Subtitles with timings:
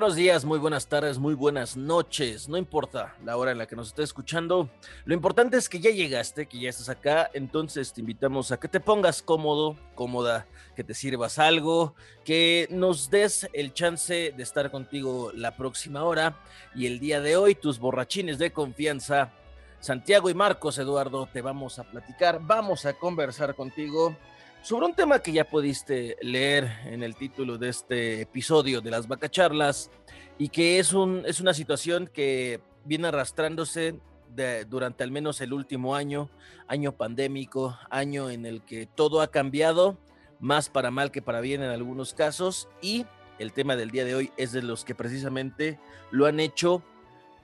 [0.00, 2.48] buenos días, muy buenas tardes, muy buenas noches.
[2.48, 4.70] No importa la hora en la que nos estés escuchando.
[5.04, 7.30] Lo importante es que ya llegaste, que ya estás acá.
[7.34, 11.94] Entonces te invitamos a que te pongas cómodo, cómoda, que te sirvas algo,
[12.24, 16.34] que nos des el chance de estar contigo la próxima hora.
[16.74, 19.34] Y el día de hoy, tus borrachines de confianza,
[19.80, 24.16] Santiago y Marcos Eduardo, te vamos a platicar, vamos a conversar contigo
[24.62, 29.08] sobre un tema que ya pudiste leer en el título de este episodio de las
[29.08, 29.90] vacacharlas
[30.38, 33.98] y que es, un, es una situación que viene arrastrándose
[34.68, 36.30] durante al menos el último año,
[36.68, 39.98] año pandémico, año en el que todo ha cambiado,
[40.38, 43.06] más para mal que para bien en algunos casos, y
[43.38, 45.78] el tema del día de hoy es de los que precisamente
[46.10, 46.82] lo han hecho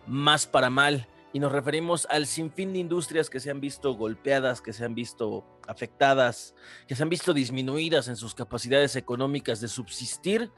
[0.06, 4.62] más para mal y nos referimos al sinfín de industrias que se han visto golpeadas,
[4.62, 6.55] que se han visto afectadas,
[6.89, 10.51] que se han visto disminuidas en sus capacidades económicas de subsistir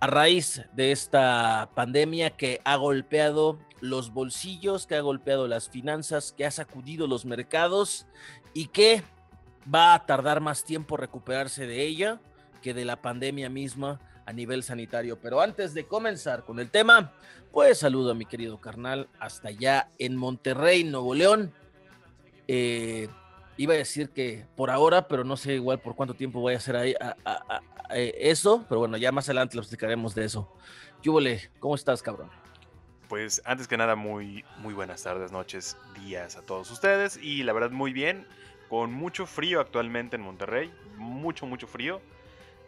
[0.00, 6.32] a raíz de esta pandemia que ha golpeado los bolsillos, que ha golpeado las finanzas,
[6.32, 8.06] que ha sacudido los mercados
[8.54, 9.02] y que
[9.68, 12.22] va a tardar más tiempo recuperarse de ella
[12.62, 15.18] que de la pandemia misma a nivel sanitario.
[15.20, 17.12] Pero antes de comenzar con el tema,
[17.52, 21.52] pues saludo a mi querido carnal hasta allá en Monterrey, Nuevo León.
[22.48, 23.08] Eh,
[23.56, 26.58] iba a decir que por ahora, pero no sé igual por cuánto tiempo voy a
[26.58, 26.94] hacer ahí
[27.90, 30.52] eso, pero bueno, ya más adelante lo explicaremos de eso.
[31.02, 32.28] Yúbole, ¿cómo estás, cabrón?
[33.08, 37.16] Pues antes que nada, muy, muy buenas tardes, noches, días a todos ustedes.
[37.22, 38.26] Y la verdad, muy bien.
[38.68, 40.72] Con mucho frío actualmente en Monterrey.
[40.96, 42.00] Mucho, mucho frío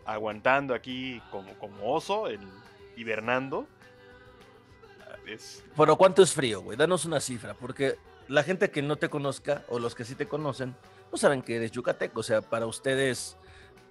[0.09, 2.41] aguantando aquí como, como oso, el,
[2.97, 3.67] hibernando.
[5.27, 5.63] Es...
[5.77, 6.77] Pero ¿cuánto es frío, güey?
[6.77, 7.97] Danos una cifra, porque
[8.27, 10.75] la gente que no te conozca o los que sí te conocen,
[11.13, 13.37] no saben que eres yucateco, o sea, para ustedes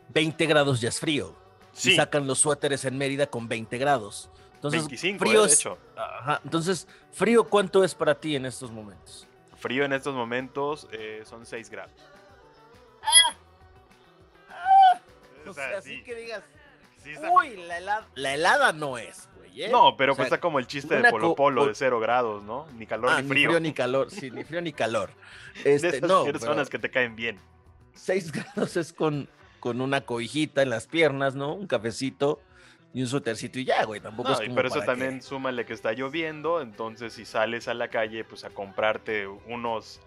[0.09, 1.35] 20 grados ya es frío.
[1.73, 1.95] Sí.
[1.95, 4.31] sacan los suéteres en Mérida con 20 grados.
[4.55, 5.77] Entonces, 25, frío de hecho.
[5.95, 6.41] Ajá.
[6.43, 9.27] Entonces, frío, ¿cuánto es para ti en estos momentos?
[9.57, 11.93] Frío en estos momentos eh, son 6 grados.
[15.55, 16.43] Así que digas,
[17.33, 17.57] uy,
[18.15, 19.63] la helada, no es, güey.
[19.63, 19.69] ¿eh?
[19.69, 22.67] No, pero pues está como el chiste de Polo Polo de cero grados, ¿no?
[22.77, 23.49] Ni calor ah, ni frío.
[23.49, 25.11] Ni frío ni calor, sí, ni frío ni calor.
[25.63, 27.39] Este, de esas no, personas que te caen bien.
[27.93, 29.27] 6 grados es con,
[29.59, 31.53] con una cobijita en las piernas, ¿no?
[31.53, 32.41] Un cafecito
[32.93, 35.93] y un suétercito y ya, güey, tampoco es como pero eso también súmale que está
[35.93, 39.99] lloviendo, entonces si sales a la calle, pues a comprarte unos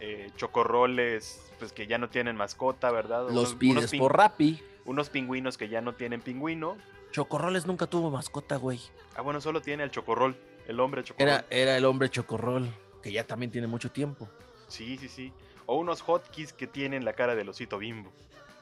[0.00, 3.28] eh, chocorroles, pues que ya no tienen mascota, ¿verdad?
[3.30, 6.78] Los pides por Rappi unos pingüinos que ya no tienen pingüino.
[7.12, 8.80] Chocorroles nunca tuvo mascota, güey.
[9.14, 10.34] Ah, bueno, solo tiene el chocorrol,
[10.66, 11.28] el hombre chocorrol.
[11.28, 12.68] Era, era el hombre chocorrol,
[13.02, 14.28] que ya también tiene mucho tiempo.
[14.66, 15.32] Sí, sí, sí.
[15.66, 18.10] O unos hotkeys que tienen la cara del osito bimbo.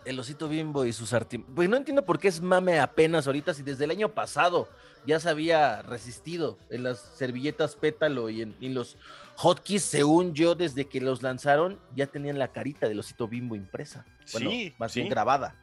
[0.04, 1.52] El osito bimbo y sus artimañas.
[1.54, 4.68] Pues no entiendo por qué es mame apenas ahorita, si desde el año pasado
[5.06, 8.98] ya se había resistido en las servilletas pétalo y en, los
[9.36, 14.04] hotkeys, según yo, desde que los lanzaron, ya tenían la carita del osito bimbo impresa.
[14.32, 15.54] Bueno, sí, más bien grabada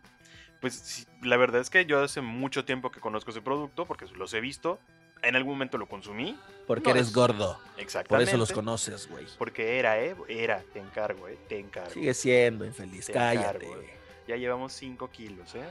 [0.63, 4.33] pues la verdad es que yo hace mucho tiempo que conozco ese producto porque los
[4.33, 4.79] he visto.
[5.21, 6.39] En algún momento lo consumí.
[6.67, 7.59] Porque eres gordo.
[7.75, 8.07] Exactamente.
[8.07, 9.25] Por eso los conoces, güey.
[9.37, 10.15] Porque era, ¿eh?
[10.29, 11.37] Era, te encargo, ¿eh?
[11.49, 11.91] Te encargo.
[11.91, 13.67] Sigue siendo infeliz, cállate.
[14.25, 15.69] ya llevamos 5 kilos, ¿eh?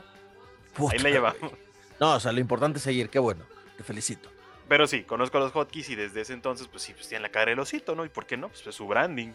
[0.91, 1.51] Ahí la llevamos.
[1.99, 3.45] No, o sea, lo importante es seguir, qué bueno.
[3.75, 4.29] Te felicito.
[4.67, 7.29] Pero sí, conozco a los hotkeys y desde ese entonces, pues sí, pues tienen la
[7.29, 8.05] cara del osito, ¿no?
[8.05, 8.49] ¿Y por qué no?
[8.49, 9.33] Pues es su branding.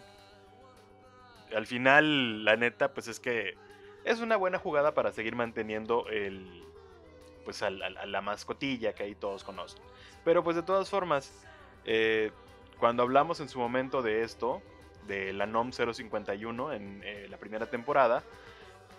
[1.53, 3.57] Al final, la neta, pues es que
[4.05, 6.63] es una buena jugada para seguir manteniendo el
[7.45, 9.81] pues a, la mascotilla que ahí todos conocen.
[10.23, 11.31] Pero pues de todas formas,
[11.85, 12.31] eh,
[12.79, 14.61] cuando hablamos en su momento de esto,
[15.07, 18.23] de la NOM 051 en eh, la primera temporada,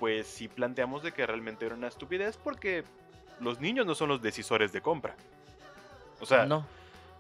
[0.01, 2.85] pues sí planteamos de que realmente era una estupidez porque
[3.39, 5.15] los niños no son los decisores de compra.
[6.21, 6.67] O sea, no.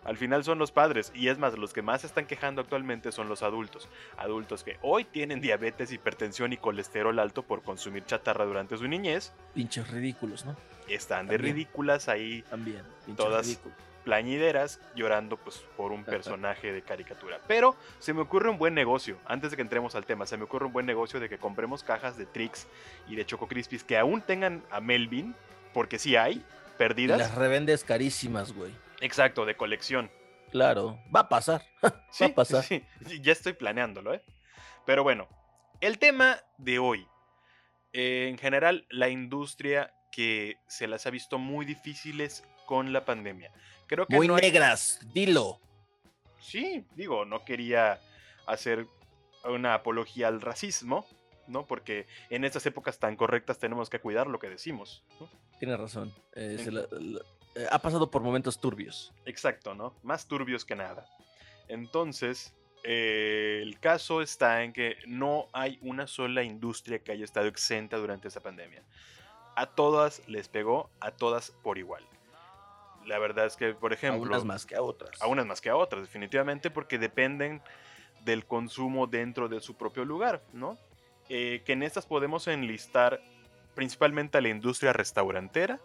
[0.04, 3.12] Al final son los padres y es más, los que más se están quejando actualmente
[3.12, 3.88] son los adultos.
[4.16, 9.32] Adultos que hoy tienen diabetes, hipertensión y colesterol alto por consumir chatarra durante su niñez.
[9.54, 10.56] Pinches ridículos, ¿no?
[10.88, 12.42] Están de ridículas ahí.
[12.50, 12.82] También.
[13.16, 13.60] Todas
[14.04, 17.38] plañideras llorando pues por un personaje de caricatura.
[17.46, 20.44] Pero se me ocurre un buen negocio, antes de que entremos al tema, se me
[20.44, 22.66] ocurre un buen negocio de que compremos cajas de Trix
[23.08, 25.34] y de Choco Crispies que aún tengan a Melvin,
[25.72, 26.44] porque sí hay,
[26.78, 27.18] perdidas.
[27.18, 28.72] las revendes carísimas, güey.
[29.00, 30.10] Exacto, de colección.
[30.50, 31.62] Claro, va a pasar.
[31.82, 32.64] va a pasar.
[32.64, 32.82] Sí,
[33.20, 34.22] ya estoy planeándolo, ¿eh?
[34.84, 35.28] Pero bueno,
[35.80, 37.06] el tema de hoy.
[37.92, 43.52] Eh, en general, la industria que se las ha visto muy difíciles con la pandemia.
[43.86, 45.60] Creo que muy negras, dilo.
[46.40, 48.00] Sí, digo, no quería
[48.46, 48.86] hacer
[49.44, 51.06] una apología al racismo,
[51.48, 51.66] ¿no?
[51.66, 55.04] Porque en estas épocas tan correctas tenemos que cuidar lo que decimos.
[55.58, 56.14] Tienes razón.
[56.34, 56.56] Eh,
[57.54, 59.12] eh, ha pasado por momentos turbios.
[59.26, 59.94] Exacto, ¿no?
[60.02, 61.06] Más turbios que nada.
[61.68, 67.46] Entonces, eh, el caso está en que no hay una sola industria que haya estado
[67.46, 68.82] exenta durante esta pandemia.
[69.56, 72.04] A todas les pegó, a todas por igual.
[73.04, 74.22] La verdad es que, por ejemplo...
[74.22, 75.20] A unas más que a otras.
[75.20, 77.62] A unas más que a otras, definitivamente, porque dependen
[78.24, 80.78] del consumo dentro de su propio lugar, ¿no?
[81.28, 83.22] Eh, que en estas podemos enlistar
[83.74, 85.80] principalmente a la industria restaurantera,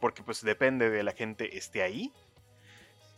[0.00, 2.12] porque pues depende de la gente esté ahí,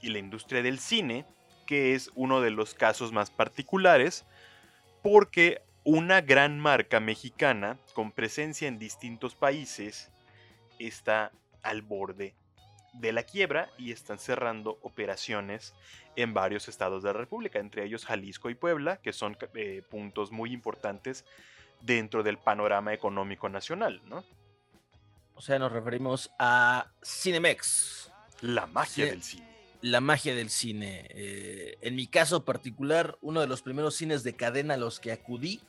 [0.01, 1.25] y la industria del cine,
[1.67, 4.27] que es uno de los casos más particulares,
[5.03, 10.11] porque una gran marca mexicana con presencia en distintos países
[10.79, 11.33] está
[11.63, 12.35] al borde
[12.93, 15.75] de la quiebra y están cerrando operaciones
[16.17, 20.31] en varios estados de la República, entre ellos Jalisco y Puebla, que son eh, puntos
[20.31, 21.25] muy importantes
[21.81, 24.25] dentro del panorama económico nacional, ¿no?
[25.43, 28.13] O sea, nos referimos a Cinemex.
[28.43, 29.49] La magia del cine.
[29.81, 31.09] La magia del cine.
[31.11, 35.11] Eh, en mi caso particular, uno de los primeros cines de cadena a los que
[35.11, 35.61] acudí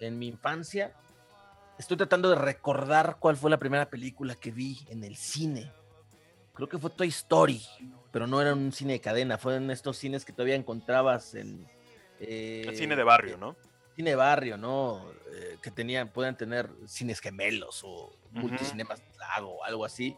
[0.00, 0.92] en mi infancia.
[1.78, 5.70] Estoy tratando de recordar cuál fue la primera película que vi en el cine.
[6.52, 7.62] Creo que fue Toy Story,
[8.10, 11.64] pero no era un cine de cadena, fueron estos cines que todavía encontrabas en...
[12.18, 13.54] Eh, el cine de barrio, ¿no?
[13.96, 15.12] Cine barrio, ¿no?
[15.34, 19.02] Eh, que tenían, puedan tener cines gemelos o multicinemas
[19.42, 20.16] o algo así.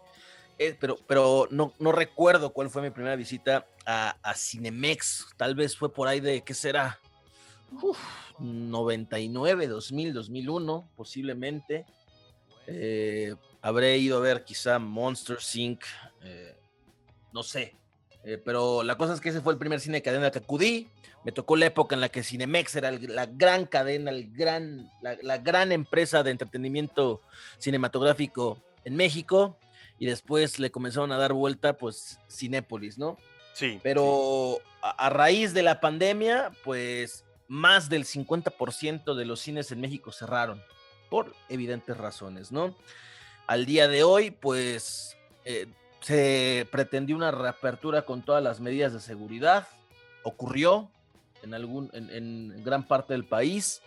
[0.58, 5.28] Eh, pero pero no, no recuerdo cuál fue mi primera visita a, a Cinemex.
[5.36, 7.00] Tal vez fue por ahí de, ¿qué será?
[8.38, 11.86] 99, 2000, 2001, posiblemente.
[12.66, 15.84] Eh, habré ido a ver quizá Monster Inc.
[17.32, 17.76] No sé.
[18.44, 20.88] Pero la cosa es que ese fue el primer cine de cadena que acudí.
[21.24, 25.38] Me tocó la época en la que Cinemex era la gran cadena, el gran, la,
[25.38, 27.22] gran empresa de entretenimiento
[27.58, 29.58] cinematográfico en México.
[29.98, 33.16] Y después le comenzaron a dar vuelta, pues, Cinépolis, ¿no?
[33.54, 33.80] Sí.
[33.82, 40.12] Pero a, raíz de la pandemia, pues más del 50% de los cines en México
[40.12, 40.62] cerraron,
[41.08, 42.74] por evidentes razones, ¿no?
[43.46, 45.68] Al día de hoy, pues eh,
[46.00, 49.68] se pretendió una reapertura con todas las medidas de seguridad,
[50.22, 50.90] ocurrió
[51.44, 53.82] en, algún, en, gran parte del país,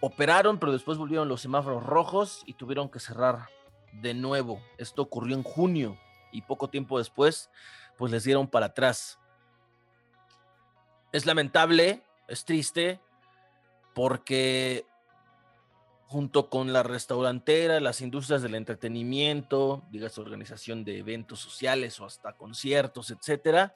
[0.00, 3.48] operaron, pero después volvieron los semáforos rojos y tuvieron que cerrar
[3.92, 4.62] de nuevo.
[4.78, 5.98] Esto ocurrió en junio
[6.32, 7.50] y poco tiempo después,
[7.98, 9.18] pues les dieron para atrás.
[11.12, 13.00] Es lamentable, es triste
[13.94, 14.86] porque
[16.06, 22.34] junto con la restaurantera, las industrias del entretenimiento, digas organización de eventos sociales o hasta
[22.34, 23.74] conciertos, etcétera,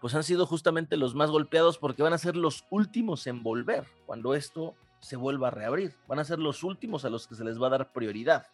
[0.00, 3.84] pues han sido justamente los más golpeados porque van a ser los últimos en volver
[4.06, 5.94] cuando esto se vuelva a reabrir.
[6.06, 8.46] Van a ser los últimos a los que se les va a dar prioridad.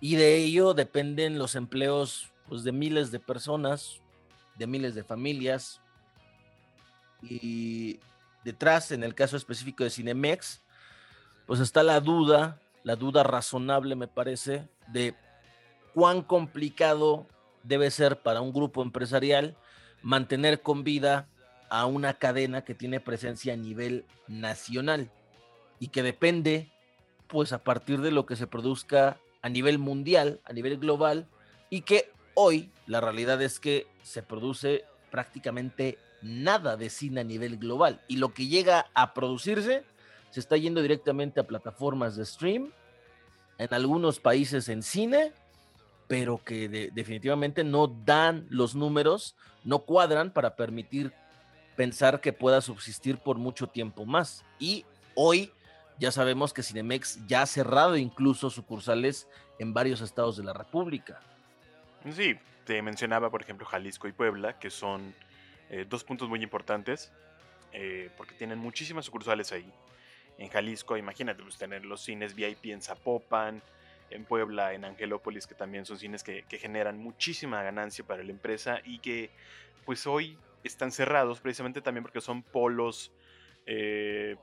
[0.00, 4.00] Y de ello dependen los empleos pues, de miles de personas,
[4.56, 5.80] de miles de familias,
[7.22, 7.98] y
[8.44, 10.62] detrás, en el caso específico de Cinemex,
[11.46, 15.14] pues está la duda, la duda razonable me parece, de
[15.94, 17.26] cuán complicado
[17.62, 19.56] debe ser para un grupo empresarial
[20.02, 21.28] mantener con vida
[21.70, 25.10] a una cadena que tiene presencia a nivel nacional
[25.80, 26.70] y que depende,
[27.26, 31.26] pues a partir de lo que se produzca a nivel mundial, a nivel global,
[31.70, 37.58] y que hoy la realidad es que se produce prácticamente nada de cine a nivel
[37.58, 38.00] global.
[38.08, 39.84] Y lo que llega a producirse
[40.30, 42.72] se está yendo directamente a plataformas de stream,
[43.58, 45.32] en algunos países en cine,
[46.08, 51.12] pero que definitivamente no dan los números, no cuadran para permitir
[51.76, 54.44] pensar que pueda subsistir por mucho tiempo más.
[54.58, 54.84] Y
[55.14, 55.52] hoy
[55.98, 61.20] ya sabemos que Cinemex ya ha cerrado incluso sucursales en varios estados de la República.
[62.10, 65.14] Sí, te mencionaba, por ejemplo, Jalisco y Puebla, que son
[65.68, 67.12] eh, dos puntos muy importantes,
[67.72, 69.70] eh, porque tienen muchísimas sucursales ahí.
[70.38, 73.60] En Jalisco, imagínate, pues, tener los cines VIP en Zapopan,
[74.10, 78.80] en Puebla, en Angelópolis, que también son cines que, generan muchísima ganancia para la empresa
[78.84, 79.30] y que
[79.84, 83.12] pues hoy están cerrados precisamente también porque son polos
[83.66, 84.36] eh,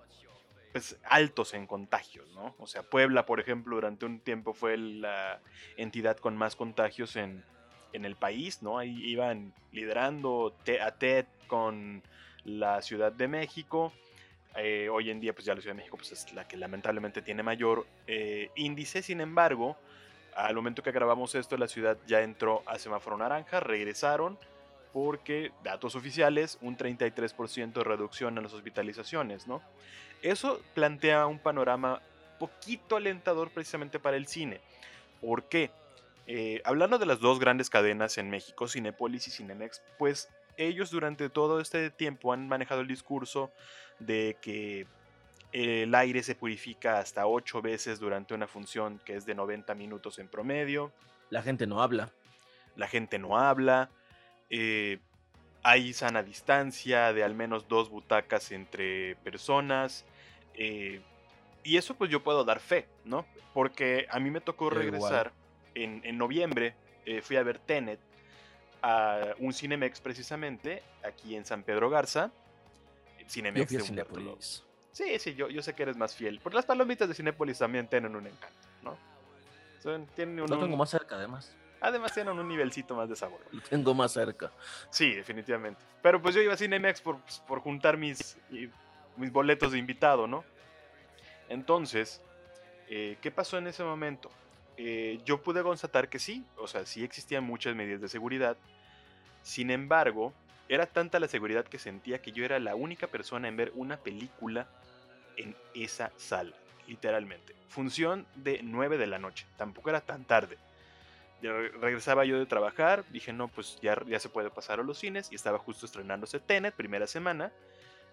[0.72, 2.56] pues, altos en contagios, ¿no?
[2.58, 5.42] O sea, Puebla, por ejemplo, durante un tiempo fue la
[5.78, 7.44] entidad con más contagios en,
[7.94, 8.78] en el país, ¿no?
[8.78, 12.04] Ahí iban liderando a TED con
[12.44, 13.94] la Ciudad de México.
[14.58, 17.22] Eh, hoy en día, pues ya la Ciudad de México pues, es la que lamentablemente
[17.22, 19.02] tiene mayor eh, índice.
[19.02, 19.78] Sin embargo,
[20.36, 24.38] al momento que grabamos esto, la ciudad ya entró a semáforo naranja, regresaron
[24.94, 29.62] porque, datos oficiales, un 33% de reducción en las hospitalizaciones, ¿no?
[30.22, 32.02] Eso plantea un panorama
[32.40, 34.62] poquito alentador precisamente para el cine.
[35.20, 35.70] ¿Por qué?
[36.28, 41.30] Eh, hablando de las dos grandes cadenas en México, Cinepolis y Cinemex, pues ellos durante
[41.30, 43.52] todo este tiempo han manejado el discurso
[44.00, 44.88] de que
[45.52, 50.20] el aire se purifica hasta 8 veces durante una función que es de 90 minutos
[50.20, 50.92] en promedio.
[51.30, 52.12] La gente no habla.
[52.76, 53.90] La gente no habla.
[54.50, 55.00] Eh,
[55.64, 60.06] hay sana distancia de al menos dos butacas entre personas.
[60.56, 61.02] Eh,
[61.64, 63.26] y eso pues yo puedo dar fe, ¿no?
[63.54, 65.32] Porque a mí me tocó regresar
[65.74, 68.00] en, noviembre, eh, fui a ver Tenet
[68.88, 72.32] a un Cinemex precisamente, aquí en San Pedro Garza.
[73.28, 74.64] Cinemex de Cinepolis.
[74.92, 76.40] Sí, sí, yo, yo sé que eres más fiel.
[76.40, 78.98] Porque las palomitas de Cinepolis también tienen un encanto, ¿no?
[80.16, 81.56] tienen un, Lo tengo más cerca, además.
[81.82, 83.40] Además tienen un nivelcito más de sabor.
[83.52, 84.52] Lo tengo más cerca.
[84.92, 85.82] Sí, definitivamente.
[86.04, 88.38] Pero pues yo iba a Cinemex por, pues, por juntar mis,
[89.18, 90.44] mis boletos de invitado, ¿no?
[91.50, 92.22] Entonces,
[92.88, 94.30] eh, ¿qué pasó en ese momento?
[94.78, 98.58] Eh, yo pude constatar que sí, o sea, sí existían muchas medidas de seguridad.
[99.46, 100.34] Sin embargo,
[100.70, 103.98] era tanta la seguridad que sentía que yo era la única persona en ver una
[103.98, 104.68] película
[105.38, 106.56] en esa sala,
[106.88, 107.56] literalmente.
[107.68, 110.58] Función de 9 de la noche, tampoco era tan tarde.
[111.44, 115.32] regresaba yo de trabajar, dije, no, pues ya, ya se puede pasar a los cines
[115.32, 117.52] y estaba justo estrenándose Tenet, primera semana.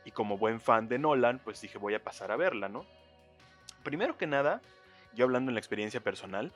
[0.05, 2.85] Y como buen fan de Nolan, pues dije, voy a pasar a verla, ¿no?
[3.85, 4.61] Primero que nada,
[5.15, 6.53] yo hablando en la experiencia personal,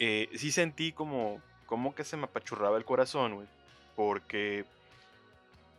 [0.00, 3.57] eh, sí sentí como, como que se me apachurraba el corazón, güey.
[3.98, 4.64] Porque,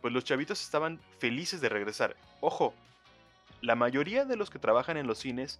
[0.02, 2.18] pues los chavitos estaban felices de regresar.
[2.42, 2.74] Ojo,
[3.62, 5.58] la mayoría de los que trabajan en los cines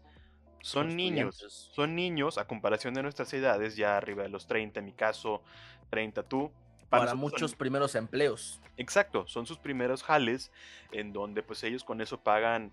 [0.60, 1.70] son niños.
[1.72, 5.40] Son niños a comparación de nuestras edades, ya arriba de los 30, en mi caso,
[5.88, 6.52] 30 tú.
[6.90, 8.60] Para, muchos primeros empleos.
[8.76, 10.52] Exacto, son sus primeros jales
[10.92, 12.72] en donde pues ellos con eso pagan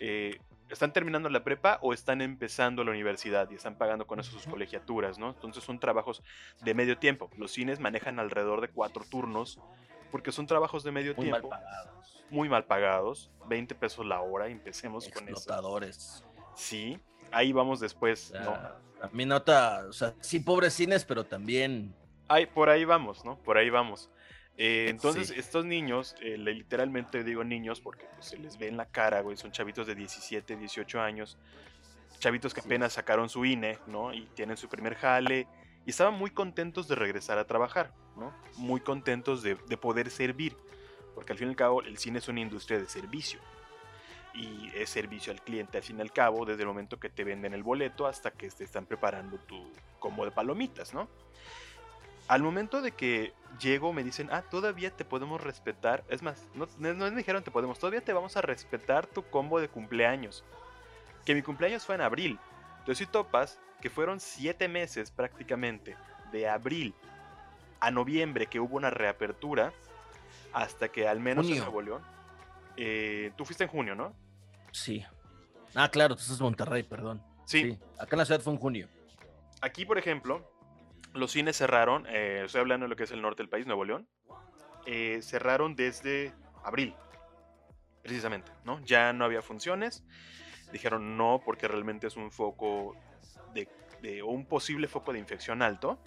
[0.00, 0.40] eh,
[0.70, 4.46] están terminando la prepa o están empezando la universidad y están pagando con eso sus
[4.46, 5.30] colegiaturas, ¿no?
[5.30, 6.22] Entonces son trabajos
[6.60, 7.30] de medio tiempo.
[7.36, 9.58] Los cines manejan alrededor de cuatro turnos
[10.10, 11.48] porque son trabajos de medio tiempo.
[11.48, 12.24] Muy mal pagados.
[12.30, 13.30] Muy mal pagados.
[13.46, 16.20] 20 pesos la hora, empecemos con eso.
[16.54, 16.98] Sí,
[17.30, 18.52] ahí vamos después, ¿no?
[18.52, 21.94] A mi nota, o sea, sí, pobres cines, pero también...
[22.26, 23.38] Ay, por ahí vamos, ¿no?
[23.38, 24.10] Por ahí vamos.
[24.60, 28.86] Eh, entonces, estos niños, eh, literalmente digo niños porque pues, se les ve en la
[28.86, 31.38] cara, güey, son chavitos de 17, 18 años,
[32.18, 34.12] chavitos que apenas sacaron su INE, ¿no?
[34.12, 35.46] Y tienen su primer jale,
[35.86, 38.34] y estaban muy contentos de regresar a trabajar, ¿no?
[38.56, 40.56] Muy contentos de, poder servir,
[41.14, 43.38] porque al fin y al cabo el cine es una industria de servicio,
[44.34, 47.22] y es servicio al cliente al fin y al cabo, desde el momento que te
[47.22, 51.08] venden el boleto hasta que te están preparando tu combo de palomitas, ¿no?
[52.28, 56.04] Al momento de que llego me dicen, ah, todavía te podemos respetar.
[56.08, 59.68] Es más, no, me dijeron te podemos, todavía te vamos a respetar tu combo de
[59.68, 60.44] cumpleaños.
[61.24, 62.38] Que mi cumpleaños fue en abril.
[62.80, 65.96] Entonces si topas que fueron siete meses prácticamente,
[66.32, 66.94] de abril
[67.80, 69.72] a noviembre que hubo una reapertura,
[70.52, 72.02] hasta que al menos en Nuevo León.
[72.76, 74.14] Eh, tú fuiste en junio, ¿no?
[74.72, 75.04] Sí.
[75.74, 77.22] Ah, claro, tú estás en Monterrey, perdón.
[77.44, 77.78] sí.
[77.98, 78.88] Acá en la ciudad fue en junio.
[79.60, 80.48] Aquí, por ejemplo,
[81.18, 83.84] los cines cerraron, eh, estoy hablando de lo que es el norte del país, Nuevo
[83.84, 84.08] León,
[84.86, 86.32] eh, cerraron desde
[86.64, 86.94] abril,
[88.02, 88.80] precisamente, ¿no?
[88.84, 90.04] Ya no había funciones,
[90.72, 92.96] dijeron no porque realmente es un foco
[93.54, 93.68] de,
[94.00, 95.98] de, o un posible foco de infección alto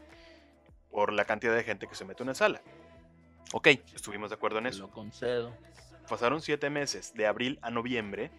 [0.90, 2.62] por la cantidad de gente que se mete en una sala.
[3.54, 4.84] Ok, estuvimos de acuerdo en eso.
[4.84, 5.56] Lo concedo.
[6.08, 8.32] Pasaron siete meses, de abril a noviembre,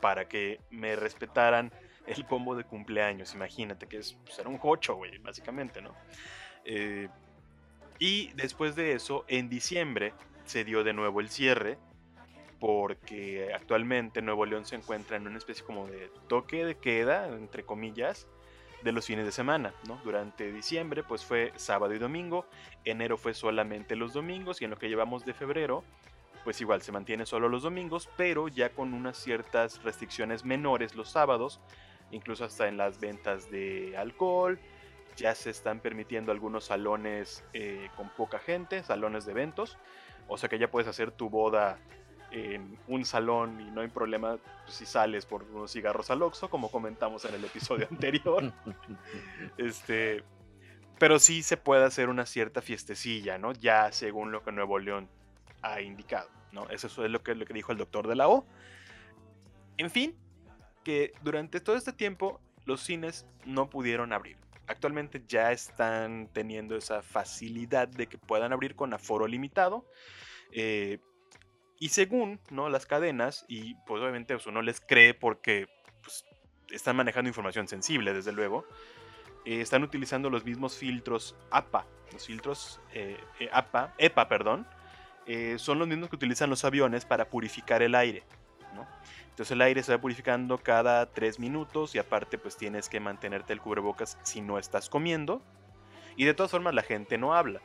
[0.00, 1.72] para que me respetaran
[2.06, 5.94] el combo de cumpleaños, imagínate, que es pues, un jocho, güey, básicamente, ¿no?
[6.64, 7.08] Eh,
[7.98, 10.12] y después de eso, en diciembre
[10.44, 11.78] se dio de nuevo el cierre,
[12.60, 17.64] porque actualmente Nuevo León se encuentra en una especie como de toque de queda, entre
[17.64, 18.26] comillas,
[18.82, 20.00] de los fines de semana, ¿no?
[20.04, 22.46] Durante diciembre, pues fue sábado y domingo,
[22.84, 25.82] enero fue solamente los domingos, y en lo que llevamos de febrero,
[26.44, 31.10] pues igual se mantiene solo los domingos, pero ya con unas ciertas restricciones menores los
[31.10, 31.60] sábados,
[32.10, 34.58] incluso hasta en las ventas de alcohol.
[35.16, 39.78] Ya se están permitiendo algunos salones eh, con poca gente, salones de eventos.
[40.28, 41.78] O sea que ya puedes hacer tu boda
[42.30, 46.70] en un salón y no hay problema si sales por unos cigarros al Oxxo, como
[46.70, 48.52] comentamos en el episodio anterior.
[49.56, 50.22] este,
[50.98, 53.52] pero sí se puede hacer una cierta fiestecilla, ¿no?
[53.52, 55.08] Ya según lo que Nuevo León
[55.62, 56.68] ha indicado, ¿no?
[56.68, 58.46] Eso es lo que, lo que dijo el doctor de la O.
[59.78, 60.16] En fin,
[60.86, 64.36] que durante todo este tiempo los cines no pudieron abrir.
[64.68, 69.84] Actualmente ya están teniendo esa facilidad de que puedan abrir con aforo limitado.
[70.52, 71.00] Eh,
[71.80, 72.68] y según ¿no?
[72.68, 75.66] las cadenas, y pues obviamente uno les cree porque
[76.04, 76.24] pues,
[76.70, 78.64] están manejando información sensible, desde luego,
[79.44, 81.84] eh, están utilizando los mismos filtros APA.
[82.12, 84.68] Los filtros eh, eh, APA, EPA, perdón,
[85.56, 88.22] son los mismos que utilizan los aviones para purificar el aire.
[89.36, 93.52] Entonces el aire se va purificando cada tres minutos y aparte pues tienes que mantenerte
[93.52, 95.42] el cubrebocas si no estás comiendo.
[96.16, 97.60] Y de todas formas la gente no habla.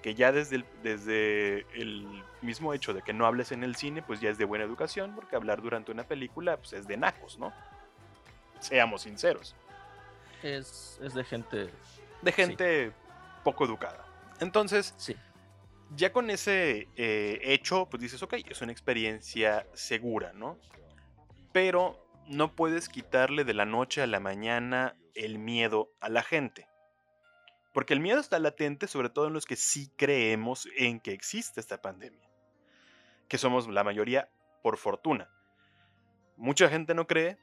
[0.00, 4.00] Que ya desde el, desde el mismo hecho de que no hables en el cine
[4.00, 7.38] pues ya es de buena educación porque hablar durante una película pues es de nacos,
[7.38, 7.52] ¿no?
[8.58, 9.54] Seamos sinceros.
[10.42, 11.68] Es, de gente...
[12.22, 12.92] De gente
[13.44, 14.06] poco educada.
[14.40, 15.14] Entonces, sí.
[15.94, 20.56] ya con ese eh, hecho, pues dices, ok, es una experiencia segura, ¿no?
[21.52, 26.68] Pero no puedes quitarle de la noche a la mañana el miedo a la gente.
[27.72, 31.60] Porque el miedo está latente, sobre todo en los que sí creemos en que existe
[31.60, 32.28] esta pandemia.
[33.28, 34.28] Que somos la mayoría
[34.62, 35.28] por fortuna.
[36.36, 37.38] Mucha gente no cree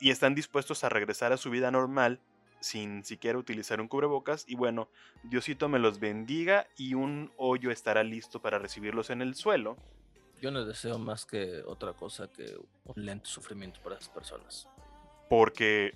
[0.00, 2.20] y están dispuestos a regresar a su vida normal
[2.60, 4.44] sin siquiera utilizar un cubrebocas.
[4.48, 4.88] Y bueno,
[5.22, 9.76] Diosito me los bendiga y un hoyo estará listo para recibirlos en el suelo
[10.40, 14.68] yo no deseo más que otra cosa que un lento sufrimiento para esas personas.
[15.28, 15.94] Porque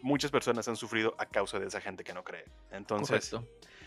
[0.00, 2.44] muchas personas han sufrido a causa de esa gente que no cree.
[2.70, 3.34] Entonces,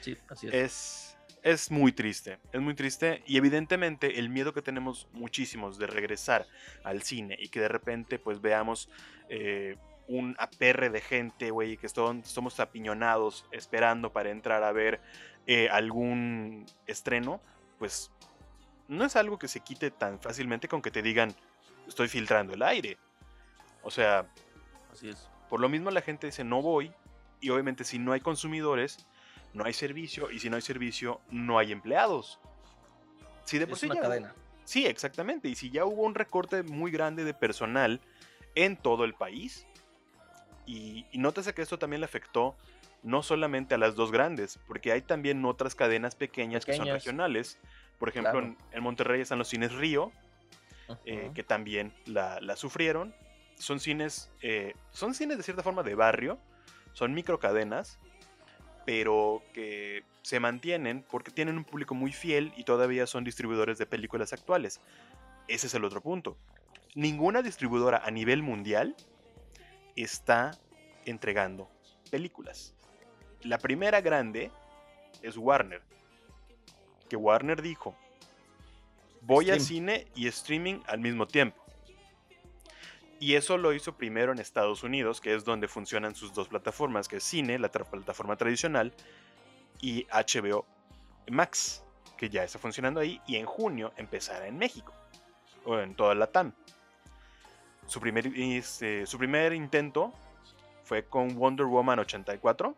[0.02, 1.18] Sí, así es.
[1.42, 1.72] es.
[1.72, 6.48] muy triste, es muy triste y evidentemente el miedo que tenemos muchísimos de regresar
[6.84, 8.90] al cine y que de repente pues veamos
[9.30, 15.02] eh, un aperre de gente, güey, que estamos apiñonados esperando para entrar a ver
[15.48, 17.42] eh, algún estreno,
[17.80, 18.12] pues
[18.88, 21.34] no es algo que se quite tan fácilmente con que te digan,
[21.88, 22.98] estoy filtrando el aire.
[23.84, 24.26] O sea,
[24.92, 25.30] así es.
[25.50, 26.92] Por lo mismo la gente dice, no voy,
[27.40, 29.06] y obviamente si no hay consumidores,
[29.54, 32.40] no hay servicio, y si no hay servicio, no hay empleados.
[33.46, 34.34] Si de por es una cadena.
[34.64, 35.48] Sí, exactamente.
[35.48, 38.02] Y si ya hubo un recorte muy grande de personal
[38.56, 39.68] en todo el país,
[40.66, 42.56] y, y nótese que esto también le afectó
[43.06, 46.66] no solamente a las dos grandes, porque hay también otras cadenas pequeñas.
[46.66, 47.60] que son regionales,
[48.00, 50.12] por ejemplo, en, Monterrey están los cines Río,
[51.06, 53.16] eh, que también la, sufrieron.
[53.56, 56.38] Son cines, eh, son cines de cierta forma de barrio,
[56.94, 58.00] son microcadenas,
[58.86, 63.86] pero que se mantienen porque tienen un público muy fiel y todavía son distribuidores de
[63.86, 64.82] películas actuales.
[65.48, 66.38] Ese es el otro punto.
[66.96, 68.96] Ninguna distribuidora a nivel mundial
[69.96, 70.52] está
[71.06, 71.70] entregando
[72.12, 72.76] películas.
[73.42, 74.52] La primera grande
[75.22, 75.82] es Warner,
[77.10, 77.96] que Warner dijo,
[79.22, 81.66] voy al cine y streaming al mismo tiempo.
[83.20, 87.08] Y eso lo hizo primero en Estados Unidos, que es donde funcionan sus dos plataformas,
[87.08, 88.94] que es cine, la plataforma tradicional,
[89.82, 90.66] y HBO
[91.30, 91.84] Max,
[92.18, 94.94] que ya está funcionando ahí, y en junio empezará en México,
[95.64, 96.54] o en toda la TAM.
[97.88, 100.12] Su primer, este, su primer intento
[100.84, 102.76] fue con Wonder Woman 84.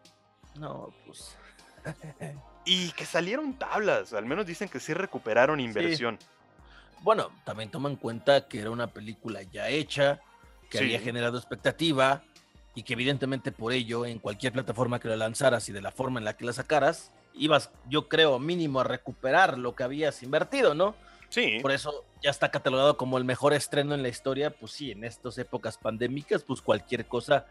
[0.59, 1.37] No, pues...
[2.69, 6.19] Y que salieron tablas, al menos dicen que sí recuperaron inversión.
[7.01, 10.19] Bueno, también toma en cuenta que era una película ya hecha,
[10.69, 12.23] que había generado expectativa
[12.75, 16.19] y que evidentemente por ello en cualquier plataforma que la lanzaras y de la forma
[16.19, 20.75] en la que la sacaras, ibas, yo creo, mínimo a recuperar lo que habías invertido,
[20.75, 20.93] ¿no?
[21.29, 21.59] Sí.
[21.61, 25.05] Por eso ya está catalogado como el mejor estreno en la historia, pues sí, en
[25.05, 27.45] estas épocas pandémicas, pues cualquier cosa,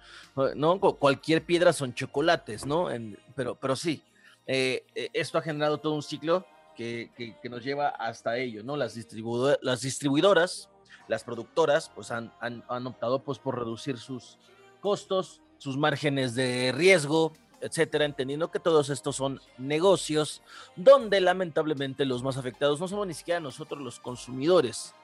[0.54, 0.78] ¿no?
[0.78, 2.88] Cualquier piedra son chocolates, ¿no?
[3.34, 4.02] pero, pero sí,
[4.46, 7.10] eh, eh, esto ha generado todo un ciclo que,
[7.50, 8.76] nos lleva hasta ello, ¿no?
[8.76, 10.68] Las, distribuidoras,
[11.08, 12.30] las productoras, pues han,
[12.68, 14.38] optado pues, por reducir sus
[14.80, 20.42] costos, sus márgenes de riesgo, etcétera, entendiendo que todos estos son negocios
[20.76, 24.94] donde lamentablemente los más afectados no somos ni siquiera nosotros los consumidores,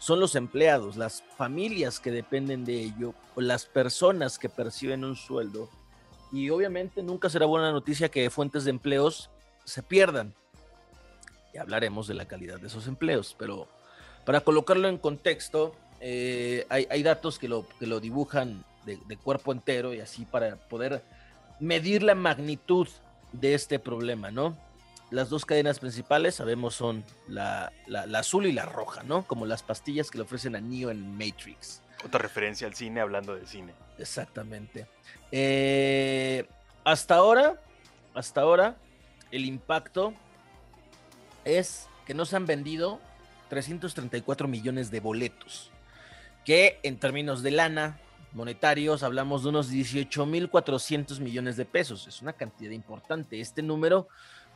[0.00, 5.14] son los empleados, las familias que dependen de ello, o las personas que perciben un
[5.14, 5.68] sueldo
[6.32, 9.30] y obviamente nunca será buena noticia que fuentes de empleos
[9.64, 10.34] se pierdan.
[11.52, 13.68] Y hablaremos de la calidad de esos empleos, pero
[14.24, 19.92] para colocarlo en contexto, eh, hay, datos que lo, que lo dibujan de, cuerpo entero
[19.92, 21.02] y así para poder
[21.58, 22.88] medir la magnitud
[23.32, 24.56] de este problema, ¿no?
[25.10, 29.26] Las dos cadenas principales, sabemos, son la, la, la azul y la roja, ¿no?
[29.26, 31.82] Como las pastillas que le ofrecen a Neo en Matrix.
[32.04, 33.74] Otra referencia al cine hablando del cine.
[34.00, 34.86] Exactamente.
[35.30, 36.46] Eh,
[36.84, 37.60] hasta ahora,
[38.14, 38.76] hasta ahora,
[39.30, 40.14] el impacto
[41.44, 43.00] es que no se han vendido
[43.48, 45.70] 334 millones de boletos,
[46.44, 48.00] que en términos de lana
[48.32, 52.06] monetarios hablamos de unos 18.400 millones de pesos.
[52.06, 53.40] Es una cantidad importante.
[53.40, 54.08] Este número,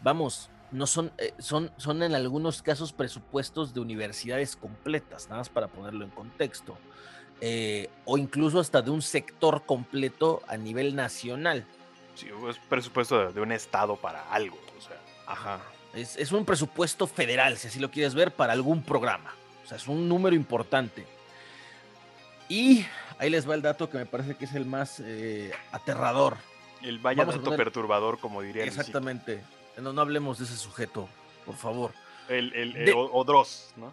[0.02, 5.48] vamos, no son, eh, son, son en algunos casos presupuestos de universidades completas, nada más
[5.48, 6.78] para ponerlo en contexto.
[7.40, 11.64] Eh, o incluso hasta de un sector completo a nivel nacional.
[12.14, 14.96] Sí, es presupuesto de, de un estado para algo, o sea.
[15.26, 15.60] Ajá.
[15.94, 19.34] Es, es un presupuesto federal, si así lo quieres ver, para algún programa.
[19.64, 21.06] O sea, es un número importante.
[22.48, 22.84] Y
[23.18, 26.36] ahí les va el dato que me parece que es el más eh, aterrador.
[26.82, 28.64] El vaya Vamos dato poner- perturbador, como diría.
[28.64, 29.42] Exactamente.
[29.78, 31.08] No, no hablemos de ese sujeto,
[31.46, 31.92] por favor.
[32.28, 33.92] El, el, De- el- o, o Dross, ¿no?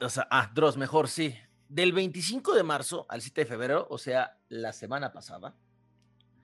[0.00, 1.38] O sea, ah, Dross, mejor, sí.
[1.72, 5.54] Del 25 de marzo al 7 de febrero, o sea, la semana pasada,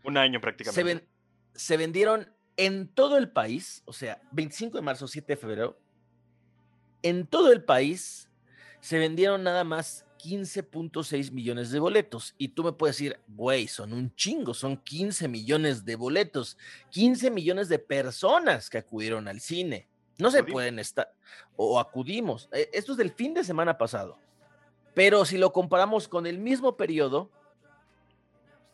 [0.05, 0.85] Un año se, prácticamente.
[0.85, 1.09] ven-
[1.55, 5.79] se vendieron en todo el país, o sea, 25 de marzo, 7 de febrero,
[7.03, 8.31] en todo el país
[8.81, 12.35] se vendieron nada más 15.6 millones de boletos.
[12.39, 16.57] Y tú me puedes decir, güey, son un chingo, son 15 millones de boletos,
[16.91, 19.89] 15 millones de personas que acudieron al cine.
[20.17, 20.55] No se Acudimos.
[20.55, 21.13] pueden estar,
[21.55, 22.49] o acudimos.
[22.53, 24.19] Eh, Esto es del fin de semana pasado.
[24.99, 27.31] Pero si lo comparamos con el mismo periodo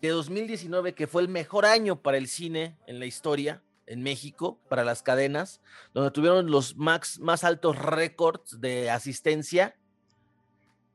[0.01, 4.59] de 2019, que fue el mejor año para el cine en la historia en México,
[4.71, 5.61] para las cadenas,
[5.93, 9.77] donde tuvieron los max, más altos récords de asistencia.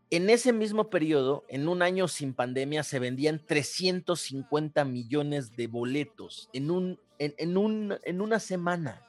[0.09, 6.49] En ese mismo periodo, en un año sin pandemia, se vendían 350 millones de boletos
[6.53, 9.08] en, un, en, un, en una semana.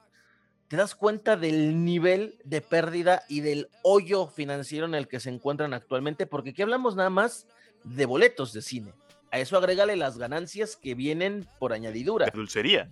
[0.70, 5.28] ¿Te das cuenta del nivel de pérdida y del hoyo financiero en el que se
[5.28, 6.26] encuentran actualmente?
[6.26, 7.48] Porque aquí hablamos nada más
[7.82, 8.92] de boletos de cine.
[9.32, 12.26] A eso agrégale las ganancias que vienen por añadidura.
[12.26, 12.88] De dulcería.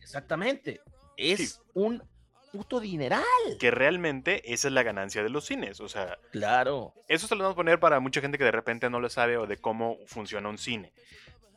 [0.00, 0.80] Exactamente.
[1.18, 1.60] Es Sí.
[1.74, 2.02] un
[2.50, 3.22] puto dineral.
[3.60, 5.80] Que realmente esa es la ganancia de los cines.
[5.80, 6.94] O sea, Claro.
[7.08, 9.36] eso se lo vamos a poner para mucha gente que de repente no lo sabe
[9.36, 10.94] o de cómo funciona un cine.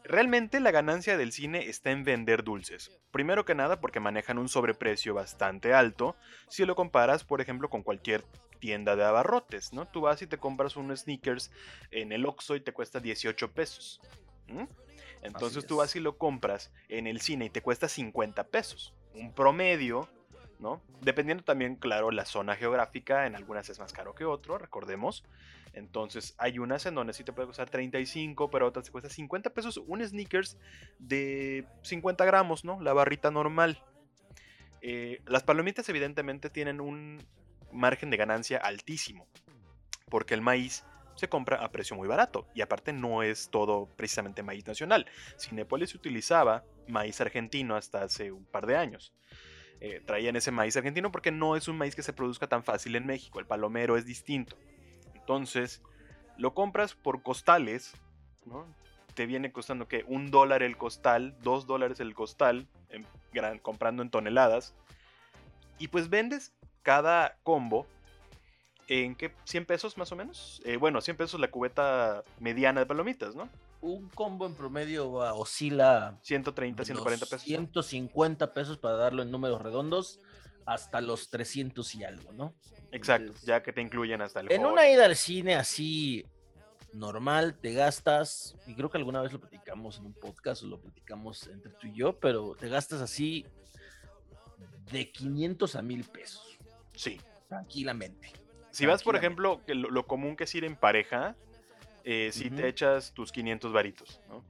[0.04, 2.92] Realmente la ganancia del cine está en vender dulces.
[3.12, 6.16] Primero que nada porque manejan un sobreprecio bastante alto
[6.50, 8.26] si lo comparas, por ejemplo, con cualquier
[8.60, 9.88] tienda de abarrotes, ¿no?
[9.88, 11.52] Tú vas y te compras un sneakers
[11.92, 14.02] en el Oxxo y te cuesta 18 pesos.
[15.22, 18.94] Entonces tú vas y lo compras en el cine y te cuesta 50 pesos.
[19.14, 20.10] Un promedio,
[20.60, 20.82] ¿no?
[21.02, 25.24] Dependiendo también, claro, la zona geográfica, en algunas es más caro que otro, recordemos.
[25.74, 29.52] Entonces hay unas en donde sí te puede costar 35, pero otras te cuesta 50
[29.52, 30.58] pesos un sneakers
[31.00, 32.82] de 50 gramos, ¿no?
[32.82, 33.84] La barrita normal.
[34.82, 37.24] Eh, las palomitas evidentemente tienen un
[37.72, 39.28] margen de ganancia altísimo,
[40.10, 40.84] porque el maíz
[41.16, 45.06] se compra a precio muy barato y aparte no es todo precisamente maíz nacional.
[45.38, 49.14] Cinepolis utilizaba maíz argentino hasta hace un par de años.
[49.80, 52.96] Eh, traían ese maíz argentino porque no es un maíz que se produzca tan fácil
[52.96, 53.40] en México.
[53.40, 54.58] El palomero es distinto.
[55.22, 55.82] Entonces,
[56.38, 57.94] lo compras por costales,
[58.46, 58.66] ¿no?
[59.14, 64.04] Te viene costando que un dólar el costal, dos dólares el costal, en gran- comprando
[64.04, 64.74] en toneladas.
[65.80, 67.86] Y pues vendes cada combo
[68.88, 70.62] en qué 100 pesos más o menos.
[70.66, 73.50] Eh, bueno, 100 pesos la cubeta mediana de palomitas, ¿no?
[73.82, 77.42] Un combo en promedio oscila 130, 140 pesos.
[77.44, 80.20] 150 pesos para darlo en números redondos
[80.65, 82.54] hasta los 300 y algo, ¿no?
[82.91, 86.26] Exacto, Entonces, ya que te incluyen hasta el En una ida al cine así
[86.93, 90.80] normal, te gastas, y creo que alguna vez lo platicamos en un podcast o lo
[90.82, 93.45] platicamos entre tú y yo, pero te gastas así
[94.91, 96.58] de 500 a 1000 pesos,
[96.95, 97.19] Sí.
[97.47, 98.34] tranquilamente.
[98.71, 101.36] Si vas, por ejemplo, que lo, lo común que es ir en pareja,
[102.04, 102.56] eh, si Ujú.
[102.58, 104.43] te echas tus 500 varitos, ¿no?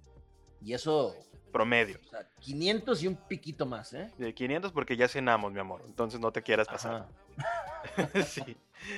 [0.62, 1.16] Y eso,
[1.52, 2.00] Promedio.
[2.06, 4.12] o sea, 500 y un piquito más, ¿eh?
[4.18, 5.84] De 500 porque ya cenamos, mi amor.
[5.86, 7.08] Entonces no te quieras pasar.
[8.26, 8.56] Sí.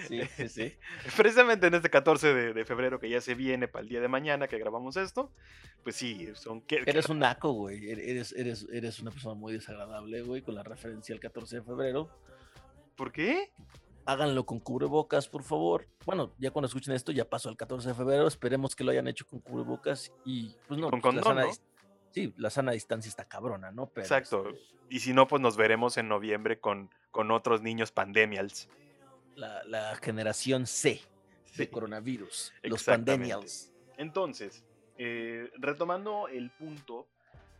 [0.07, 0.73] Sí, sí, sí.
[1.17, 4.07] Precisamente en este 14 de, de febrero que ya se viene para el día de
[4.09, 5.31] mañana que grabamos esto,
[5.83, 6.61] pues sí, son...
[6.61, 7.79] que- Eres un naco, güey.
[7.89, 11.61] Ere- Eres, eres, eres una persona muy desagradable, güey, con la referencia al 14 de
[11.63, 12.09] febrero.
[12.95, 13.51] ¿Por qué?
[14.05, 15.87] Háganlo con cubrebocas, por favor.
[16.05, 18.27] Bueno, ya cuando escuchen esto, ya pasó el 14 de febrero.
[18.27, 20.89] Esperemos que lo hayan hecho con cubrebocas y, pues no.
[20.91, 21.53] con pues, la condón, sana ¿no?
[22.13, 23.87] Sí, la sana distancia está cabrona, ¿no?
[23.87, 24.53] Pero, Exacto.
[24.89, 28.69] Y si no, pues nos veremos en noviembre con, con otros niños pandemials.
[29.35, 31.01] la, la generación C
[31.57, 31.67] de Sí.
[31.67, 32.53] coronavirus.
[32.61, 33.73] Los pandemials.
[33.97, 34.63] Entonces,
[34.99, 37.07] eh, retomando el punto,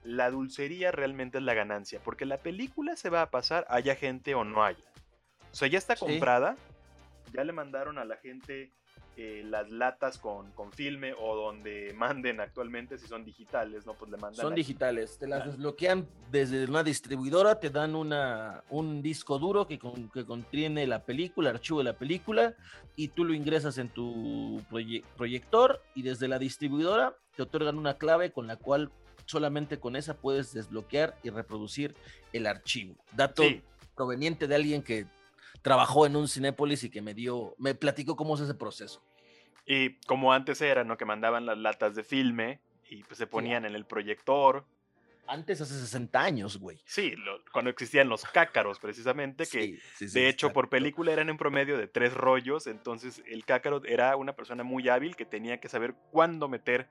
[0.04, 4.36] la dulcería realmente es la ganancia, porque la película se va a pasar haya gente
[4.36, 4.84] o no haya.
[5.52, 6.06] O sea, ya está Sí.
[6.06, 6.58] comprada,
[7.34, 8.72] ya le mandaron a la gente
[9.16, 13.94] eh, las latas con, con filme o donde manden actualmente, si son digitales, ¿no?
[13.94, 14.42] Pues le mandan.
[14.42, 14.58] Son ahí.
[14.58, 15.52] digitales, te las Claro.
[15.52, 21.04] desbloquean desde una distribuidora, te dan una, un disco duro que, con- que contiene la
[21.04, 22.56] película, el archivo de la película,
[22.96, 27.98] y tú lo ingresas en tu proye- proyector y desde la distribuidora te otorgan una
[27.98, 28.92] clave con la cual
[29.26, 31.96] solamente con esa puedes desbloquear y reproducir
[32.34, 32.96] el archivo.
[33.16, 33.62] Dato Sí,
[33.96, 35.06] proveniente de alguien que
[35.64, 39.02] trabajó en un Cinépolis y que me dio, me platicó cómo es ese proceso.
[39.66, 40.98] y como antes era, ¿no?
[40.98, 44.66] Que mandaban las latas de filme y pues se ponían en el proyector
[45.26, 46.82] Antes, hace 60 años, güey.
[46.86, 47.16] Sí,
[47.54, 52.14] cuando existían los cácaros, precisamente, que de hecho por película eran en promedio de tres
[52.14, 56.90] rollos, entonces el cácaro era una persona muy hábil que tenía que saber cuándo meter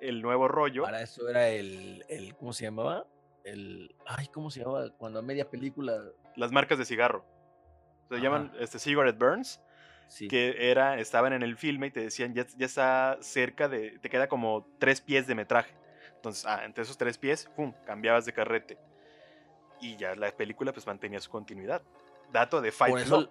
[0.00, 0.84] el nuevo rollo.
[0.84, 3.06] Para eso era el, el ¿cómo se llamaba?
[3.44, 4.88] El, ay, ¿cómo se llamaba?
[4.96, 6.02] Cuando a media película...
[6.36, 7.26] Las marcas de cigarro.
[8.08, 9.60] Se llaman este, Cigarette Burns.
[10.28, 14.08] Que era, estaban en el filme y te decían, ya, ya está cerca de, te
[14.08, 15.74] queda como tres pies de metraje.
[16.14, 18.78] Entonces, ah, entre esos tres pies, ¡pum!, cambiabas de carrete.
[19.80, 21.82] Y ya la película pues mantenía su continuidad.
[22.32, 23.30] Dato de Fight por eso,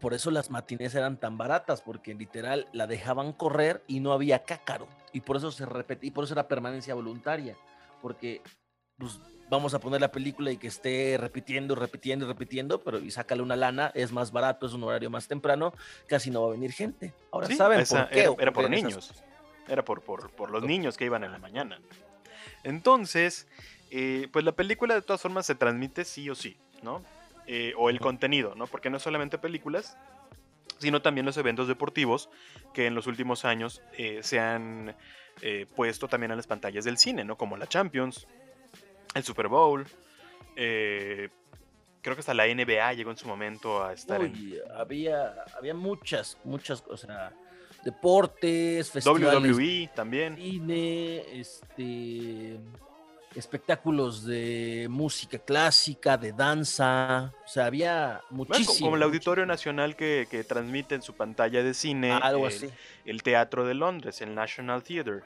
[0.00, 4.44] Por eso las matines eran tan baratas, porque literal la dejaban correr y no había
[4.44, 4.88] cácaro.
[5.12, 7.56] Y por eso se repetía, y por eso era permanencia voluntaria.
[8.00, 8.42] Porque
[8.98, 13.42] pues, vamos a poner la película y que esté repitiendo, repitiendo, repitiendo, pero y sácale
[13.42, 15.74] una lana, es más barato, es un horario más temprano,
[16.06, 17.12] casi no va a venir gente.
[17.32, 18.28] Ahora saben por qué.
[18.38, 19.12] Era, por niños.
[19.68, 21.80] Era por, por, los niños que iban en la mañana.
[22.62, 23.48] Entonces,
[23.90, 27.02] eh, pues la película de todas formas se transmite sí o sí, ¿no?
[27.46, 28.68] Eh, o el contenido, ¿no?
[28.68, 29.96] Porque no es solamente películas,
[30.78, 32.30] sino también los eventos deportivos
[32.72, 34.94] que en los últimos años eh, se han
[35.74, 37.38] puesto también a las pantallas del cine, ¿no?
[37.38, 38.26] Como la Champions,
[39.14, 39.86] el Super Bowl,
[40.54, 41.30] creo
[42.02, 46.82] que hasta la NBA llegó en su momento a estar Uy, Había, había muchas, muchas,
[46.82, 47.32] cosas
[47.84, 49.56] deportes, festivales.
[49.56, 50.36] WWE también.
[50.36, 52.58] Cine, este
[53.34, 58.86] espectáculos de música clásica, de danza, o sea, había muchísimo.
[58.86, 62.70] como el Auditorio Nacional que, transmite en su pantalla de cine Algo el, así.
[63.04, 65.20] el Teatro de Londres, el National Theatre,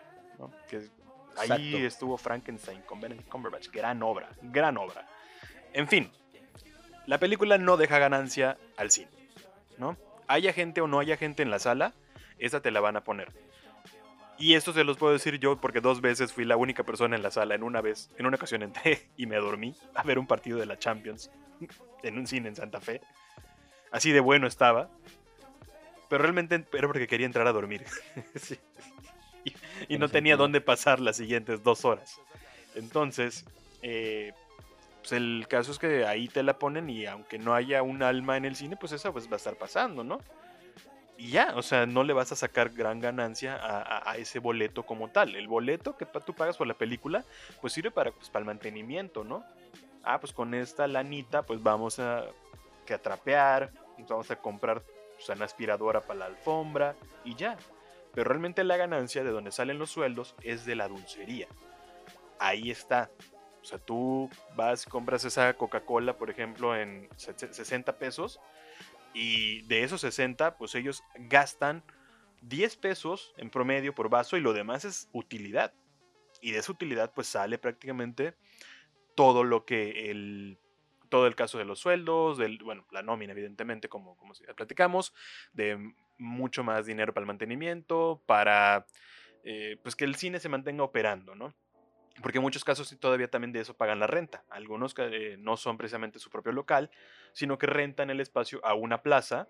[0.68, 0.90] que
[1.37, 5.09] ahí estuvo Frankenstein con Benedict Cumberbatch, gran obra, gran obra.
[5.73, 6.11] En fin,
[7.07, 9.11] la película no deja ganancia al cine,
[9.79, 9.97] ¿no?
[10.27, 11.92] Haya gente o no haya gente en la sala,
[12.38, 13.33] esa te la van a poner.
[14.37, 17.23] Y esto se los puedo decir yo porque dos veces fui la única persona en
[17.23, 17.55] la sala.
[17.55, 20.66] En una vez, en una ocasión entré y me dormí a ver un partido de
[20.66, 21.31] la Champions
[22.03, 23.01] en un cine en Santa Fe.
[23.90, 24.90] Así de bueno estaba.
[26.09, 27.85] Pero realmente era porque quería entrar a dormir.
[29.88, 32.20] y, no tenía dónde pasar las siguientes dos horas.
[32.74, 33.44] Entonces,
[33.83, 34.33] eh,
[35.00, 38.37] pues el caso es que ahí te la ponen y aunque no haya un alma
[38.37, 40.18] en el cine, pues esa pues va a estar pasando, ¿no?
[41.16, 45.09] y ya, o sea, no le vas a sacar gran ganancia a, ese boleto como
[45.09, 45.37] tal.
[45.37, 47.24] El boleto que tú pagas por la película,
[47.61, 49.44] pues sirve para, pues, para el mantenimiento, ¿no?
[50.02, 52.24] Ah, pues con esta lanita, pues vamos a,
[52.85, 53.70] que atrapear,
[54.09, 54.83] vamos a comprar
[55.14, 57.57] pues, una aspiradora para la alfombra y ya.
[58.14, 61.48] Pero realmente la ganancia de donde salen los sueldos es de la dulcería.
[62.38, 63.11] Ahí está.
[63.61, 68.40] O sea, tú vas, compras esa Coca-Cola, por ejemplo, en 60 pesos
[69.14, 71.83] y de esos 60, pues ellos gastan
[72.42, 75.72] 10 pesos en promedio por vaso y lo demás es utilidad.
[76.40, 78.35] Y de esa utilidad pues sale prácticamente
[79.14, 80.59] todo lo que el
[81.09, 85.14] todo el caso de los sueldos, del, bueno, la nómina evidentemente como, como platicamos,
[85.53, 88.87] de mucho más dinero para el mantenimiento, para
[89.44, 91.55] eh, pues que el cine se mantenga operando, ¿no?
[92.22, 94.44] Porque en muchos casos todavía también de eso pagan la renta.
[94.48, 96.90] Algunos eh, no son precisamente su propio local,
[97.33, 99.48] sino que rentan el espacio a una plaza,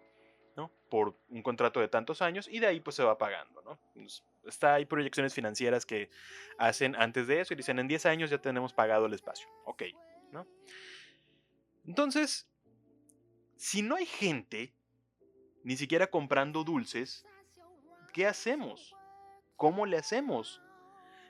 [0.56, 0.70] ¿no?
[0.90, 3.78] Por un contrato de tantos años y de ahí pues se va pagando, ¿no?
[4.46, 6.10] está, hay proyecciones financieras que
[6.58, 9.48] hacen antes de eso y dicen en 10 años ya tenemos pagado el espacio.
[9.64, 9.84] Ok,
[10.32, 10.46] ¿no?
[11.86, 12.48] Entonces,
[13.56, 14.74] si no hay gente,
[15.64, 17.26] ni siquiera comprando dulces,
[18.12, 18.94] ¿qué hacemos?
[19.56, 20.60] ¿Cómo le hacemos?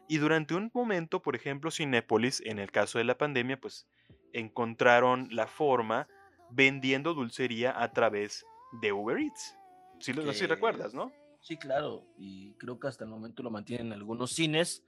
[0.08, 3.88] Y durante un momento, por ejemplo, Cinépolis, en el caso de la pandemia, pues
[4.32, 6.08] encontraron la forma
[6.50, 8.44] vendiendo dulcería a través
[8.82, 9.56] de Uber Eats.
[10.00, 11.12] Si lo si recuerdas, ¿no?
[11.40, 12.04] Sí, claro.
[12.18, 14.84] Y creo que hasta el momento lo mantienen en algunos cines,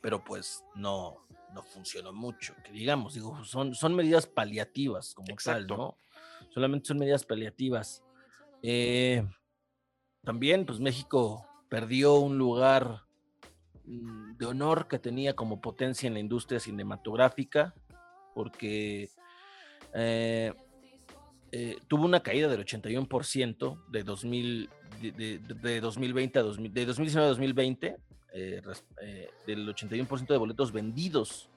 [0.00, 2.54] pero pues no, no funcionó mucho.
[2.64, 5.98] Que digamos, digo, son, son medidas paliativas como tal, ¿no?
[6.50, 8.04] Solamente son medidas paliativas.
[8.62, 9.24] Eh,
[10.24, 13.08] también, pues México perdió un lugar
[13.88, 17.74] Mm, de honor que tenía como potencia en la industria cinematográfica,
[18.34, 19.08] porque
[19.94, 20.52] eh,
[21.52, 24.68] eh, tuvo una caída del 81% de, 2000,
[25.00, 27.96] de, 2020 a de 2019 a 2020,
[28.34, 28.60] eh,
[29.46, 31.48] del 81% de boletos vendidos.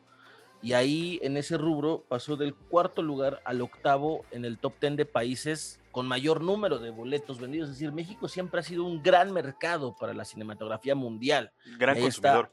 [0.62, 4.98] Y ahí en ese rubro pasó del cuarto lugar al octavo en el top 10
[4.98, 7.70] de países con mayor número de boletos vendidos.
[7.70, 11.52] Es decir, México siempre ha sido un gran mercado para la cinematografía mundial.
[11.78, 12.50] Gran consumidor.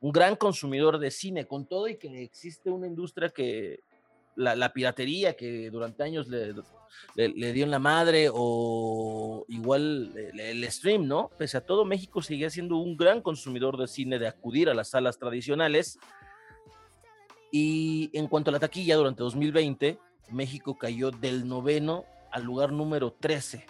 [0.00, 3.80] un gran consumidor de cine, con todo y que existe una industria que
[4.36, 6.54] la, piratería que durante años le,
[7.14, 11.30] le, dio en la madre o igual el, stream, ¿no?
[11.38, 14.90] Pese a todo, México sigue siendo un gran consumidor de cine, de acudir a las
[14.90, 15.98] salas tradicionales.
[17.56, 19.96] Y en cuanto a la taquilla, durante 2020,
[20.32, 23.64] México cayó del noveno al lugar número 13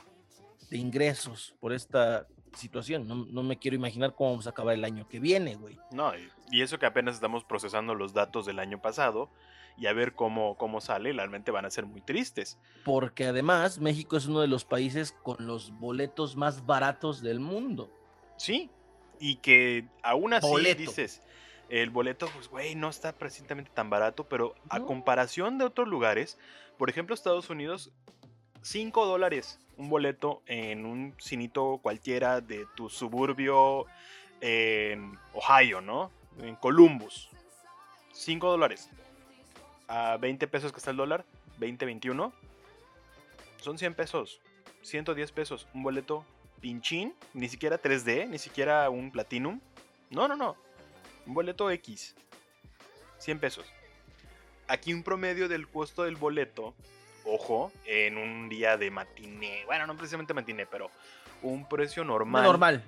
[0.71, 3.07] de ingresos por esta situación.
[3.07, 5.79] No, me quiero imaginar cómo vamos a acabar el año que viene, güey.
[5.93, 6.13] No,
[6.51, 9.29] y eso que apenas estamos procesando los datos del año pasado
[9.77, 12.59] y a ver cómo, cómo sale, realmente van a ser muy tristes.
[12.87, 17.93] Porque además México es uno de los países con los boletos más baratos del mundo.
[18.39, 18.71] Sí,
[19.21, 21.23] y que aún así dices,
[21.69, 26.39] el boleto, pues, güey, no está precisamente tan barato, pero a comparación de otros lugares,
[26.79, 27.93] por ejemplo, Estados Unidos,
[28.63, 33.87] 5 dólares un boleto en un cinito cualquiera de tu suburbio
[34.41, 36.11] en Ohio, ¿no?
[36.39, 37.29] En Columbus.
[38.13, 38.91] 5 dólares.
[39.89, 41.25] A 20 pesos que está el dólar,
[41.59, 42.33] 20, 21.
[43.61, 44.41] Son 100 pesos.
[44.83, 45.67] 110 pesos.
[45.75, 46.25] Un boleto
[46.61, 49.61] pinchín, ni siquiera 3D, ni siquiera un Platinum.
[50.11, 50.57] No, no, no.
[51.27, 52.15] Un boleto X.
[53.19, 53.67] 100 pesos.
[54.69, 56.75] Aquí un promedio del costo del boleto,
[57.25, 59.63] ojo, en un día de matiné.
[59.67, 60.91] Bueno, no precisamente matiné, pero
[61.43, 62.43] un precio normal.
[62.43, 62.85] Normal.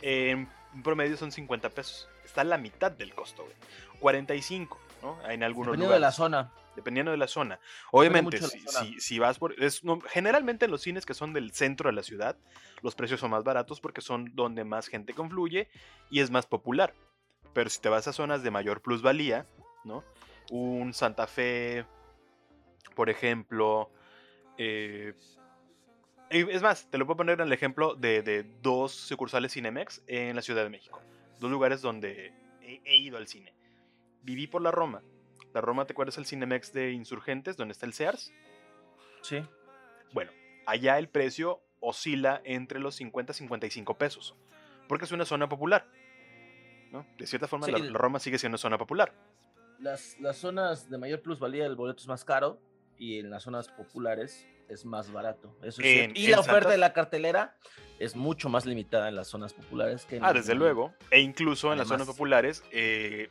[0.00, 0.48] En
[0.82, 2.08] promedio son 50 pesos.
[2.24, 3.46] Está la mitad del costo,
[4.00, 5.30] 45, ¿no?
[5.30, 7.58] En algunos Dependiendo de la zona dependiendo de la zona.
[7.90, 8.40] Obviamente,
[8.98, 9.54] si, vas por...
[10.08, 12.36] generalmente en los cines que son del centro de la ciudad,
[12.82, 15.68] los precios son más baratos porque son donde más gente confluye
[16.10, 16.94] y es más popular.
[17.52, 19.46] Pero si te vas a zonas de mayor plusvalía,
[19.84, 20.04] ¿no?
[20.50, 21.86] Un Santa Fe,
[22.94, 23.90] por ejemplo...
[24.58, 25.14] Eh,
[26.30, 30.40] es más, te lo puedo poner en el ejemplo de, dos sucursales Cinemex en la
[30.40, 31.00] Ciudad de México.
[31.40, 33.52] Dos lugares donde he ido al cine.
[34.22, 35.02] Viví por la Roma
[35.52, 38.32] la Roma, ¿te acuerdas el Cinemex de Insurgentes, donde está el Sears?
[39.22, 39.42] Sí.
[40.12, 40.32] Bueno,
[40.66, 44.36] allá el precio oscila entre los 50 y 55 pesos,
[44.88, 45.86] porque es una zona popular.
[46.92, 47.06] ¿No?
[47.18, 49.12] De cierta forma, la, Roma sigue siendo zona popular.
[49.78, 52.60] Las, las zonas de mayor plusvalía del boleto es más caro
[52.98, 55.56] y en las zonas populares es más barato.
[55.62, 57.56] Eso y la oferta de la cartelera
[57.98, 60.94] es mucho más limitada en las zonas populares que en Ah, desde luego.
[61.10, 63.28] E incluso en las zonas populares, eh,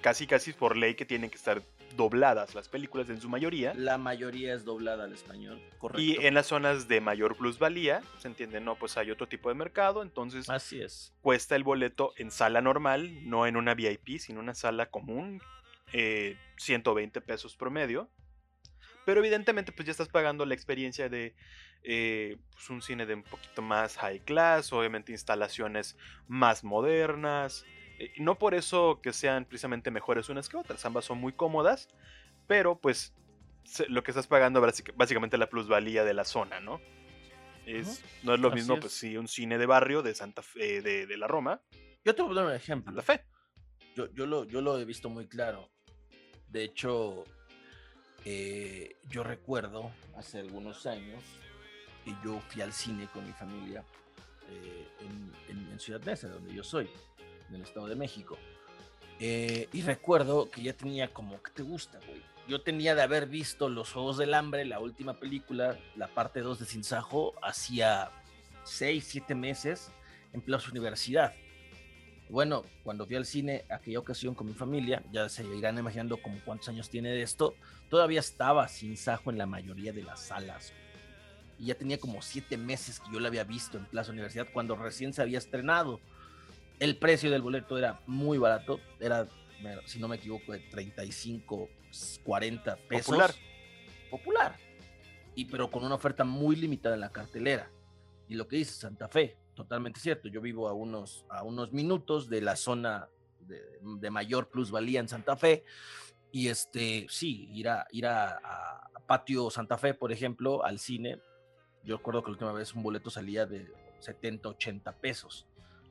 [0.00, 1.62] casi casi por ley que tienen que estar
[1.96, 3.74] dobladas las películas en su mayoría.
[3.74, 6.00] La mayoría es doblada al español, correcto.
[6.00, 9.54] Y en las zonas de mayor plusvalía, se entiende, no, pues hay otro tipo de
[9.54, 11.14] mercado, entonces Así es.
[11.20, 15.40] cuesta el boleto en sala normal, no en una VIP, sino en una sala común,
[15.92, 18.10] 120 eh, pesos promedio.
[19.04, 21.36] Pero evidentemente pues ya estás pagando la experiencia de
[21.84, 25.96] eh, pues, un cine de un poquito más high class, obviamente instalaciones
[26.26, 27.64] más modernas,
[27.98, 31.88] eh, no por eso que sean precisamente mejores unas que otras, ambas son muy cómodas,
[32.46, 33.14] pero pues
[33.88, 34.60] lo que estás pagando
[34.94, 36.80] básicamente la plusvalía de la zona, ¿no?
[37.66, 41.16] Es, No es lo mismo, pues sí, un cine de barrio de Santa Fe, de,
[41.16, 41.60] la Roma.
[42.04, 42.92] Yo te voy a dar un ejemplo.
[42.92, 43.24] Santa Fe.
[43.96, 45.68] Yo, yo, lo, yo lo he visto muy claro.
[46.48, 47.24] De hecho,
[48.24, 51.22] eh, yo recuerdo hace algunos años
[52.04, 53.84] que yo fui al cine con mi familia
[54.48, 55.32] eh, en,
[55.72, 56.88] en, Ciudad Mesa, donde yo soy
[57.48, 58.38] en el Estado de México.
[59.18, 62.22] Eh, y recuerdo que ya tenía como, ¿qué te gusta, güey?
[62.48, 66.60] Yo tenía de haber visto Los Juegos del Hambre, la última película, la parte 2
[66.60, 68.10] de Sinsajo, hacía
[68.64, 69.90] 6, 7 meses
[70.32, 71.34] en Plaza Universidad.
[72.28, 76.40] Bueno, cuando fui al cine aquella ocasión con mi familia, ya se irán imaginando como
[76.44, 77.54] cuántos años tiene de esto,
[77.88, 80.72] todavía estaba Sinsajo en la mayoría de las salas.
[81.58, 84.76] Y ya tenía como 7 meses que yo la había visto en Plaza Universidad cuando
[84.76, 86.00] recién se había estrenado
[86.78, 89.26] el precio del boleto era muy barato, era,
[89.86, 91.68] si no me equivoco, de 35,
[92.24, 93.06] 40 pesos.
[93.06, 93.34] Popular.
[94.10, 94.56] Popular.
[95.34, 97.70] Y pero con una oferta muy limitada en la cartelera.
[98.28, 100.28] Y lo que dice Santa Fe, totalmente cierto.
[100.28, 103.08] Yo vivo a unos, a unos minutos de la zona
[103.40, 105.64] de, mayor plusvalía en Santa Fe.
[106.32, 111.20] Y este, sí, ir a, ir a, a, Patio Santa Fe, por ejemplo, al cine.
[111.84, 115.46] Yo recuerdo que la última vez un boleto salía de 70, 80 pesos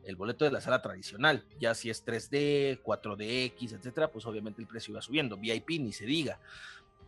[0.05, 1.45] el boleto de la sala tradicional.
[1.59, 5.37] Ya si es 3D, 4DX, etcétera, pues obviamente el precio iba subiendo.
[5.37, 6.39] VIP ni se diga.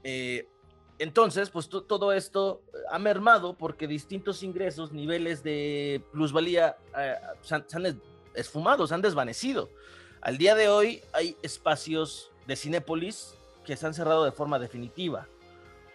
[0.04, 0.48] Eh,
[1.00, 8.02] entonces, pues todo esto ha mermado porque distintos ingresos, niveles de plusvalía eh, se, han,
[8.34, 9.70] esfumado, se han desvanecido.
[10.22, 15.28] Al día de hoy hay espacios de Cinépolis que se han cerrado de forma definitiva,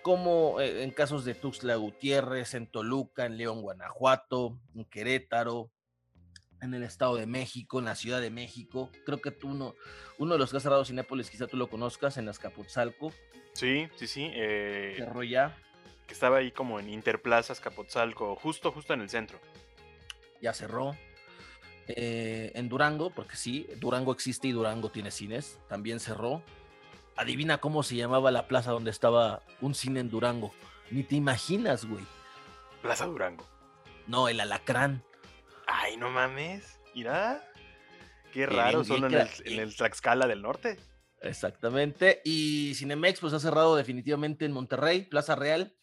[0.03, 5.71] como eh, en casos de Tuxtla Gutiérrez, en Toluca, en León, Guanajuato, en Querétaro,
[6.63, 8.91] en el Estado de México, en la Ciudad de México.
[9.05, 9.75] Creo que tú uno,
[10.19, 13.13] uno de los que ha cerrado Cinépolis, quizá tú lo conozcas, en Azcapotzalco.
[13.53, 14.31] Sí, sí, sí.
[14.33, 15.57] Eh, cerró ya.
[16.07, 19.41] Que estaba ahí como en Interplaza, Azcapotzalco, justo, justo en el centro.
[20.41, 20.97] Ya cerró.
[21.89, 26.43] Eh, en Durango, porque sí, Durango existe y Durango tiene cines, también cerró.
[27.17, 30.53] adivina cómo se llamaba la plaza donde estaba un cine en Durango.
[30.91, 32.05] Ni te imaginas, güey.
[32.83, 33.47] Plaza Durango.
[34.07, 35.03] No, el Alacrán.
[35.75, 36.79] Ay, no mames.
[36.95, 37.43] Mira.
[38.33, 40.79] Qué raro, solo en el, en el Tlaxcala del Norte.
[41.21, 42.21] Exactamente.
[42.25, 45.75] Y Cinemex pues ha cerrado definitivamente en Monterrey, Plaza Real,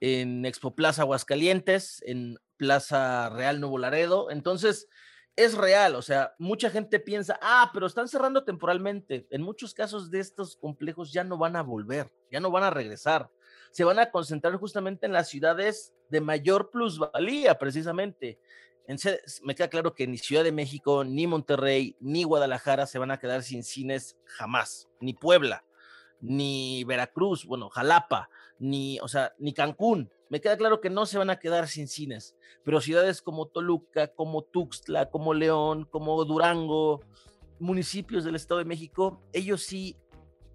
[0.00, 4.30] en Expo Plaza Aguascalientes, en Plaza Real Nuevo Laredo.
[4.30, 4.88] Entonces,
[5.36, 9.26] es real, o sea, mucha gente piensa, ah, pero están cerrando temporalmente.
[9.30, 12.70] En muchos casos de estos complejos ya no van a volver, ya no van a
[12.70, 13.28] regresar.
[13.72, 18.38] Se van a concentrar justamente en las ciudades de mayor plusvalía, precisamente.
[18.86, 18.98] En,
[19.42, 23.18] me queda claro que ni Ciudad de México, ni Monterrey, ni Guadalajara se van a
[23.18, 25.64] quedar sin cines jamás, ni Puebla,
[26.20, 28.28] ni Veracruz, bueno, Jalapa,
[28.58, 30.10] ni, o sea, ni Cancún.
[30.28, 34.08] Me queda claro que no se van a quedar sin cines, pero ciudades como Toluca,
[34.08, 37.00] como Tuxtla, como León, como Durango,
[37.58, 39.96] municipios del Estado de México, ellos sí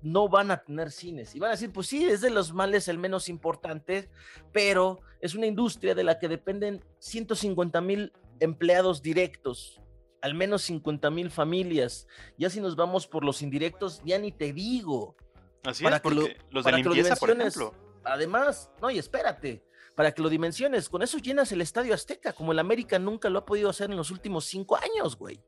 [0.02, 1.36] no van a tener cines.
[1.36, 4.10] Y van a decir, pues sí, es de los males el menos importante,
[4.52, 9.82] pero es una industria de la que dependen 150 mil empleados directos,
[10.22, 12.08] al menos 50 mil familias.
[12.38, 15.16] Ya si nos vamos por los indirectos, ya ni te digo.
[15.64, 17.74] Así es, porque los de limpieza, por ejemplo.
[18.04, 19.62] Además, no, y espérate,
[19.96, 23.40] para que lo dimensiones, con eso llenas el Estadio Azteca, como el América nunca lo
[23.40, 25.44] ha podido hacer en los últimos cinco años, güey.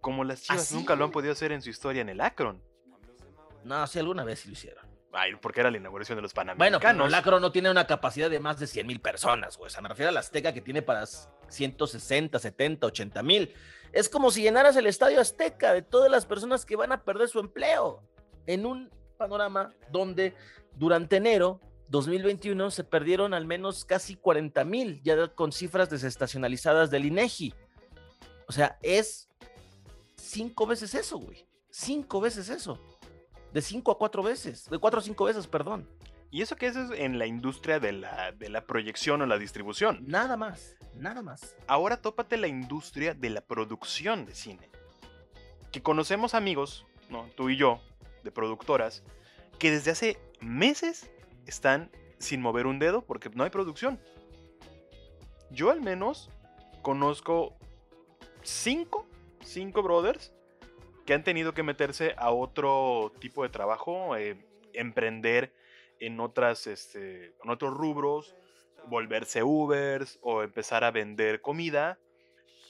[0.00, 2.62] Como las Chivas nunca lo han podido hacer en su historia en el Akron.
[3.64, 4.94] No, sí, alguna vez sí lo hicieron.
[5.12, 6.82] Ay, porque era la inauguración de los Panamericanos.
[6.82, 9.68] Bueno, pero el Akron no tiene una capacidad de más de 100 mil personas, güey.
[9.68, 13.54] O sea, me refiero al Azteca que tiene para 160, 70, 80 mil.
[13.92, 17.28] Es como si llenaras el Estadio Azteca de todas las personas que van a perder
[17.28, 18.02] su empleo
[18.46, 20.34] en un panorama donde
[20.74, 27.04] durante enero 2021 se perdieron al menos casi 40 mil, ya con cifras desestacionalizadas del
[27.04, 27.54] INEGI.
[28.48, 29.28] O sea, es
[30.16, 31.46] cinco veces eso, güey.
[31.70, 32.80] Cinco veces eso.
[33.54, 34.68] De cinco a cuatro veces.
[34.68, 35.88] De cuatro a cinco veces, perdón.
[36.32, 40.02] Y eso que es en la industria de la, de la proyección o la distribución.
[40.08, 41.56] Nada más, nada más.
[41.68, 44.68] Ahora tópate la industria de la producción de cine.
[45.70, 47.28] Que conocemos amigos, ¿no?
[47.36, 47.80] Tú y yo,
[48.24, 49.04] de productoras,
[49.60, 51.08] que desde hace meses
[51.46, 54.00] están sin mover un dedo porque no hay producción.
[55.52, 56.28] Yo al menos
[56.82, 57.54] conozco
[58.42, 59.06] cinco,
[59.44, 60.32] cinco brothers
[61.04, 64.36] que han tenido que meterse a otro tipo de trabajo, eh,
[64.72, 65.52] emprender
[66.00, 68.34] en, otras, este, en otros rubros,
[68.86, 71.98] volverse Ubers o empezar a vender comida.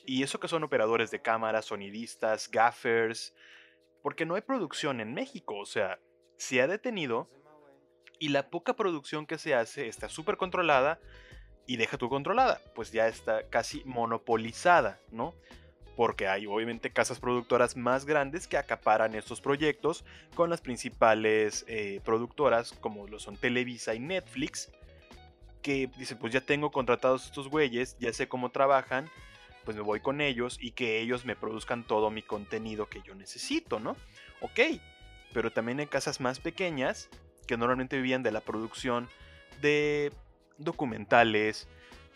[0.06, 3.34] Y eso que son operadores de cámaras, sonidistas, gaffers,
[4.02, 5.98] porque no hay producción en México, o sea,
[6.36, 7.30] se ha detenido
[8.18, 11.00] y la poca producción que se hace está súper controlada
[11.66, 15.34] y deja tu controlada, pues ya está casi monopolizada, ¿no?
[15.96, 22.00] Porque hay obviamente casas productoras más grandes que acaparan estos proyectos con las principales eh,
[22.04, 24.72] productoras como lo son Televisa y Netflix,
[25.62, 29.08] que dicen pues ya tengo contratados estos güeyes, ya sé cómo trabajan,
[29.64, 33.14] pues me voy con ellos y que ellos me produzcan todo mi contenido que yo
[33.14, 33.96] necesito, ¿no?
[34.40, 34.60] Ok,
[35.32, 37.08] pero también hay casas más pequeñas
[37.46, 39.08] que normalmente vivían de la producción
[39.60, 40.12] de
[40.58, 41.68] documentales,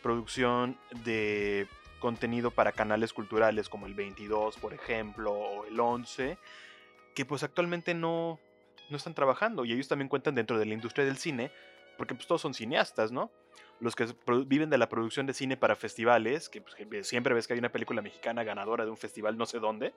[0.03, 1.67] producción de
[1.99, 6.39] contenido para canales culturales como el 22, por ejemplo, o el 11,
[7.15, 8.39] que pues actualmente no,
[8.91, 11.51] no están trabajando y ellos también cuentan dentro de la industria del cine,
[11.97, 13.31] porque pues todos son cineastas, ¿no?
[13.81, 14.07] Los que
[14.47, 17.71] viven de la producción de cine para festivales, que, pues, siempre ves que hay una
[17.71, 19.95] película mexicana ganadora de un festival no sé dónde,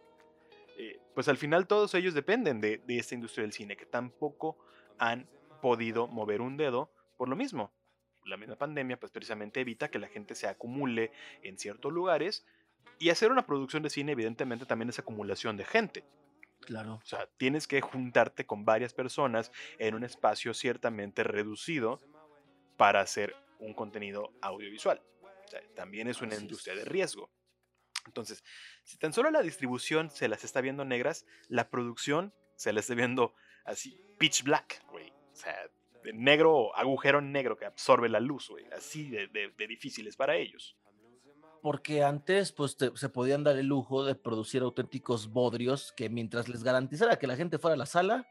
[0.77, 4.57] eh, pues al final todos ellos dependen de, esta industria del cine, que tampoco
[4.97, 5.27] han
[5.61, 7.71] podido mover un dedo por lo mismo.
[8.25, 11.11] La misma pandemia, pues precisamente evita que la gente se acumule
[11.41, 12.45] en ciertos lugares
[12.99, 16.03] y hacer una producción de cine, evidentemente, también es acumulación de gente.
[16.61, 16.99] Claro.
[17.01, 21.99] O sea, tienes que juntarte con varias personas en un espacio ciertamente reducido
[22.77, 25.01] para hacer un contenido audiovisual.
[25.75, 27.29] también es una industria de riesgo.
[28.05, 28.43] Entonces,
[28.83, 32.93] si tan solo la distribución se las está viendo negras, la producción se la está
[32.93, 35.09] viendo así, pitch black, güey.
[35.09, 35.69] O sea,
[36.13, 38.65] negro, agujero negro que absorbe la luz, güey.
[38.75, 40.77] Así de, de, difíciles para ellos.
[41.61, 46.63] Porque antes, pues, se podían dar el lujo de producir auténticos bodrios que mientras les
[46.63, 48.27] garantizara que la gente fuera a la sala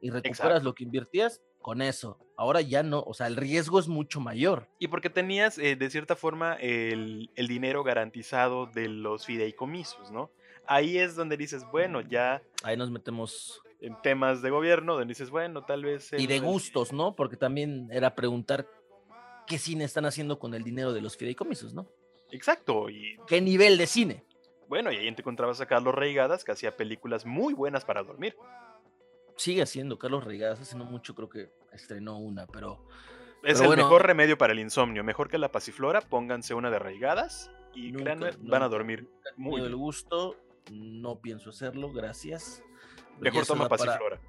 [0.00, 2.18] y recuperas lo que invirtías, con eso.
[2.36, 4.68] Ahora ya no, o sea, el riesgo es mucho mayor.
[4.78, 10.30] Y porque tenías, eh, de cierta forma, el, dinero garantizado de los fideicomisos, ¿no?
[10.66, 12.42] Ahí es donde dices, bueno, ya...
[12.62, 13.62] Ahí nos metemos...
[13.80, 16.12] En temas de gobierno, donde dices, bueno, tal vez...
[16.12, 17.16] Y de gustos, ¿no?
[17.16, 18.66] Porque también era preguntar
[19.46, 21.88] qué cine están haciendo con el dinero de los fideicomisos, ¿no?
[22.30, 22.90] Exacto.
[22.90, 23.16] Y...
[23.26, 24.24] ¿Qué nivel de cine?
[24.68, 28.36] Bueno, y ahí te encontrabas a Carlos Reigadas, que hacía películas muy buenas para dormir.
[29.36, 29.98] sigue haciendo.
[29.98, 32.86] Carlos Reigadas hace no mucho creo que estrenó una, pero...
[33.42, 35.02] Es pero el bueno, mejor remedio para el insomnio.
[35.02, 39.74] Mejor que la pasiflora, pónganse una de arraigadas y Nunca, van a dormir muy el
[39.74, 40.36] gusto,
[40.70, 42.62] no pienso hacerlo, gracias.
[43.20, 44.20] Mejor toma da para- pasiflora.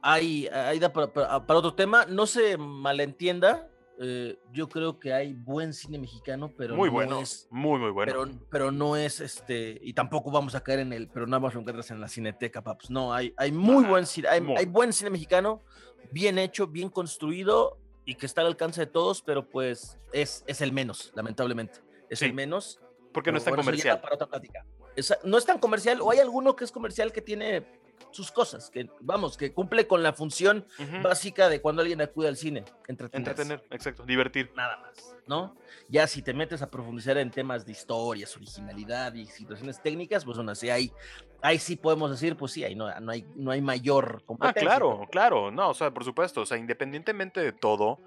[0.00, 2.06] Hay, hay da para, para- para otro tema.
[2.06, 3.68] No se malentienda.
[4.04, 7.20] eh, yo creo que hay buen cine mexicano, pero Muy no bueno.
[7.20, 7.46] es.
[7.50, 8.10] Muy, muy bueno.
[8.12, 9.78] Pero, pero no es este.
[9.82, 11.08] Y tampoco vamos a caer en el.
[11.08, 12.90] Pero nada más lo encuentras en la cineteca, paps.
[12.90, 14.28] No, hay, hay muy Ah, buen cine.
[14.28, 14.56] Hay, muy.
[14.56, 15.62] hay buen cine mexicano,
[16.10, 20.60] bien hecho, bien construido y que está al alcance de todos, pero pues es, es
[20.62, 21.80] el menos, lamentablemente.
[22.08, 22.80] Es Sí, el menos.
[23.12, 24.00] Porque no es tan bueno, comercial.
[24.00, 24.64] para otra plática.
[24.96, 27.64] Esa- no es tan comercial, o hay alguno que es comercial que tiene
[28.10, 31.02] sus cosas, que vamos, que cumple con la función Ujú.
[31.02, 34.04] básica de cuando alguien acude al cine, entretenerse, Entretener, exacto.
[34.04, 34.50] Divertir.
[34.54, 35.56] nada más, ¿no?
[35.88, 40.38] Ya si te metes a profundizar en temas de historias, originalidad y situaciones técnicas, pues
[40.38, 40.92] aún así ahí,
[41.40, 44.62] ahí sí podemos decir, pues sí, ahí no, no hay, no hay mayor Ah, competencia.
[44.62, 45.50] claro, claro.
[45.50, 46.40] No, o sea, por supuesto.
[46.42, 48.00] O sea, independientemente de todo,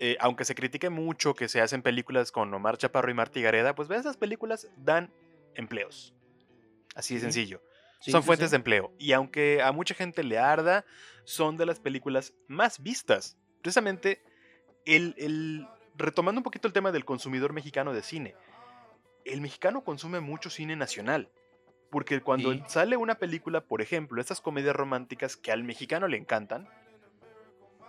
[0.00, 3.74] eh, aunque se critique mucho que se hacen películas con Omar Chaparro y Martí Gareda,
[3.74, 5.12] pues ve, esas películas dan
[5.54, 6.14] empleos.
[6.94, 7.60] Así de sencillo.
[8.00, 8.52] Sí, son sí, fuentes sí.
[8.52, 8.92] de empleo.
[8.98, 10.84] Y aunque a mucha gente le arda,
[11.24, 13.36] son de las películas más vistas.
[13.62, 14.22] Precisamente,
[14.84, 18.34] el, el- retomando un poquito el tema del consumidor mexicano de cine.
[19.24, 21.28] El mexicano consume mucho cine nacional.
[21.90, 26.68] Porque cuando sale una película, por ejemplo, estas comedias románticas que al mexicano le encantan,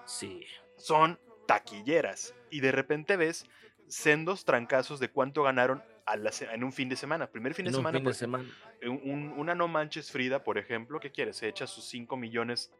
[0.06, 0.46] Sí.
[0.78, 2.34] son taquilleras.
[2.50, 3.46] Y de repente ves
[3.88, 7.28] sendos trancazos de cuánto ganaron a la se- en un fin de semana.
[7.28, 8.46] Primer fin de En un semana, fin por de semana.
[8.84, 11.38] un- un- una No Manches Frida, por ejemplo, ¿qué quieres?
[11.38, 12.72] Se echa sus 5 millones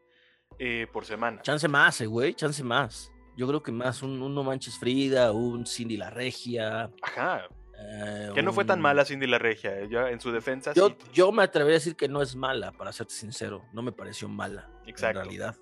[0.58, 1.40] eh, por semana.
[1.42, 3.12] Chance más, eh, güey, chance más.
[3.36, 6.90] Yo creo que más, un, un No Manches Frida, un Cindy la Regia.
[7.02, 7.46] Ajá.
[7.78, 9.78] eh, Que no fue tan mala Cindy la Regia.
[9.78, 10.96] Ella en su defensa Yo, sí.
[11.14, 13.64] yo me atrevería a decir que no es mala, para serte sincero.
[13.72, 15.20] No me pareció mala, Exacto.
[15.20, 15.56] en realidad.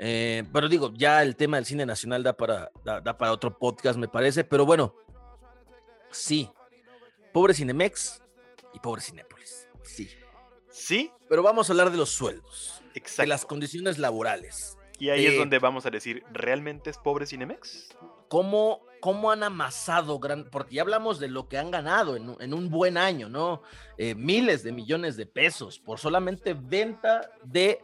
[0.00, 3.56] Eh, pero digo, ya el tema del cine nacional da para, da, da para otro
[3.58, 4.42] podcast, me parece.
[4.44, 4.94] Pero bueno,
[6.10, 6.50] sí.
[7.32, 8.22] Pobre Cinemex
[8.74, 9.68] y pobre Cinépolis.
[9.82, 10.08] Sí.
[10.70, 13.28] Sí, Pero vamos a hablar de los sueldos, de exacto.
[13.28, 14.78] las condiciones laborales.
[14.98, 17.88] Y ahí es eh, donde vamos a decir, ¿realmente es pobre Cinemex?
[18.28, 22.40] cómo, cómo han amasado, gran, porque ya hablamos de lo que han ganado en, un-
[22.42, 23.62] en un buen año, ¿no?
[23.98, 27.80] Eh, miles de millones de pesos por solamente venta de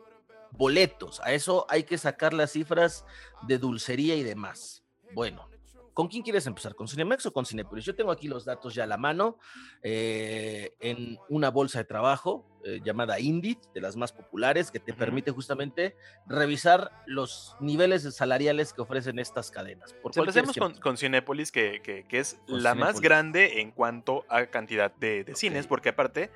[0.52, 1.20] boletos.
[1.20, 3.04] A eso hay que sacar las cifras
[3.42, 4.84] de dulcería y demás.
[5.12, 5.48] Bueno,
[5.96, 6.74] ¿con quién quieres empezar?
[6.74, 7.82] ¿Con Cinemex o con Cinepolis?
[7.86, 9.38] Yo tengo aquí los datos ya a la mano
[9.82, 14.92] eh, en una bolsa de trabajo eh, llamada Indit, de las más populares, que te
[14.92, 19.94] permite justamente revisar los niveles salariales que ofrecen estas cadenas.
[19.94, 23.70] ¿Por Pues empecemos con, con Cinépolis, que, que- que es Con la más grande en
[23.70, 26.30] cuanto a cantidad de, de cines, porque aparte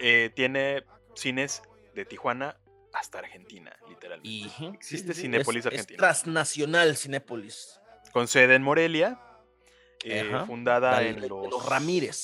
[0.00, 0.84] eh, tiene
[1.14, 1.62] cines
[1.94, 2.58] de Tijuana
[2.92, 4.28] hasta Argentina, literalmente.
[4.28, 5.94] Y, ujú, Existe Cinépolis Argentina.
[5.94, 7.78] Es transnacional Cinépolis.
[8.12, 9.20] Con sede en Morelia,
[10.04, 11.50] eh, fundada Dale, en los...
[11.50, 12.16] los Ramírez.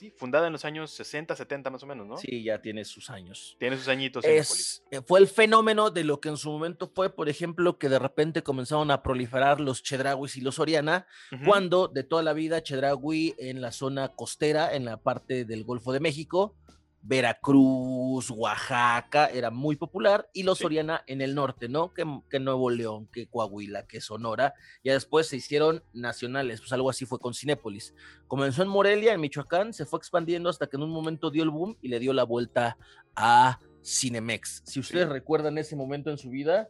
[0.00, 2.16] Sí, fundada en los años 60, 70 más o menos, ¿no?
[2.16, 3.54] Sí, ya tiene sus años.
[3.58, 4.24] Tiene sus añitos.
[4.24, 7.90] Es, eh, fue el fenómeno de lo que en su momento fue, por ejemplo, que
[7.90, 11.44] de repente comenzaron a proliferar los Chedrauis y los Soriana, Ujú.
[11.44, 15.92] cuando de toda la vida Chedraui en la zona costera, en la parte del Golfo
[15.92, 16.56] de México,
[17.02, 20.62] Veracruz, Oaxaca, era muy popular, y los Sí.
[20.64, 21.94] Soriana en el norte, ¿no?
[21.94, 26.90] Que, que Nuevo León, que Coahuila, que Sonora, ya después se hicieron nacionales, pues algo
[26.90, 27.94] así fue con Cinépolis.
[28.28, 31.50] Comenzó en Morelia, en Michoacán, se fue expandiendo hasta que en un momento dio el
[31.50, 32.76] boom y le dio la vuelta
[33.16, 34.62] a Cinemex.
[34.66, 36.68] Si ustedes recuerdan ese momento en su vida,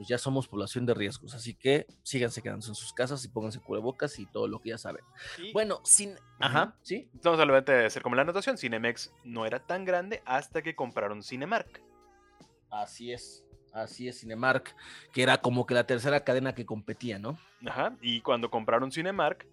[0.00, 3.60] pues ya somos población de riesgos, así que síganse quedando en sus casas y pónganse
[3.60, 5.04] cubrebocas y todo lo que ya saben.
[5.52, 6.16] Bueno, sin...
[6.38, 7.10] Ajá, ¿sí?
[7.14, 8.56] Estamos solamente hacer como la anotación.
[8.56, 11.82] Cinemex no era tan grande hasta que compraron Cinemark.
[12.70, 13.44] Así es,
[13.74, 14.74] así es Cinemark,
[15.12, 17.38] que era como que la tercera cadena que competía, ¿no?
[17.66, 17.94] Ajá.
[18.00, 19.46] Y cuando compraron Cinemark,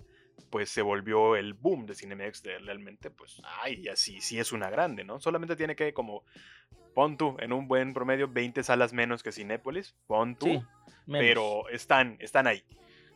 [0.50, 4.70] pues se volvió el boom de Cinemex de realmente, pues, ay, así sí es una
[4.70, 5.20] grande, ¿no?
[5.20, 6.24] Solamente tiene que como,
[6.98, 10.64] pon tú, en un buen promedio, 20 salas menos que Cinépolis, pon tú, Sí,
[11.06, 12.64] pero están, están ahí,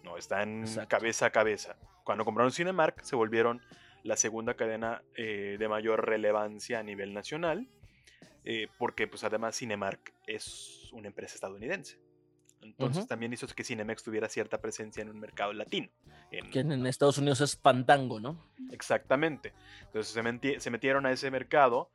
[0.03, 0.17] ¿no?
[0.17, 0.87] Están Exacto.
[0.89, 1.77] cabeza a cabeza.
[2.03, 3.59] Cuando compraron Cinemark, se volvieron
[4.03, 7.67] la segunda cadena eh, de mayor relevancia a nivel nacional,
[8.45, 11.97] eh, porque pues además Cinemark es una empresa estadounidense.
[12.61, 15.89] Entonces también hizo que Cinemex tuviera cierta presencia en un mercado latino.
[16.29, 18.45] en- Que en Estados Unidos es Pantango, ¿no?
[18.71, 19.53] Exactamente.
[19.87, 20.13] Entonces
[20.61, 21.89] se metieron a ese mercado.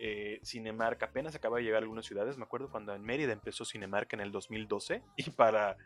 [0.00, 2.38] Eh, Cinemark apenas acaba de llegar a algunas ciudades.
[2.38, 5.76] Me acuerdo cuando en Mérida empezó Cinemark en el 2012 y para...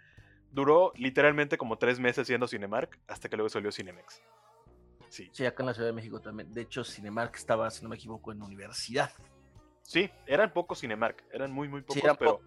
[0.52, 4.22] Duró literalmente como tres meses siendo Cinemark hasta que luego salió Cinemex.
[5.08, 6.54] Sí, Sí, acá en la Ciudad de México también.
[6.54, 9.10] De hecho, Cinemark estaba, si no me equivoco, en universidad.
[9.82, 12.40] Sí, eran pocos Cinemark, eran muy, muy pocos, eran pero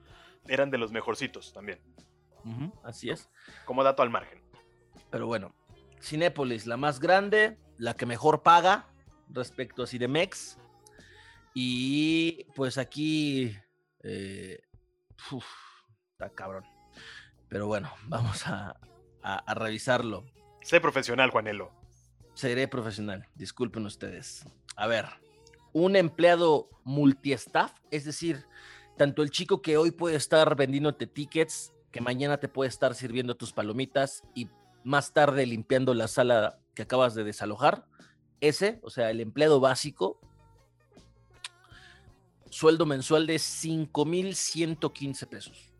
[0.47, 1.79] eran de los mejorcitos también.
[2.83, 3.29] Así es.
[3.65, 4.41] Como dato al margen.
[5.09, 5.53] Pero bueno,
[6.01, 8.87] Cinépolis, la más grande, la que mejor paga
[9.29, 10.57] respecto a Cinemex.
[11.59, 13.51] Y pues aquí.
[14.03, 14.59] eh,
[15.31, 15.43] uf,
[16.11, 16.63] está cabrón.
[17.49, 18.79] Pero bueno, vamos a,
[19.23, 20.23] a- a revisarlo.
[20.61, 21.71] Sé profesional, Juanelo.
[22.35, 24.45] Seré profesional, disculpen ustedes.
[24.75, 25.07] A ver,
[25.73, 28.45] un empleado multiestaff, es decir,
[28.95, 33.35] tanto el chico que hoy puede estar vendiéndote tickets, que mañana te puede estar sirviendo
[33.35, 34.47] tus palomitas y
[34.83, 37.87] más tarde limpiando la sala que acabas de desalojar,
[38.41, 40.19] ese, o sea, el empleado básico,
[42.49, 45.73] sueldo mensual de 5,115 pesos.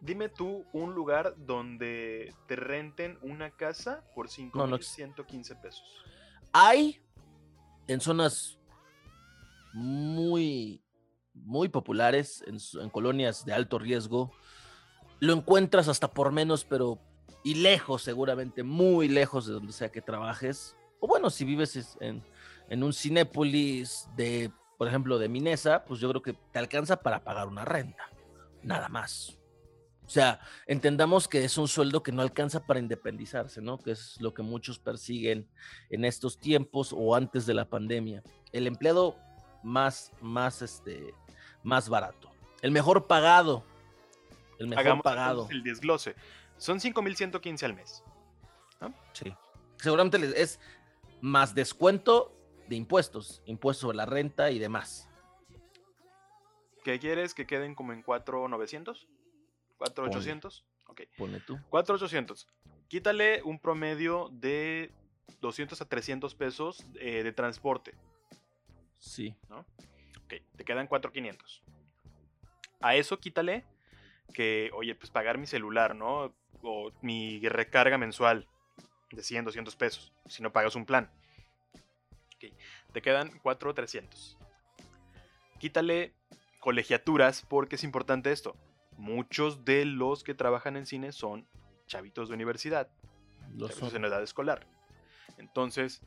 [0.00, 4.78] Dime tú un lugar donde te renten una casa por No, no.
[4.78, 5.82] 5.115 pesos.
[6.52, 7.00] Hay
[7.86, 8.58] en zonas
[9.74, 10.82] muy,
[11.34, 14.32] muy populares, en, colonias de alto riesgo.
[15.20, 16.98] Lo encuentras hasta por menos, pero
[17.44, 20.76] y lejos seguramente, muy lejos de donde sea que trabajes.
[20.98, 22.22] O bueno, si vives es- en,
[22.68, 24.50] en un Cinépolis de,
[24.80, 28.08] por ejemplo, de Minesa, pues yo creo que te alcanza para pagar una renta.
[28.62, 29.36] Nada más.
[30.06, 33.76] O sea, entendamos que es un sueldo que no alcanza para independizarse, ¿no?
[33.76, 35.46] Que es lo que muchos persiguen
[35.90, 38.22] en estos tiempos o antes de la pandemia.
[38.52, 39.16] El empleado
[39.62, 41.12] más, más, este,
[41.62, 42.30] más barato.
[42.62, 43.62] El mejor pagado.
[44.58, 45.46] El mejor Hagamos pagado.
[45.50, 46.16] el desglose.
[46.56, 48.02] Son 5.115 al mes.
[49.12, 49.30] Sí.
[49.76, 50.58] Seguramente es
[51.20, 52.39] más descuento
[52.70, 55.10] de impuestos, impuestos sobre la renta y demás.
[56.84, 59.08] ¿Qué quieres que queden como en 4.900?
[59.80, 60.62] ¿4.800?
[60.86, 61.02] Ok.
[61.18, 61.58] Pone tú.
[61.68, 62.46] 4.800.
[62.86, 64.92] Quítale un promedio de
[65.40, 67.94] 200 a 300 pesos eh, de transporte.
[69.00, 69.34] Sí.
[69.48, 71.62] Ok, te quedan 4.500.
[72.80, 73.64] A eso quítale
[74.32, 76.32] que, oye, pues pagar mi celular, ¿no?
[76.62, 78.46] O mi recarga mensual
[79.10, 81.10] de 100, 200 pesos, si no pagas un plan.
[82.92, 84.36] Te quedan 4.300.
[85.58, 86.14] Quítale
[86.60, 88.56] colegiaturas porque es importante esto.
[88.96, 91.46] Muchos de los que trabajan en cine son
[91.86, 92.88] chavitos de universidad,
[93.54, 93.96] Lo chavitos son.
[93.96, 94.66] en edad escolar.
[95.38, 96.02] Entonces,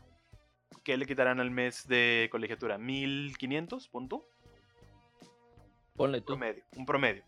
[0.84, 2.78] ¿qué le quitarán al mes de colegiatura?
[2.78, 3.90] ¿1500?
[3.90, 4.28] Punto.
[5.96, 6.28] Ponle tú.
[6.28, 7.24] Promedio, un promedio.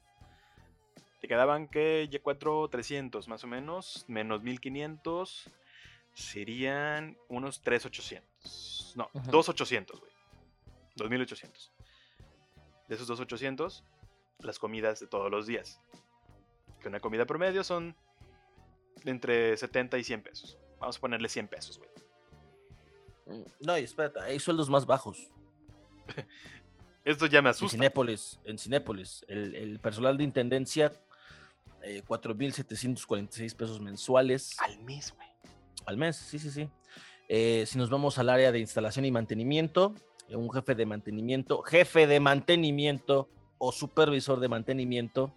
[1.22, 5.49] Te quedaban que ya 4,300 más o menos, menos 1500,
[6.14, 8.84] serían unos 3,800.
[8.95, 9.29] No, Ujú.
[9.31, 10.11] 2,800, güey.
[10.95, 11.71] 2,800.
[12.87, 13.83] De esos 2,800,
[14.39, 15.79] las comidas de todos los días.
[16.79, 17.95] Que una comida promedio son
[19.03, 20.57] entre 70 y 100 pesos.
[20.79, 21.89] Vamos a ponerle 100 pesos, güey.
[23.27, 25.29] Mm, No, y espérate, hay sueldos más bajos.
[27.03, 27.75] Esto ya me En asusta.
[27.75, 30.91] Cinépolis, en Cinépolis, el, el personal de intendencia,
[31.83, 35.27] eh, 4.746 pesos mensuales Al mes, güey.
[35.85, 36.69] al mes, sí, sí, sí.
[37.28, 39.95] Eh, si nos vamos al área de instalación y mantenimiento,
[40.30, 45.34] eh, un jefe de mantenimiento, jefe de mantenimiento o supervisor de mantenimiento,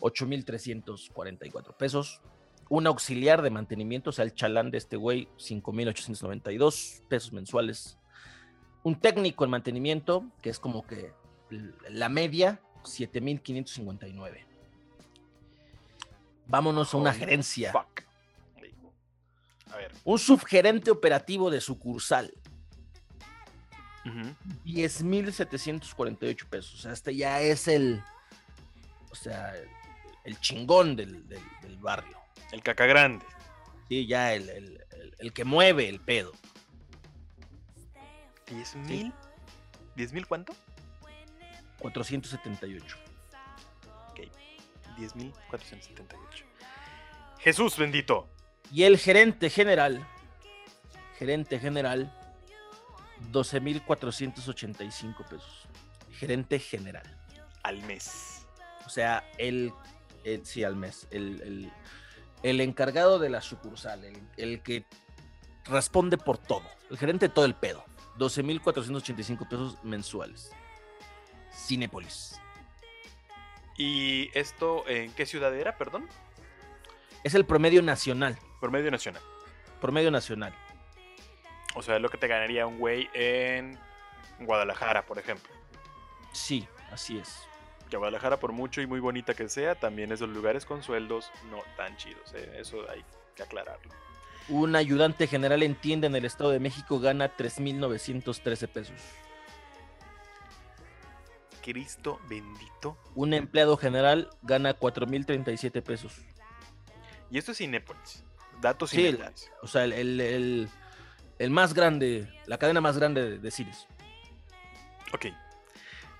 [0.00, 2.20] 8.344 pesos.
[2.68, 7.98] Un auxiliar de mantenimiento, o sea, el chalán de este güey, 5.892 pesos mensuales.
[8.82, 11.12] Un técnico en mantenimiento, que es como que
[11.90, 14.46] la media, 7.559.
[16.46, 17.72] Vámonos a una gerencia.
[17.72, 18.09] Fuck.
[19.72, 19.92] A ver.
[20.04, 22.32] Un subgerente operativo de sucursal,
[24.04, 24.34] Ujú.
[24.64, 26.74] 10.748 pesos.
[26.74, 28.02] O sea, este ya es el,
[29.10, 29.68] o sea, el,
[30.24, 32.18] el chingón del, del- del barrio.
[32.52, 33.24] El caca grande.
[33.88, 34.84] Sí, ya el, el-
[35.18, 36.32] el- que mueve el pedo.
[38.46, 39.12] ¿10 mil?
[39.96, 40.54] ¿10 mil cuánto?
[41.78, 42.96] 478.
[44.10, 44.20] Ok.
[44.96, 46.44] 10 mil 478.
[47.38, 48.28] Jesús bendito.
[48.72, 50.06] Y el gerente general,
[51.18, 52.14] gerente general,
[53.32, 55.66] 12.485 pesos.
[56.12, 57.02] Gerente general.
[57.62, 58.46] Al mes.
[58.86, 59.72] O sea, el,
[60.24, 61.06] el- sí, al mes.
[61.10, 61.72] El, el-
[62.42, 64.86] el encargado de la sucursal, el, el que
[65.66, 66.62] responde por todo.
[66.90, 67.84] El gerente de todo el pedo.
[68.18, 70.50] 12.485 pesos mensuales.
[71.52, 72.40] Cinépolis.
[73.76, 76.06] ¿Y esto en qué ciudad era, perdón?
[77.24, 78.38] Es el promedio nacional.
[78.60, 79.22] Promedio nacional.
[79.80, 80.54] Promedio nacional.
[81.74, 83.78] O sea, lo que te ganaría un güey en
[84.40, 85.52] Guadalajara, por ejemplo.
[86.32, 87.46] Sí, así es.
[87.88, 90.82] Que Guadalajara, por mucho y muy bonita que sea, también es de los lugares con
[90.82, 92.32] sueldos no tan chidos.
[92.34, 92.58] ¿eh?
[92.58, 93.04] Eso hay
[93.34, 93.90] que aclararlo.
[94.48, 99.00] Un ayudante general en tienda en el Estado de México gana 3.913 pesos.
[101.62, 102.96] Cristo bendito.
[103.14, 106.20] Un empleado general gana 4.037 pesos.
[107.30, 108.24] Y esto es Cinépolis.
[108.60, 109.50] Datos Sí, el- Cinépolis.
[109.62, 110.68] O sea, el, el- el-
[111.38, 113.86] el más grande, la cadena más grande de, de cines.
[115.14, 115.26] Ok.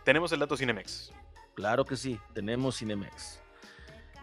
[0.05, 1.12] Tenemos el dato Cinemex.
[1.55, 3.41] Claro que sí, tenemos Cinemex.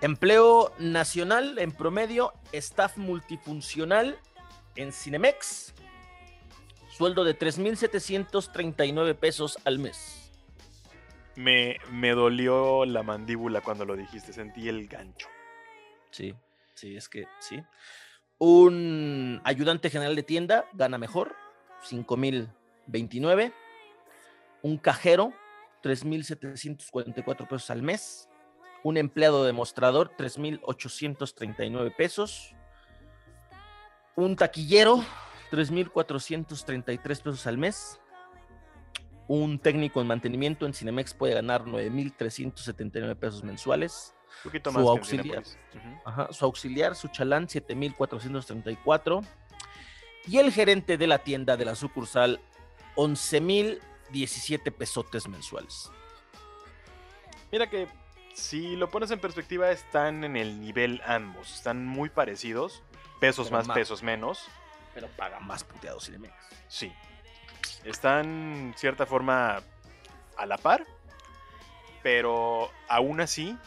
[0.02, 4.18] Empleo nacional en promedio, staff multifuncional
[4.76, 5.74] en Cinemex.
[6.90, 10.32] Sueldo de 3.739 pesos al mes.
[11.36, 14.34] Me, me dolió la mandíbula cuando lo dijiste.
[14.34, 15.28] Sentí el gancho.
[16.10, 16.34] Sí,
[16.74, 17.62] sí, es que sí.
[18.40, 21.36] Un ayudante general de tienda gana mejor,
[21.90, 23.54] 5.029.
[24.62, 25.34] Un cajero,
[25.84, 28.30] 3.744 pesos al mes.
[28.84, 32.54] Un empleado demostrador, 3.839 pesos.
[34.16, 35.04] Un taquillero,
[35.52, 38.00] 3.433 pesos al mes.
[39.28, 44.17] Un técnico en mantenimiento en Cinemex puede ganar 9.379 pesos mensuales.
[44.44, 45.44] Un poquito Su más en auxiliar.
[45.44, 45.58] Cinépolis.
[45.76, 46.02] Ujú.
[46.06, 49.22] Ajá, su auxiliar, su chalán, 7,434.
[50.28, 52.40] Y el gerente de la tienda de la sucursal,
[52.96, 55.92] 11,017 pesotes mensuales.
[57.52, 57.88] Mira que
[58.34, 61.56] si lo pones en perspectiva, están en el nivel ambos.
[61.56, 62.84] Están muy parecidos.
[63.20, 63.76] Pesos más, más.
[63.76, 64.48] pesos menos.
[64.94, 66.34] Pero paga más puteados Cinemex.
[66.68, 66.94] Sí.
[67.84, 69.64] Están, cierta forma,
[70.38, 70.86] a la par.
[72.04, 73.58] Pero aún así,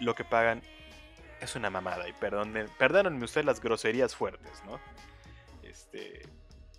[0.00, 0.62] lo que pagan
[1.40, 2.08] es una mamada.
[2.08, 4.80] Y perdónenme, perdónenme ustedes las groserías fuertes, ¿no?
[5.62, 6.22] Este.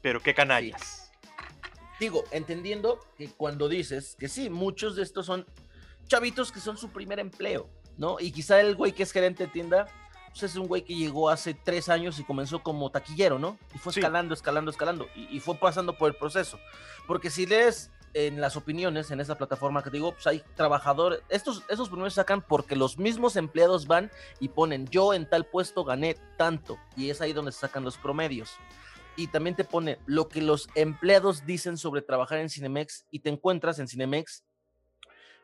[0.01, 1.11] Pero qué canallas.
[1.99, 5.45] Digo, entendiendo que cuando dices que sí, muchos de estos son
[6.07, 8.19] chavitos que son su primer empleo, ¿no?
[8.19, 9.85] Y quizá el güey que es gerente de tienda,
[10.29, 13.57] pues es un güey que llegó hace tres años y comenzó como taquillero, ¿no?
[13.75, 13.99] Y fue Sí.
[13.99, 15.07] escalando, escalando, escalando.
[15.15, 16.59] Y, y fue pasando por el proceso.
[17.05, 21.63] Porque si lees en las opiniones en esa plataforma que digo, pues hay trabajadores, estos,
[21.69, 26.15] esos primeros sacan porque los mismos empleados van y ponen, yo en tal puesto gané
[26.37, 26.77] tanto.
[26.95, 28.51] Y es ahí donde se sacan los promedios
[29.15, 33.29] y también te pone lo que los empleados dicen sobre trabajar en Cinemex y te
[33.29, 34.43] encuentras en Cinemex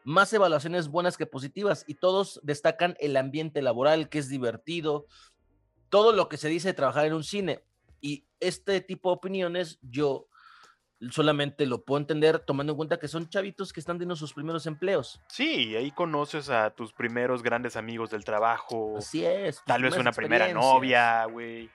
[0.04, 5.06] más evaluaciones buenas que positivas y todos destacan el ambiente laboral que es divertido,
[5.90, 7.62] todo lo que se dice de trabajar en un cine
[8.00, 10.27] y este tipo de opiniones yo
[11.12, 14.66] solamente lo puedo entender tomando en cuenta que son chavitos que están teniendo sus primeros
[14.66, 15.22] empleos.
[15.28, 18.96] Sí, ahí conoces a tus primeros grandes amigos del trabajo.
[18.98, 19.62] Así es.
[19.66, 21.70] Tal vez una primera novia, güey.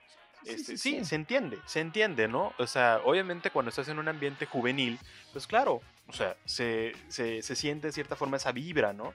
[0.45, 1.05] Sí, Este, sí, sí, sí.
[1.05, 2.53] se entiende, se entiende, ¿no?
[2.59, 4.99] O sea, obviamente cuando estás en un ambiente juvenil,
[5.33, 9.15] pues claro, o sea, se, se, se siente de cierta forma esa vibra, ¿no?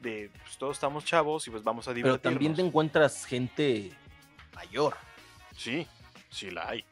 [0.00, 2.34] De, pues todos estamos chavos y pues vamos a Pero divertirnos.
[2.34, 3.90] también te encuentras gente
[4.54, 4.96] mayor.
[5.56, 5.86] Sí,
[6.28, 6.84] sí la hay.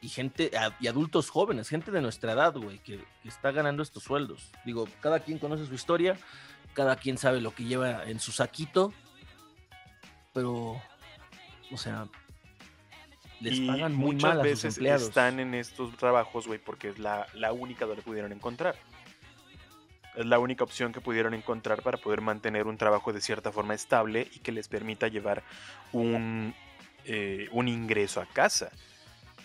[0.00, 4.02] Y gente y adultos jóvenes, gente de nuestra edad, güey, que, que está ganando estos
[4.02, 4.50] sueldos.
[4.64, 6.16] Digo, cada quien conoce su historia,
[6.74, 8.92] cada quien sabe lo que lleva en su saquito,
[10.32, 10.80] pero,
[11.70, 12.06] o sea,
[13.40, 15.02] les y pagan muy muchas mal a sus veces empleados.
[15.02, 18.76] están en estos trabajos, güey, porque es la, la única donde pudieron encontrar.
[20.14, 23.74] Es la única opción que pudieron encontrar para poder mantener un trabajo de cierta forma
[23.74, 25.42] estable y que les permita llevar
[25.92, 26.54] un,
[27.04, 28.70] eh, un ingreso a casa.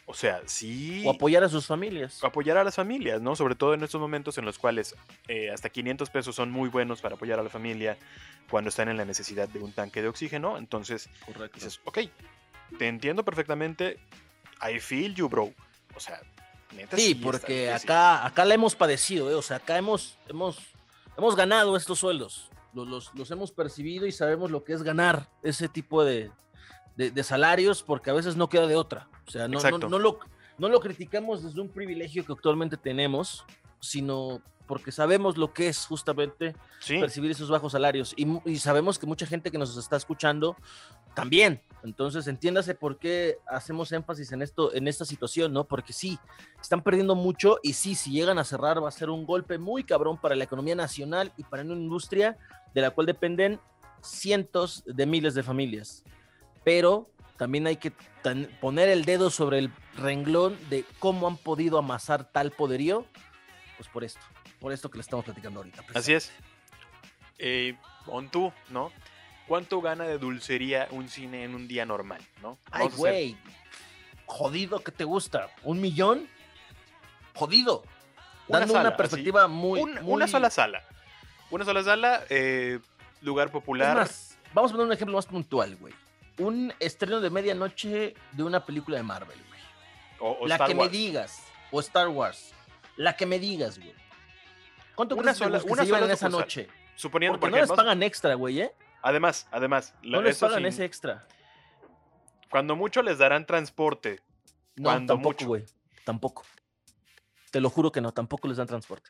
[0.06, 2.24] O sea, sí O apoyar a sus familias.
[2.24, 3.36] apoyar a las familias, ¿no?
[3.36, 4.96] Sobre todo en estos momentos en los cuales
[5.28, 7.98] eh, hasta 500 pesos son muy buenos para apoyar a la familia
[8.50, 10.58] cuando están en la necesidad de un tanque de oxígeno.
[10.58, 11.56] Entonces, Correcto.
[11.56, 12.00] dices, ok,
[12.78, 14.00] te entiendo perfectamente.
[14.62, 15.54] I feel you, bro.
[15.96, 16.20] O sea,
[16.76, 16.98] neta.
[16.98, 19.36] Sí, está porque acá, acá la hemos padecido, ¿eh?
[19.36, 20.58] o sea, acá hemos, hemos,
[21.18, 25.30] hemos ganado estos sueldos, los, los, los hemos percibido y sabemos lo que es ganar
[25.44, 26.32] ese tipo de,
[26.98, 29.08] de- de salarios, porque a veces no queda de otra.
[29.32, 29.88] O sea, no, no, Exacto.
[29.88, 30.20] no lo,
[30.58, 33.46] no lo criticamos desde un privilegio que actualmente tenemos,
[33.80, 38.14] sino porque sabemos lo que es justamente Sí, percibir esos bajos salarios.
[38.18, 40.58] Y, y sabemos que mucha gente que nos está escuchando
[41.14, 41.62] también.
[41.84, 45.64] Entonces, entiéndase por qué hacemos énfasis en esto, en esta situación, ¿no?
[45.64, 46.20] Porque sí,
[46.62, 49.86] están perdiendo mucho y sí, si llegan a cerrar va a ser un golpe muy
[49.86, 52.38] cabrón para la economía nacional y para una industria
[52.74, 53.60] de la cual dependen
[54.02, 56.04] cientos de miles de familias.
[56.64, 57.10] Pero
[57.42, 57.92] también hay que
[58.62, 63.04] poner el dedo sobre el renglón de cómo han podido amasar tal poderío,
[63.78, 64.22] pues por esto,
[64.60, 65.84] por esto que le estamos platicando ahorita.
[65.96, 66.32] así es.
[67.40, 67.76] Eh,
[68.06, 68.92] pon tú, ¿no?
[69.48, 72.60] ¿Cuánto gana de dulcería un cine en un día normal, no?
[72.70, 73.38] Ay, hacer- güey.
[74.28, 75.50] Jodido, ¿qué te gusta?
[75.64, 76.28] ¿Un millón?
[77.34, 77.82] Jodido.
[78.50, 78.98] Una Dando sala, una así.
[78.98, 80.84] perspectiva muy, Un- muy- Una sola sala.
[81.50, 82.80] Una sola sala, eh,
[83.22, 83.96] lugar popular.
[83.98, 85.96] más, vamos a poner un ejemplo más puntual, güey.
[86.38, 89.62] Un estreno de medianoche de una película de Marvel, güey.
[90.20, 90.92] o, o La Star que Wars.
[90.92, 91.44] me digas.
[91.72, 92.54] O Star Wars.
[92.98, 93.94] La que me digas, güey.
[94.96, 96.70] ¿Cuánto Una sola- que una se llevan sola en esa noche?
[96.96, 98.74] Suponiendo, Porque porque no les pagan extra, güey, ¿eh?
[99.02, 101.28] además, además, No les pagan sin- ese extra.
[102.50, 104.22] cuando mucho les darán transporte.
[104.76, 105.66] No, Cuando tampoco, güey.
[106.06, 106.44] Tampoco.
[107.52, 109.10] Te lo juro que no, tampoco les dan transporte.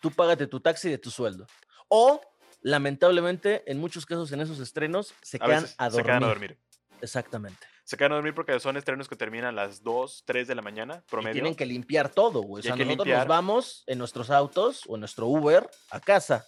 [0.00, 1.46] Tú págate tu taxi de tu sueldo.
[1.88, 2.20] O,
[2.66, 6.26] lamentablemente, en muchos casos en esos estrenos se A quedan veces a se quedan a
[6.26, 6.58] dormir.
[7.00, 7.64] Exactamente.
[7.84, 10.62] Se quedan a dormir porque son estrenos que terminan a las 2, 3 de la
[10.62, 11.34] mañana, Y promedio.
[11.34, 12.60] tienen que limpiar todo, güey.
[12.60, 13.18] O sea, nosotros limpiar.
[13.20, 16.44] nos vamos en nuestros autos o en nuestro Uber a casa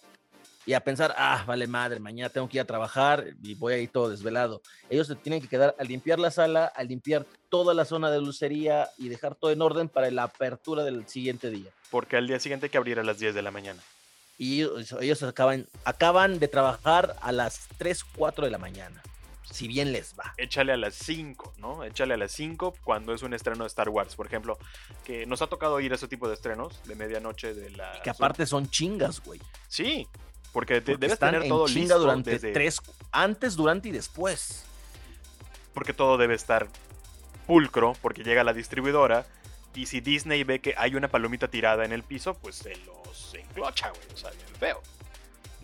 [0.67, 3.79] y a pensar, ah, vale madre, mañana tengo que ir a trabajar y voy a
[3.79, 4.61] ir todo desvelado.
[4.91, 8.21] Ellos se tienen que quedar a limpiar la sala, a limpiar toda la zona de
[8.21, 11.71] lucería y dejar todo en orden para la apertura del siguiente día.
[11.91, 13.81] Porque al día siguiente hay que abrir a las 10 de la mañana.
[14.39, 19.03] Y ellos, ellos acaban, acaban de trabajar a las 3, 4 de la mañana,
[19.51, 20.33] si bien les va.
[20.37, 21.83] Échale a las 5, ¿no?
[21.83, 24.57] Échale a las 5 cuando es un estreno de Star Wars, por ejemplo.
[25.05, 28.01] Que nos ha tocado ir a ese tipo de estrenos de medianoche de la.
[28.03, 29.41] Que aparte son chingas, güey.
[29.67, 30.07] Sí,
[30.53, 32.81] porque, te, porque debes están tener en todo chinga listo durante desde- tres,
[33.11, 34.65] antes, durante y después.
[35.75, 36.69] porque todo debe estar
[37.47, 39.27] pulcro, porque llega la distribuidora
[39.79, 43.35] y si Disney ve que hay una palomita tirada en el piso, pues se los
[43.35, 44.83] enclocha, güey, o sea, bien feo.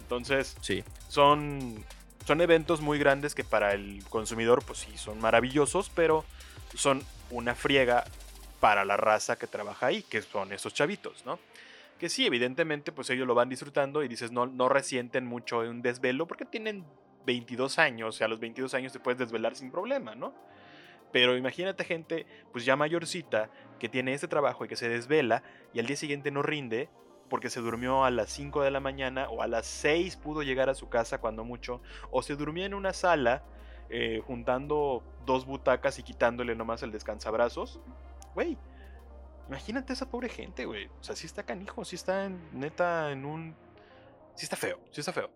[0.01, 0.85] Entonces, Sí.
[1.09, 1.85] son,
[2.27, 6.25] son eventos muy grandes que para el consumidor, pues sí, son maravillosos, pero
[6.75, 8.05] son una friega
[8.61, 11.39] para la raza que trabaja ahí, que son esos chavitos, ¿no?
[11.99, 15.83] Que sí, evidentemente, pues ellos lo van disfrutando y dices, no, no resienten mucho un
[15.83, 16.85] desvelo porque tienen
[17.27, 20.35] 22 años, y a los 22 años te puedes desvelar sin problema, ¿no?
[21.15, 23.49] Pero imagínate gente, pues ya mayorcita,
[23.79, 26.89] que tiene este trabajo y que se desvela y al día siguiente no rinde
[27.31, 30.69] porque se durmió a las 5 de la mañana o a las 6 pudo llegar
[30.69, 33.45] a su casa cuando mucho, o se durmió en una sala
[33.91, 37.79] eh, juntando dos butacas y quitándole nomás el descansabrazos.
[38.35, 38.59] Güey,
[39.47, 40.87] imagínate esa pobre gente, güey.
[41.01, 43.55] O sea, sí está canijo, sí está en- neta en un...
[44.35, 45.31] Sí está feo, sí está feo.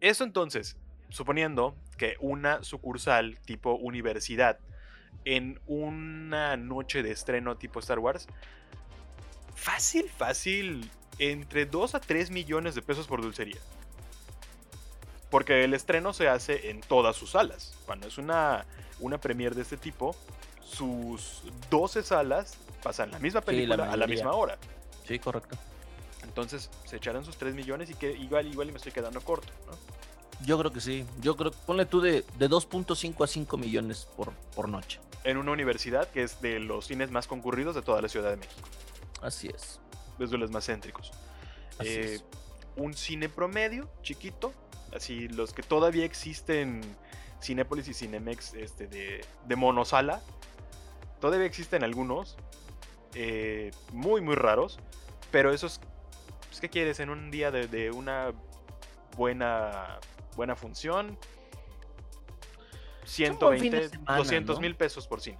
[0.00, 0.76] Eso entonces,
[1.08, 4.60] suponiendo que una sucursal tipo universidad
[5.24, 8.26] en una noche de estreno tipo Star Wars,
[9.54, 13.58] fácil, fácil, entre 2 a 3 millones de pesos por dulcería.
[15.30, 17.76] Porque el estreno se hace en todas sus salas.
[17.84, 18.64] Cuando es una,
[19.00, 20.14] una premier de este tipo,
[20.64, 24.58] sus 12 salas pasan la misma la película a la misma hora.
[25.06, 25.56] Sí, correcto.
[26.22, 29.52] Entonces se echarán sus 3 millones y que igual, igual me estoy quedando corto.
[29.66, 29.95] ¿no?
[30.44, 31.04] Yo creo que sí.
[31.20, 35.00] Yo creo, ponle tú de, de 2.5 a 5 millones por, por noche.
[35.24, 38.36] En una universidad que es de los cines más concurridos de toda la Ciudad de
[38.36, 38.68] México.
[39.22, 39.80] Así es.
[40.18, 41.10] Es de los más céntricos.
[41.78, 42.24] Así Eh, es.
[42.76, 44.52] un cine promedio, chiquito,
[44.94, 46.80] así los que todavía existen,
[47.42, 50.20] Cinépolis y Cinemex este, de, de monosala,
[51.20, 52.36] todavía existen algunos,
[53.14, 54.78] eh, muy, muy raros,
[55.30, 55.80] pero esos,
[56.48, 57.00] pues, ¿qué quieres?
[57.00, 58.32] En un día de, de una
[59.16, 59.98] buena,
[60.36, 61.18] buena función,
[63.40, 64.60] buen fin de 120, semana, 200 ¿no?
[64.60, 65.38] mil pesos por cine.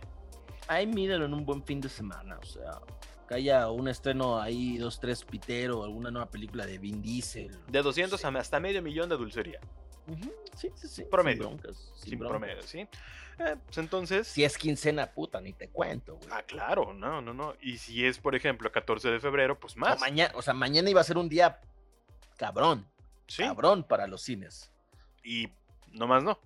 [0.68, 2.38] Ahí míralo en un buen fin de semana.
[2.40, 2.80] O sea,
[3.28, 7.56] que haya un estreno ahí, dos, tres pitero, alguna nueva película de Vin Diesel.
[7.68, 8.26] De 200 Sí.
[8.26, 9.60] a hasta medio millón de dulcería,
[10.56, 11.04] Sí, sí, sí.
[11.04, 11.42] Promedio.
[11.42, 11.92] Sin broncas.
[11.96, 12.38] Sin, sin broncas.
[12.38, 12.78] promedio, ¿sí?
[13.38, 14.26] Eh, pues entonces...
[14.28, 16.28] Si es quincena, puta, ni te cuento, güey.
[16.30, 17.54] Ah, claro, no, no, no.
[17.60, 20.00] Y si es, por ejemplo, 14 de febrero, pues O, más.
[20.00, 21.60] mañana, o sea, mañana iba a ser un día
[22.36, 22.86] cabrón.
[23.26, 23.42] Sí.
[23.42, 24.70] Cabrón para los cines.
[25.26, 25.48] Y
[25.90, 26.38] no más no.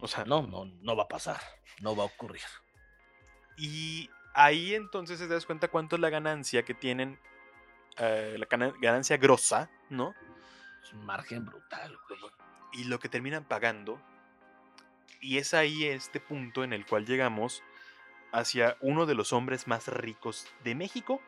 [0.00, 1.40] O sea, No, no, no va a pasar.
[1.80, 2.42] No va a ocurrir.
[3.56, 7.18] Y ahí entonces te das cuenta cuánto es la ganancia que tienen,
[7.96, 10.14] eh, la gana- ganancia grosa, ¿no?
[10.82, 12.20] Es un margen brutal, güey.
[12.74, 14.00] Y lo que terminan pagando.
[15.20, 17.62] Y es ahí este punto en el cual llegamos
[18.30, 21.20] hacia uno de los hombres más ricos de México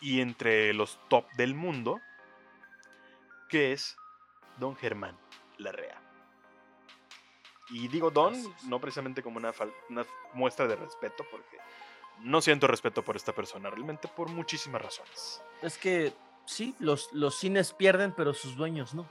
[0.00, 2.00] y entre los top del mundo,
[3.48, 3.96] que es
[4.58, 5.18] don Germán
[5.58, 6.00] Larrea.
[7.70, 8.34] Y digo don,
[8.64, 9.52] no precisamente como una,
[9.90, 11.58] una muestra de respeto, porque
[12.20, 15.42] no siento respeto por esta persona, realmente por muchísimas razones.
[15.60, 16.14] Es que
[16.46, 19.06] sí, los, los cines pierden, pero sus dueños no.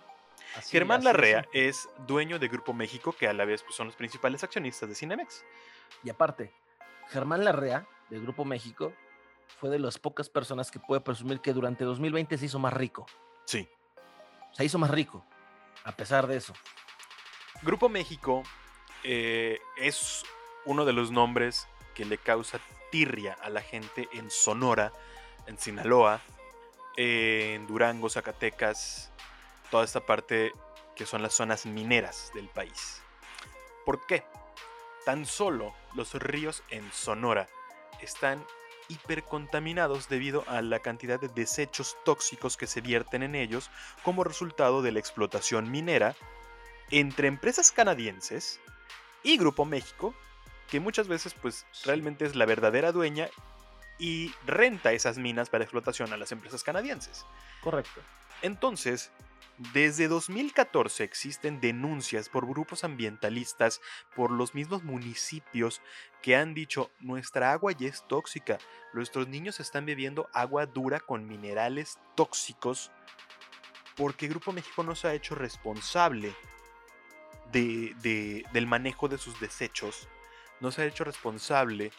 [0.56, 3.88] Así- Germán así Larrea es dueño de Grupo México, que a la vez pues, son
[3.88, 5.46] los principales accionistas de Cinemex.
[6.04, 6.52] Y aparte,
[7.10, 8.92] Germán Larrea, de Grupo México,
[9.60, 13.06] fue de las pocas personas que puede presumir que durante 2020 se hizo más rico.
[13.46, 13.68] Sí.
[14.54, 15.24] Se hizo más rico,
[15.88, 16.54] a pesar de eso.
[17.62, 18.44] Grupo México
[19.04, 20.24] eh, es
[20.66, 21.66] uno de los nombres
[21.96, 22.60] que le causa
[22.92, 24.92] tirria a la gente en Sonora,
[25.48, 26.20] en Sinaloa,
[26.98, 29.12] en Durango, Zacatecas,
[29.72, 30.52] toda esta parte
[30.94, 33.02] que son las zonas mineras del país.
[33.86, 34.26] ¿Por qué?
[35.06, 37.48] Tan solo los ríos en Sonora
[38.02, 38.46] están
[38.90, 43.70] hipercontaminados debido a la cantidad de desechos tóxicos que se vierten en ellos
[44.04, 46.16] como resultado de la explotación minera
[46.90, 48.60] entre empresas canadienses
[49.24, 50.14] y Grupo México,
[50.70, 53.30] que muchas veces pues realmente es la verdadera dueña
[54.00, 57.26] y renta esas minas para explotación a las empresas canadienses.
[57.62, 58.02] Correcto.
[58.42, 59.12] Entonces,
[59.58, 63.82] desde 2014 existen denuncias por grupos ambientalistas,
[64.16, 65.82] por los mismos municipios
[66.22, 68.60] que han dicho, nuestra agua ya es tóxica,
[68.94, 72.92] nuestros niños están bebiendo agua dura con minerales tóxicos,
[73.96, 76.36] porque Grupo México no se ha hecho responsable
[77.52, 80.08] de, del manejo de sus desechos,
[80.60, 81.92] no se ha hecho responsable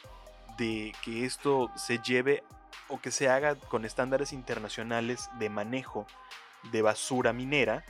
[0.59, 2.45] de que esto se lleve
[2.87, 6.07] o que se haga con estándares internacionales de manejo
[6.65, 7.85] de basura minera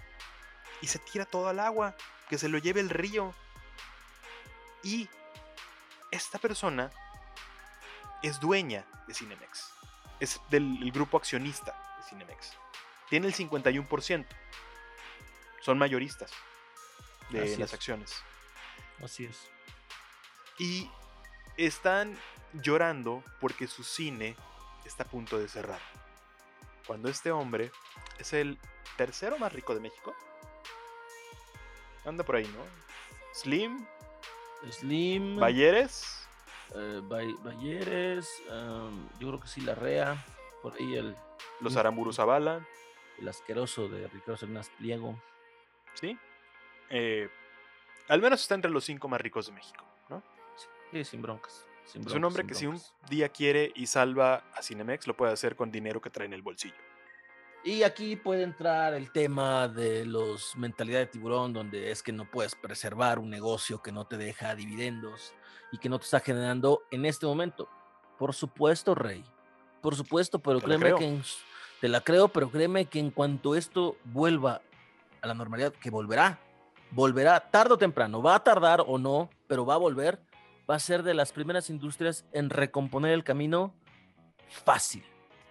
[0.81, 1.97] y se tira todo al agua,
[2.29, 3.35] que se lo lleve el río.
[4.83, 5.09] Y
[6.11, 6.91] esta persona
[8.23, 9.73] es dueña de Cinemex,
[10.21, 12.53] es del grupo accionista de Cinemex.
[13.09, 14.27] Tiene el 51%.
[15.61, 16.31] Son mayoristas
[17.31, 18.15] de las acciones.
[19.03, 19.51] Así es.
[20.59, 20.91] Y
[21.57, 22.17] están
[22.53, 24.37] llorando porque su cine
[24.85, 25.81] está a punto de cerrar.
[26.89, 27.71] Cuando este hombre
[28.19, 28.59] es el
[28.97, 30.15] tercero más rico de México.
[32.07, 32.65] Anda por ahí, ¿no?
[33.35, 33.87] Slim.
[34.71, 35.39] Slim.
[35.39, 36.27] Bayeres.
[36.75, 38.43] Eh, Bayeres.
[39.21, 40.17] yo creo que sí, la REA.
[40.63, 41.15] Por ahí el.
[41.61, 42.67] Los Aramburu Zavala.
[43.19, 45.23] El asqueroso de Ricardo Salinas Pliego.
[45.93, 46.19] Sí.
[46.89, 47.29] Eh,
[48.09, 50.23] al menos está entre los cinco más ricos de México, ¿no?
[50.91, 51.68] Sí, sin broncas.
[51.95, 55.57] Es un hombre que si un día quiere y salva a Cinemex, lo puede hacer
[55.57, 56.75] con dinero que trae en el bolsillo.
[57.65, 62.31] Y aquí puede entrar el tema de los mentalidad de tiburón, donde es que no
[62.31, 65.35] puedes preservar un negocio que no te deja dividendos
[65.73, 67.69] y que no te está generando en este momento.
[68.19, 69.25] Por supuesto, Rey.
[69.81, 71.21] Por supuesto, pero créeme que
[71.81, 74.63] te la creo, pero créeme que en cuanto esto vuelva
[75.21, 76.39] a la normalidad, que volverá,
[76.91, 80.21] volverá tarde o temprano, va a tardar o no, pero va a volver,
[80.69, 83.75] va a ser de las primeras industrias en recomponer el camino
[84.49, 85.05] fácil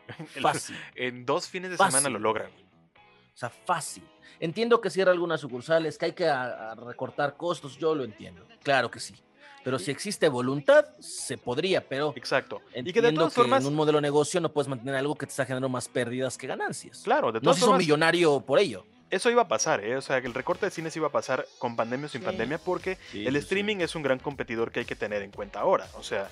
[0.42, 0.78] Fácil.
[0.96, 2.50] en dos fines de semana lo logran.
[2.50, 4.04] O sea, fácil.
[4.40, 6.32] Entiendo que cierra algunas sucursales, que hay que
[6.78, 8.48] recortar costos, yo lo entiendo.
[8.64, 9.16] Claro que sí.
[9.64, 12.14] Pero si existe voluntad, se podría, pero.
[12.16, 12.62] Exacto.
[12.74, 13.62] Y que de todas formas.
[13.62, 16.38] En un modelo de negocio no puedes mantener algo que te está generando más pérdidas
[16.38, 17.02] que ganancias.
[17.04, 17.80] Claro, de todas no formas.
[17.80, 18.86] millonario por ello.
[19.10, 19.96] Eso iba a pasar, ¿eh?
[19.96, 22.58] O sea, que el recorte de cines iba a pasar con pandemia o sin pandemia,
[22.58, 25.88] porque el streaming es un gran competidor que hay que tener en cuenta ahora.
[25.94, 26.30] O sea,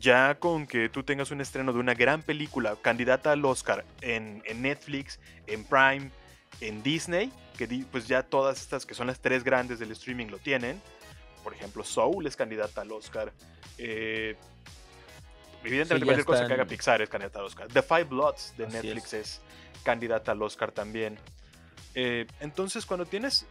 [0.00, 4.42] ya con que tú tengas un estreno de una gran película candidata al Oscar en,
[4.56, 6.10] Netflix, en Prime,
[6.60, 10.38] en Disney, que pues ya todas estas que son las tres grandes del streaming lo
[10.38, 10.80] tienen.
[11.44, 13.32] Por ejemplo, Soul es candidata al Oscar.
[13.78, 14.36] Eh,
[15.62, 17.68] evidentemente cualquier cosa que haga Pixar es candidata al Oscar.
[17.68, 19.40] The Five Bloods de Netflix es.
[19.84, 21.18] candidata al Oscar también.
[21.94, 23.46] Eh, entonces cuando tienes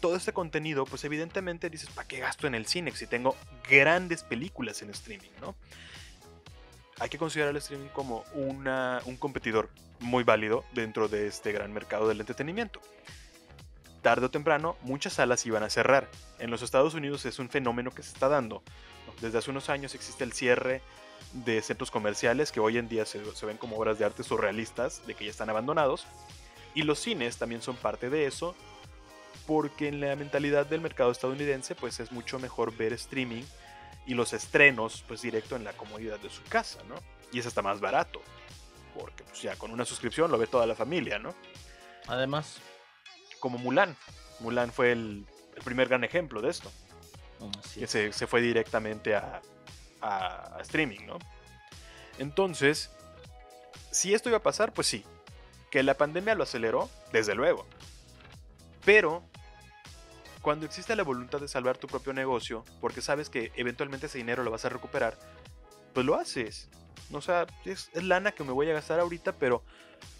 [0.00, 3.36] todo este contenido, pues evidentemente dices, ¿para qué gasto en el cine si tengo
[3.68, 5.54] grandes películas en streaming, no?
[6.98, 9.70] Hay que considerar el streaming como una, un competidor
[10.00, 12.80] muy válido dentro de este gran mercado del entretenimiento.
[14.02, 16.08] Tarde o temprano, muchas salas iban a cerrar.
[16.38, 18.62] En los Estados Unidos es un fenómeno que se está dando.
[19.20, 20.80] Desde hace unos años existe el cierre
[21.32, 25.06] de centros comerciales que hoy en día se, se ven como obras de arte surrealistas,
[25.06, 26.06] de que ya están abandonados.
[26.76, 28.54] Y los cines también son parte de eso,
[29.46, 33.44] porque en la mentalidad del mercado estadounidense pues es mucho mejor ver streaming
[34.06, 36.96] y los estrenos pues directo en la comodidad de su casa, ¿no?
[37.32, 38.20] Y es hasta más barato,
[38.94, 41.34] porque pues ya con una suscripción lo ve toda la familia, ¿no?
[42.08, 42.58] Además.
[43.40, 43.96] Como Mulan.
[44.40, 45.24] Mulan fue el,
[45.64, 46.70] primer gran ejemplo de esto.
[47.72, 49.40] que se, fue directamente a,
[50.02, 51.18] a streaming, ¿no?
[52.18, 52.90] Entonces,
[53.90, 55.06] si esto iba a pasar, pues sí.
[55.70, 57.66] Que la pandemia lo aceleró, desde luego.
[58.84, 59.22] Pero
[60.46, 64.44] cuando existe la voluntad de salvar tu propio negocio, porque sabes que eventualmente ese dinero
[64.44, 65.18] lo vas a recuperar,
[65.92, 66.68] pues lo haces.
[67.12, 69.64] O sea, es, lana que me voy a gastar ahorita, pero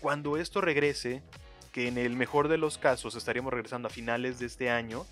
[0.01, 1.23] cuando esto regrese,
[1.71, 5.07] que en el mejor de los casos estaríamos regresando a finales de este año,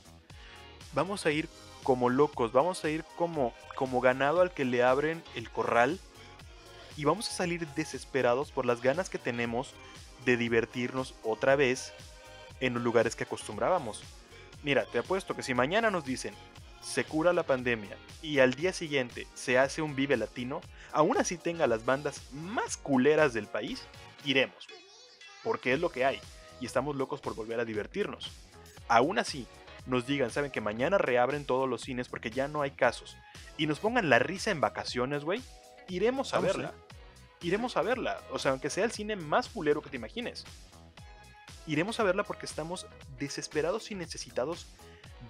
[0.94, 1.48] vamos a ir
[1.84, 6.00] como locos, vamos a ir como, como ganado al que le abren el corral
[6.96, 9.74] y vamos a salir desesperados por las ganas que tenemos
[10.24, 11.92] de divertirnos otra vez
[12.60, 14.02] en los lugares que acostumbrábamos.
[14.62, 16.34] Mira, te apuesto que si mañana nos dicen
[16.84, 20.60] se cura la pandemia y al día siguiente se hace un Vive Latino,
[20.92, 23.82] aún así tenga las bandas más culeras del país,
[24.24, 24.66] iremos.
[25.42, 26.20] Porque es lo que hay
[26.60, 28.30] y estamos locos por volver a divertirnos.
[28.88, 29.46] Aún así,
[29.86, 33.16] nos digan, saben que mañana reabren todos los cines porque ya no hay casos
[33.56, 35.42] y nos pongan la risa en vacaciones, güey,
[35.88, 36.74] iremos a Vamos a verla.
[37.44, 38.20] Iremos a verla.
[38.32, 40.44] O sea, aunque sea el cine más fulero que te imagines.
[41.66, 42.86] Iremos a verla porque estamos
[43.18, 44.66] desesperados y necesitados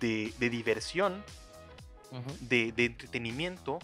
[0.00, 1.22] de, de diversión,
[2.40, 3.78] de, de entretenimiento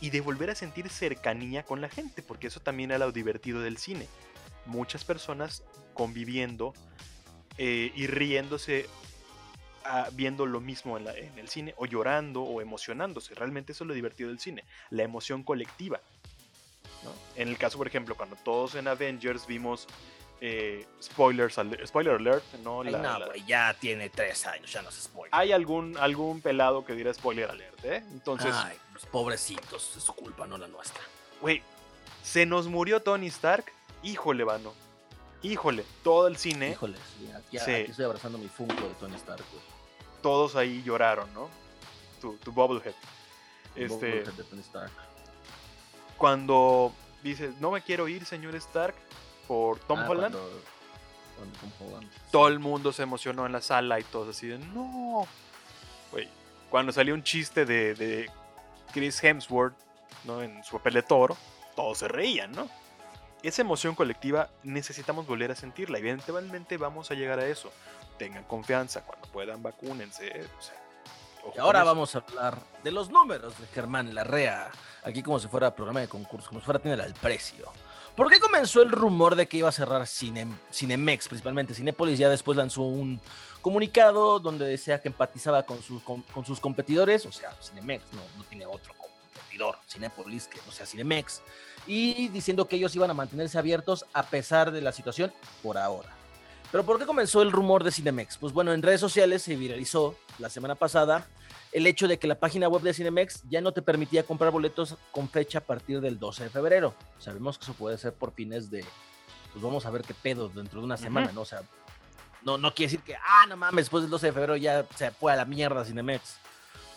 [0.00, 3.60] y de volver a sentir cercanía con la gente, porque eso también era lo divertido
[3.60, 4.08] del cine.
[4.66, 5.62] Muchas personas
[5.94, 6.74] conviviendo
[7.58, 8.86] eh, y riéndose
[9.84, 13.34] ah, viendo lo mismo en, la- en el cine, o llorando o emocionándose.
[13.34, 16.00] Realmente eso es lo divertido del cine, la emoción colectiva.
[17.04, 17.12] ¿No?
[17.36, 19.86] En el caso, por ejemplo, cuando todos en Avengers vimos
[20.42, 22.80] eh, spoilers, spoiler alert, ¿no?
[22.80, 25.34] Ay, La- no, la- güey, ya tiene tres años, ya no se spoiler.
[25.34, 28.02] hay algún, algún pelado que dirá spoiler alert, ¿eh?
[28.12, 31.02] Entonces, Ay, los pobrecitos, es su culpa, no la nuestra.
[31.42, 31.62] Güey,
[32.22, 33.66] se nos murió Tony Stark.
[34.02, 34.72] Híjole, vano.
[35.42, 36.76] Híjole, todo el cine,
[37.50, 37.70] Sí.
[37.72, 39.62] aquí estoy abrazando mi Funko de Tony Stark, güey.
[40.22, 41.48] todos ahí lloraron, ¿no?
[42.20, 42.94] Tu, tu Bubblehead.
[43.76, 44.90] Un Este, de Tony Stark.
[46.20, 46.92] Cuando
[47.22, 48.94] dices, no me quiero ir, señor Stark,
[49.48, 50.62] por Tom Ah, Holland, cuando-
[51.38, 52.10] cuando Tom Holland.
[52.30, 55.26] todo el mundo se emocionó en la sala y todos así de, no.
[56.12, 56.28] Güey,
[56.68, 58.30] cuando salió un chiste de, de
[58.92, 59.74] Chris Hemsworth,
[60.24, 60.42] ¿no?
[60.42, 61.38] En su papel de toro,
[61.74, 62.68] todos se reían, ¿no?
[63.42, 65.96] Esa emoción colectiva necesitamos volver a sentirla.
[65.98, 67.72] Evidentemente vamos a llegar a eso.
[68.18, 70.28] Tengan confianza, cuando puedan vacúnense.
[70.58, 70.74] o sea,
[71.54, 74.70] Y ahora vamos a hablar de los números de Germán Larrea.
[75.02, 77.66] Aquí como si fuera programa de concurso, como si fuera tener al precio.
[78.14, 81.74] ¿Por qué comenzó el rumor de que iba a cerrar Cine- Cinemex, principalmente?
[81.74, 83.20] Cinépolis ya después lanzó un
[83.62, 88.20] comunicado donde decía que empatizaba con, sus con, con sus competidores, o sea, Cinemex no,
[88.36, 91.40] no tiene otro competidor, Cinépolis, que no sea Cinemex,
[91.86, 95.32] y diciendo que ellos iban a mantenerse abiertos a pesar de la situación
[95.62, 96.10] por ahora.
[96.70, 98.38] Pero ¿por qué comenzó el rumor de Cinemex?
[98.38, 101.26] Pues bueno, en redes sociales se viralizó la semana pasada
[101.72, 104.96] el hecho de que la página web de Cinemex ya no te permitía comprar boletos
[105.12, 106.94] con fecha a partir del 12 de febrero.
[107.18, 108.84] Sabemos que eso puede ser por fines de,
[109.52, 111.30] pues vamos a ver qué pedo dentro de una semana.
[111.32, 111.42] ¿no?
[111.42, 111.62] O sea,
[112.42, 115.10] no, no quiere decir que, ah, no mames, después del 12 de febrero ya se
[115.10, 116.38] fue a la mierda Cinemex.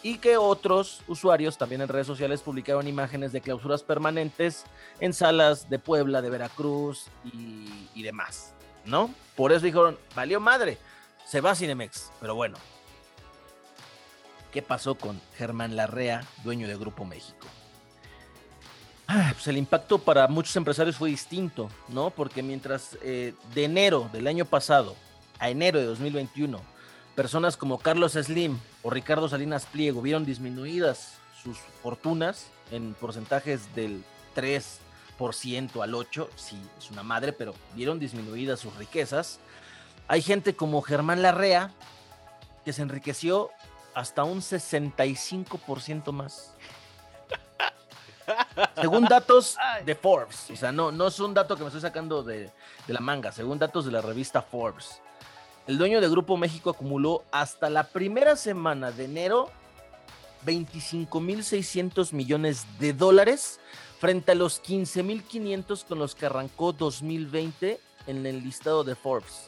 [0.01, 4.65] Y que otros usuarios también en redes sociales publicaron imágenes de clausuras permanentes
[4.99, 8.53] en salas de Puebla, de Veracruz y, y demás,
[8.85, 9.13] ¿no?
[9.35, 10.77] Por eso dijeron, valió madre,
[11.25, 12.11] se va Cinemex.
[12.19, 12.57] Pero bueno,
[14.51, 17.47] ¿qué pasó con Germán Larrea, dueño de Grupo México?
[19.07, 22.09] Ah, pues el impacto para muchos empresarios fue distinto, ¿no?
[22.09, 24.95] Porque mientras eh, de enero del año pasado
[25.39, 26.59] a enero de 2021,
[27.15, 34.03] personas como Carlos Slim o Ricardo Salinas Pliego vieron disminuidas sus fortunas en porcentajes del
[34.35, 34.79] 3%
[35.19, 39.39] al 8%, sí, es una madre, pero vieron disminuidas sus riquezas.
[40.07, 41.71] Hay gente como Germán Larrea
[42.65, 43.49] que se enriqueció
[43.93, 46.53] hasta un 65% más.
[48.81, 52.23] Según datos de Forbes, o sea, no, no es un dato que me estoy sacando
[52.23, 52.49] de,
[52.87, 55.01] de la manga, según datos de la revista Forbes,
[55.67, 59.49] el dueño de Grupo México acumuló hasta la primera semana de enero
[60.45, 63.59] 25.600 millones de dólares
[63.99, 69.47] frente a los 15.500 con los que arrancó 2020 en el listado de Forbes,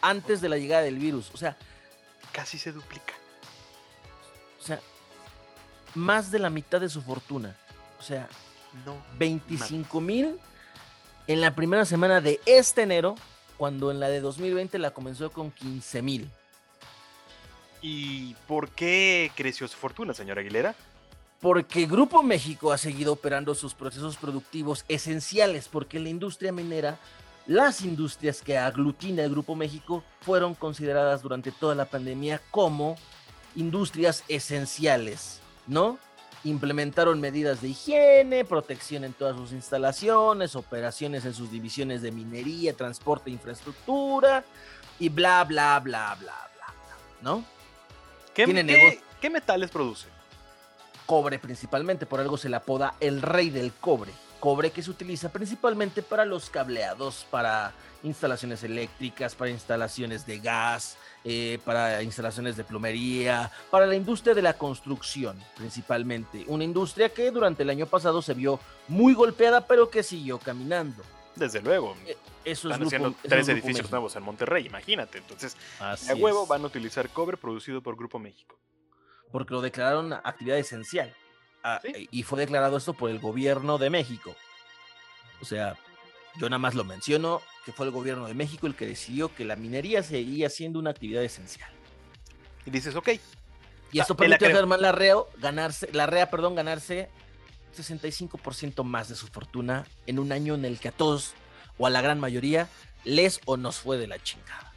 [0.00, 1.30] antes de la llegada del virus.
[1.34, 1.56] O sea,
[2.32, 3.14] Casi se duplica.
[4.60, 4.80] o sea,
[5.94, 7.56] más de la mitad de su fortuna.
[7.98, 8.28] O sea,
[8.84, 8.96] No.
[9.18, 10.38] 25 mil
[11.26, 13.16] en la primera semana de este enero,
[13.56, 16.30] cuando en la de 2020 la comenzó con 15 mil.
[17.80, 20.74] ¿Y por qué creció su fortuna, señora Aguilera?
[21.40, 26.98] Porque Grupo México ha seguido operando sus procesos productivos esenciales, porque la industria minera,
[27.46, 32.96] las industrias que aglutina el Grupo México, fueron consideradas durante toda la pandemia como
[33.54, 35.98] industrias esenciales, ¿no?
[36.44, 42.72] Implementaron medidas de higiene, protección en todas sus instalaciones, operaciones en sus divisiones de minería,
[42.74, 44.44] transporte, e infraestructura
[44.98, 47.44] y bla, bla, bla, bla, bla, bla, ¿no?
[48.34, 50.06] ¿Qué, qué- qué metales produce?
[51.08, 54.12] Cobre principalmente, por algo se le apoda el rey del cobre.
[54.40, 57.72] Cobre que se utiliza principalmente para los cableados, para
[58.02, 64.42] instalaciones eléctricas, para instalaciones de gas, eh, para instalaciones de plomería, para la industria de
[64.42, 66.44] la construcción principalmente.
[66.46, 71.02] Una industria que durante el año pasado se vio muy golpeada, pero que siguió caminando.
[71.34, 71.96] Desde luego.
[72.44, 73.90] Eso es Están grupo, haciendo eso es tres Grupo edificios México.
[73.92, 75.18] nuevos en Monterrey, imagínate.
[75.18, 76.48] Entonces, Así a huevo es.
[76.50, 78.58] van a utilizar cobre producido por Grupo México.
[79.30, 81.14] Porque lo declararon actividad esencial.
[81.62, 82.08] Ah, Sí.
[82.10, 84.34] Y fue declarado esto por el gobierno de México.
[85.40, 85.76] O sea,
[86.36, 89.44] yo nada más lo menciono, que fue el gobierno de México el que decidió que
[89.44, 91.70] la minería seguía siendo una actividad esencial.
[92.64, 93.08] Y dices, ok,
[93.90, 94.50] Y esto Ah, permitió a.
[94.50, 97.08] Germán Larrea ganarse, Larrea, perdón, ganarse
[97.76, 101.34] 65% más de su fortuna en un año en el que a todos,
[101.78, 102.68] o a la gran mayoría,
[103.04, 104.67] les o nos fue de la chingada.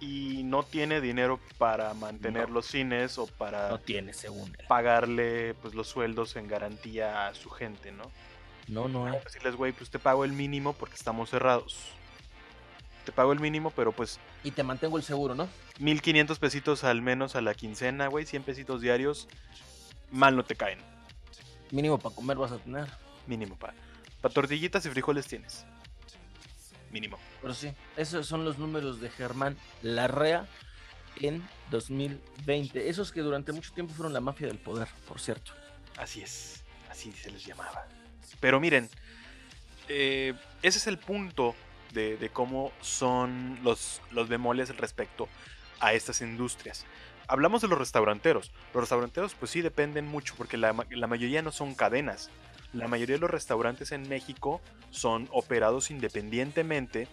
[0.00, 2.54] Y no tiene dinero para mantener No.
[2.54, 4.66] los cines o para No tiene, según él.
[4.66, 8.10] pagarle pues los sueldos en garantía a su gente, ¿no?
[8.66, 9.18] No, no hay.
[9.24, 11.76] Decirles, güey, pues te pago el mínimo porque estamos cerrados.
[13.04, 15.48] Te pago el mínimo, pero pues Y te mantengo el seguro, ¿no?
[15.80, 19.28] 1500 pesitos al menos a la quincena, güey, 100 pesitos diarios,
[20.10, 20.78] mal no te caen.
[21.70, 22.86] Mínimo para comer vas a tener.
[23.26, 23.74] Mínimo, pa.
[24.20, 25.64] Para tortillitas y frijoles tienes.
[26.90, 27.18] Mínimo.
[27.40, 30.46] Pero sí, esos son los números de Germán Larrea
[31.16, 32.88] en 2020.
[32.88, 35.52] Esos que durante mucho tiempo fueron la mafia del poder, por cierto.
[35.96, 37.86] Así es, así se les llamaba.
[38.40, 38.88] Pero miren,
[39.88, 41.54] eh, ese es el punto
[41.92, 45.28] de, de cómo son los, los bemoles respecto
[45.80, 46.84] a estas industrias.
[47.26, 48.50] Hablamos de los restauranteros.
[48.74, 52.30] Los restauranteros pues sí dependen mucho porque la, la mayoría no son cadenas.
[52.72, 54.60] La mayoría de los restaurantes en México
[54.90, 57.08] son operados independientemente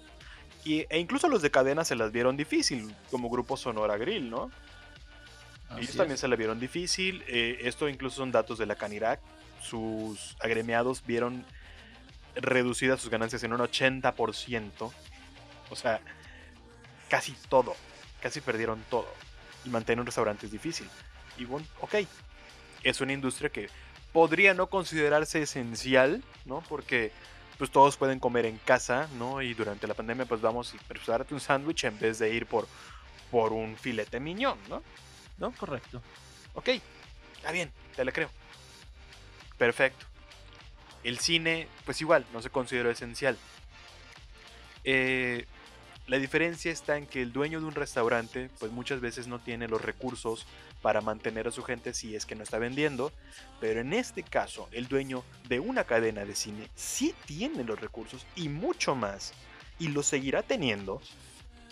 [0.63, 4.51] y, e incluso los de cadena se las vieron difícil, como Grupo Sonora Grill, ¿no?
[5.77, 7.23] Ellos también se la vieron difícil.
[7.27, 9.19] eh, esto incluso son datos de la Canirac.
[9.61, 11.45] Sus agremiados vieron
[12.35, 14.91] reducidas sus ganancias en un 80%.
[15.69, 15.99] O sea,
[17.09, 17.75] casi todo.
[18.21, 19.07] Casi perdieron todo.
[19.65, 20.89] Y mantener un restaurante es difícil.
[21.37, 21.95] Y bueno, ok.
[22.83, 23.69] Es una industria que
[24.17, 26.63] podría no considerarse esencial, ¿no?
[26.67, 27.11] Porque
[27.59, 29.43] pues todos pueden comer en casa, ¿no?
[29.43, 32.67] Y durante la pandemia pues vamos y prepararte un sándwich en vez de ir por,
[33.29, 34.81] por un filete miñón, ¿no?
[35.37, 35.51] ¿No?
[35.51, 36.01] Correcto.
[36.55, 36.69] Ok,
[37.35, 38.31] está bien, te la creo.
[39.55, 40.07] Perfecto.
[41.03, 43.37] El cine, pues igual, no se consideró esencial.
[44.83, 45.45] Eh,
[46.07, 49.67] la diferencia está en que el dueño de un restaurante, pues muchas veces no tiene
[49.67, 50.47] los recursos
[50.87, 53.11] para mantener a su gente si es que no está vendiendo.
[53.59, 58.25] Pero en este caso, el dueño de una cadena de cine sí tiene los recursos
[58.37, 59.33] y mucho más.
[59.79, 61.01] Y lo seguirá teniendo.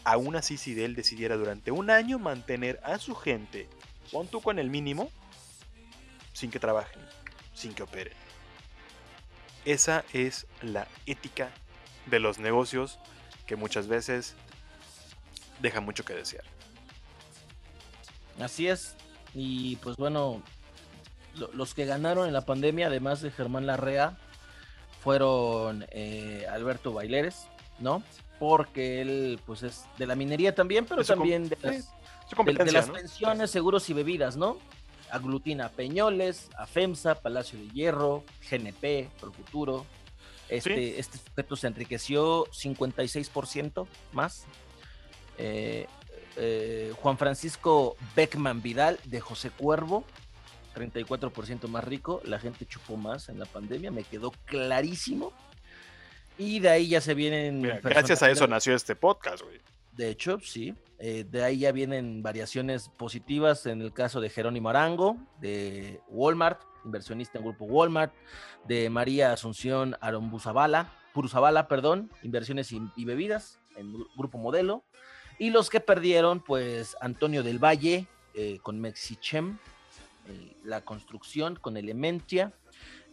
[0.04, 3.70] Aún así, si él decidiera durante un año mantener a su gente
[4.12, 5.10] pon tú con el mínimo
[6.34, 7.02] sin que trabajen,
[7.54, 8.18] sin que operen.
[9.64, 11.52] Esa es la ética
[12.08, 13.00] de los negocios
[13.48, 14.36] que muchas veces
[15.62, 16.44] deja mucho que desear.
[18.42, 18.98] Así es.
[19.36, 20.42] Y pues bueno,
[21.36, 24.18] lo- los que ganaron en la pandemia, además de Germán Larrea,
[25.04, 27.48] fueron eh, Alberto Baileres,
[27.80, 28.02] ¿no?
[28.40, 32.36] Porque él, pues es de la minería también, pero también de las, Su de- de
[32.36, 32.94] competencia, las ¿no?
[32.96, 34.58] pensiones, seguros y bebidas, ¿no?
[35.12, 39.86] Aglutina Peñoles, a FEMSA, Palacio de Hierro, GNP, Profuturo.
[40.50, 44.46] Este, este sujeto se enriqueció 56% más.
[45.38, 45.88] Eh,
[46.38, 50.04] eh, Juan Francisco Beckman Vidal de José Cuervo,
[50.76, 52.22] 34% más rico.
[52.26, 55.32] La gente chupó más en la pandemia, me quedó clarísimo.
[56.38, 57.62] Y de ahí ya se vienen.
[57.62, 59.60] Mira, gracias a eso nació este podcast, güey.
[59.94, 60.76] de hecho, sí.
[61.00, 66.62] Eh, de ahí ya vienen variaciones positivas en el caso de Jerónimo Arango, de Walmart,
[66.86, 68.14] inversionista en grupo Walmart,
[68.66, 74.84] de María Asunción Arombuzabala, Puruzabala, perdón, inversiones y, y bebidas en gru- grupo Modelo.
[75.38, 79.58] Y los que perdieron, pues Antonio del Valle eh, con Mexichem,
[80.28, 82.54] eh, la construcción con Elementia,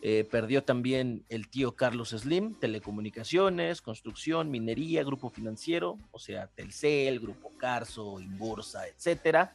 [0.05, 7.21] eh, perdió también el tío Carlos Slim, telecomunicaciones, construcción, minería, grupo financiero, o sea, Telcel,
[7.21, 9.55] Grupo Carso, Inbursa, etcétera,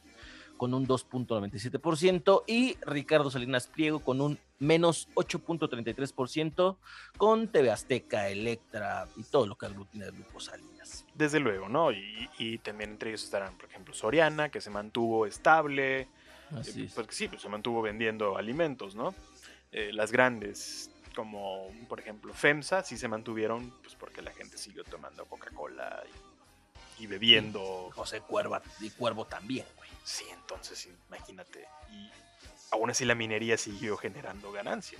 [0.56, 6.76] con un 2.97%, y Ricardo Salinas Pliego con un menos 8.33%,
[7.16, 11.04] con TV Azteca, Electra y todo lo que aglutina el Grupo Salinas.
[11.14, 11.92] Desde luego, ¿no?
[11.92, 16.08] Y, y también entre ellos estarán, por ejemplo, Soriana, que se mantuvo estable,
[16.58, 16.94] Así Eh, es.
[16.94, 19.14] Porque sí, pues se mantuvo vendiendo alimentos, ¿no?
[19.70, 24.82] Eh, las grandes, como por ejemplo FEMSA, sí se mantuvieron, pues porque la gente siguió
[24.84, 26.02] tomando Coca-Cola
[26.98, 27.90] y, y bebiendo.
[27.94, 29.90] José Cuerva y Cuervo también, güey.
[30.04, 31.66] Sí, entonces imagínate.
[31.92, 32.10] Y
[32.70, 34.98] aún así la minería siguió generando ganancia.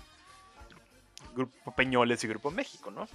[1.35, 3.09] Grupo Peñoles y Grupo México, ¿no?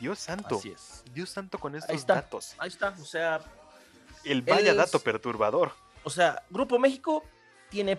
[0.00, 0.56] Dios santo.
[0.58, 1.02] Así es.
[1.14, 2.14] Dios santo con estos está.
[2.16, 2.54] datos.
[2.58, 3.40] Ahí está, o sea,
[4.24, 5.72] El vaya Es- dato perturbador.
[6.04, 7.24] o sea, Grupo México
[7.70, 7.98] tiene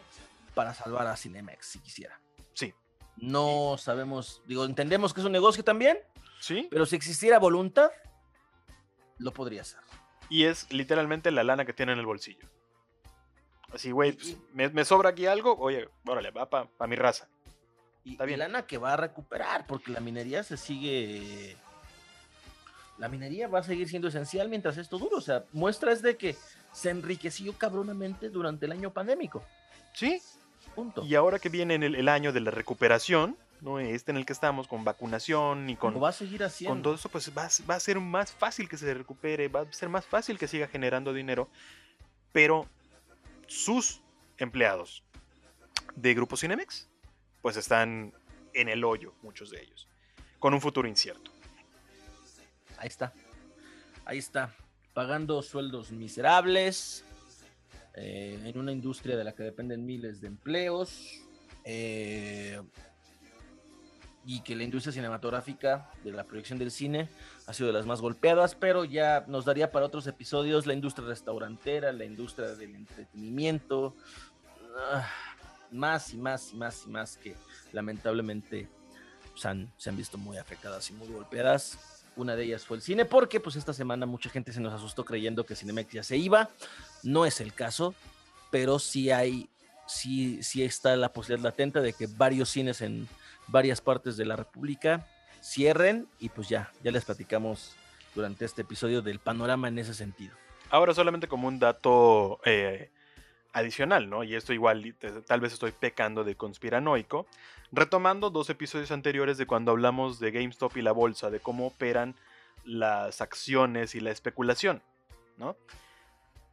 [0.53, 2.19] para salvar a Cinemex si quisiera.
[2.53, 2.73] Sí.
[3.15, 5.97] No sabemos, digo, entendemos que es un negocio también,
[6.39, 6.67] ¿Sí?
[6.69, 7.89] pero si existiera voluntad,
[9.17, 9.79] lo podría hacer.
[10.29, 12.47] Y es literalmente la lana que tiene en el bolsillo.
[13.73, 17.27] Así, güey, pues, y- me, me sobra aquí algo, oye, órale, va para mi raza.
[18.03, 18.39] Y, Está y bien.
[18.39, 21.57] lana que va a recuperar, porque la minería se sigue.
[22.97, 25.15] La minería va a seguir siendo esencial mientras esto dure.
[25.15, 26.35] O sea, muestra es de que
[26.71, 29.43] se enriqueció cabronamente durante el año pandémico.
[29.93, 30.21] Sí,
[30.73, 31.03] Punto.
[31.05, 33.79] Y ahora que viene el, el año de la recuperación, ¿no?
[33.79, 36.73] Este en el que estamos, con vacunación y con, Lo va a seguir haciendo.
[36.73, 39.73] con todo eso, pues va, va a ser más fácil que se recupere, va a
[39.73, 41.49] ser más fácil que siga generando dinero.
[42.31, 42.67] Pero
[43.47, 44.01] sus
[44.37, 45.03] empleados
[45.95, 46.87] de Grupo Cinemex,
[47.41, 48.13] pues están
[48.53, 49.87] en el hoyo, muchos de ellos,
[50.39, 51.31] con un futuro incierto.
[52.77, 53.13] Ahí está.
[54.05, 54.53] Ahí está.
[54.93, 57.03] Pagando sueldos miserables.
[57.99, 61.23] eh, en una industria de la que dependen miles de empleos.
[61.63, 62.61] eh,
[64.29, 67.07] y que la industria cinematográfica de la proyección del cine
[67.47, 71.07] ha sido de las más golpeadas, pero ya nos daría para otros episodios la industria
[71.07, 73.95] restaurantera, la industria del entretenimiento,
[74.91, 75.07] ah,
[75.71, 77.35] más y más y más y más que
[77.71, 78.67] lamentablemente
[79.31, 82.03] pues, han- se han visto muy afectadas y muy golpeadas.
[82.17, 85.05] Una de ellas fue el cine, porque pues esta semana mucha gente se nos asustó
[85.05, 86.49] creyendo que Cinemex ya se iba.
[87.03, 87.93] No es el caso,
[88.51, 89.47] pero sí hay,
[89.87, 93.07] sí, sí está la posibilidad latente de que varios cines en
[93.47, 95.07] varias partes de la República
[95.41, 97.75] cierren y pues ya, ya les platicamos
[98.15, 100.35] durante este episodio del panorama en ese sentido.
[100.69, 102.89] Ahora solamente como un dato eh,
[103.53, 104.23] adicional, ¿no?
[104.23, 104.95] Y esto igual
[105.25, 107.25] tal vez estoy pecando de conspiranoico.
[107.71, 112.15] Retomando dos episodios anteriores de cuando hablamos de GameStop y la bolsa, de cómo operan
[112.65, 114.81] las acciones y la especulación,
[115.37, 115.55] ¿no?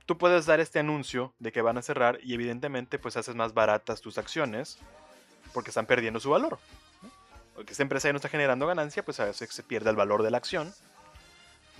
[0.07, 3.55] Tú puedes dar este anuncio de que van a cerrar y evidentemente pues haces más
[3.55, 4.79] baratas tus acciones
[5.55, 6.59] porque están perdiendo su valor.
[7.55, 7.56] ¿No?
[7.56, 10.22] Porque esta empresa ya no está generando ganancia, pues a veces se pierde el valor
[10.22, 10.72] de la acción.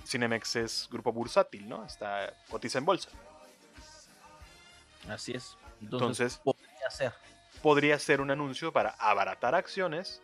[0.07, 1.83] Cinemex es grupo bursátil, ¿no?
[1.85, 3.09] Está cotiza en bolsa.
[5.09, 5.57] Así es.
[5.81, 7.13] Entonces, Entonces, podría ser.
[7.61, 10.21] podría ser un anuncio para abaratar acciones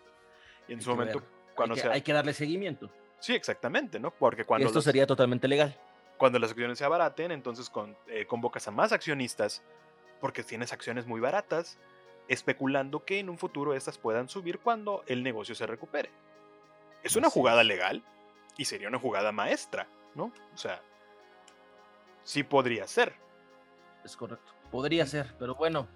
[0.67, 1.29] y en Hay su que momento ver.
[1.55, 2.89] cuando hay, que, sea hay que darle seguimiento.
[3.19, 4.11] Sí, exactamente, ¿no?
[4.11, 5.75] Porque cuando esto los- sería totalmente legal.
[6.17, 9.61] cuando las acciones se abaraten, entonces con- eh, convocas a más accionistas
[10.19, 11.77] porque tienes acciones muy baratas,
[12.31, 16.09] especulando que en un futuro estas puedan subir cuando el negocio se recupere.
[17.03, 18.01] Es una jugada legal
[18.57, 19.85] y sería una jugada maestra,
[20.15, 20.31] ¿no?
[20.53, 20.81] O sea,
[22.23, 23.13] sí podría ser.
[24.05, 24.53] Es correcto.
[24.71, 25.89] Podría ser, pero bueno,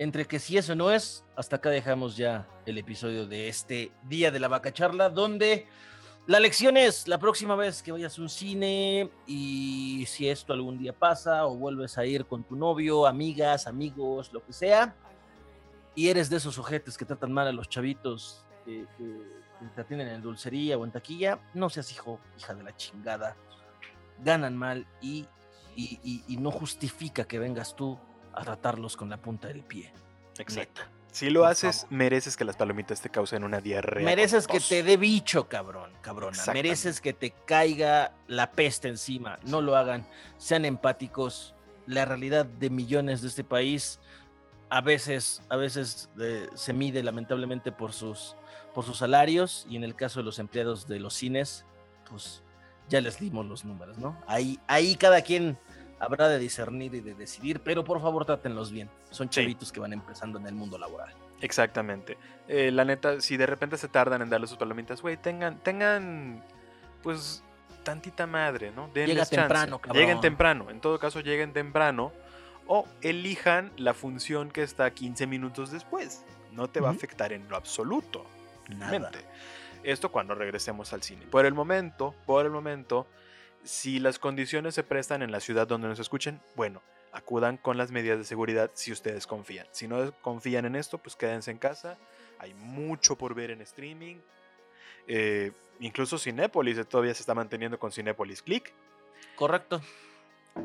[0.00, 4.32] entre que si eso no es, hasta acá dejamos ya el episodio de este día
[4.32, 5.68] de la vaca charla, donde
[6.26, 10.78] la lección es la próxima vez que vayas a un cine y si esto algún
[10.78, 14.96] día pasa o vuelves a ir con tu novio, amigas, amigos, lo que sea,
[15.96, 19.80] y eres de esos ojetes que tratan mal a los chavitos que, que- que te
[19.80, 23.36] atienden en dulcería o en taquilla, no seas hijo, hija de la chingada.
[24.22, 25.26] Ganan mal y,
[25.74, 27.98] y- y- y no justifica que vengas tú
[28.34, 29.92] a tratarlos con la punta del pie.
[30.38, 30.82] Exacto.
[30.82, 30.90] Neta.
[31.10, 34.04] Si lo haces, mereces que las palomitas te causen una diarrea.
[34.04, 36.36] Mereces que te dé bicho, cabrón, cabrona.
[36.52, 39.38] Mereces que te caiga la peste encima.
[39.44, 40.06] No lo hagan.
[40.36, 41.54] Sean empáticos.
[41.86, 43.98] La realidad de millones de este país
[44.70, 48.36] a veces, a veces eh, se mide lamentablemente por sus,
[48.74, 51.64] por sus salarios y en el caso de los empleados de los cines,
[52.10, 52.42] pues
[52.88, 54.16] ya les dimos los números, ¿no?
[54.26, 55.58] Ahí, ahí cada quien
[55.98, 58.90] habrá de discernir y de decidir, pero por favor trátenlos bien.
[59.10, 59.40] Son Sí.
[59.40, 61.12] chavitos que van empezando en el mundo laboral.
[61.40, 62.16] Exactamente.
[62.48, 66.42] Eh, la neta, si de repente se tardan en darle sus palomitas, güey, tengan, tengan,
[67.02, 67.42] pues,
[67.82, 68.88] tantita madre, ¿no?
[68.88, 69.36] Denles Llega chance.
[69.36, 70.00] temprano, cabrón.
[70.02, 70.70] Lleguen temprano.
[70.70, 72.12] En todo caso, lleguen temprano.
[72.66, 76.24] O elijan la función que está 15 minutos después.
[76.52, 78.26] No te va a afectar en lo absoluto.
[78.68, 79.10] Nada.
[79.82, 81.26] Esto cuando regresemos al cine.
[81.26, 83.06] Por el momento, por el momento,
[83.62, 86.82] si las condiciones se prestan en la ciudad donde nos escuchen, bueno,
[87.12, 89.66] acudan con las medidas de seguridad si ustedes confían.
[89.70, 91.98] Si no confían en esto, pues quédense en casa.
[92.38, 94.16] Hay mucho por ver en streaming.
[95.08, 98.72] Eh, incluso Cinépolis eh, todavía se está manteniendo con Cinépolis Click.
[99.36, 99.80] Correcto.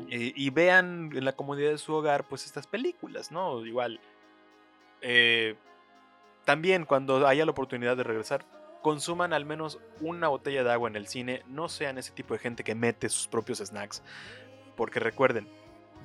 [0.08, 3.64] Eh, y vean en la comodidad de su hogar, pues estas películas, ¿no?
[3.64, 4.00] Igual.
[5.00, 5.56] eh,
[6.44, 8.44] también cuando haya la oportunidad de regresar,
[8.82, 11.42] consuman al menos una botella de agua en el cine.
[11.46, 14.02] No sean ese tipo de gente que mete sus propios snacks.
[14.76, 15.48] Porque recuerden,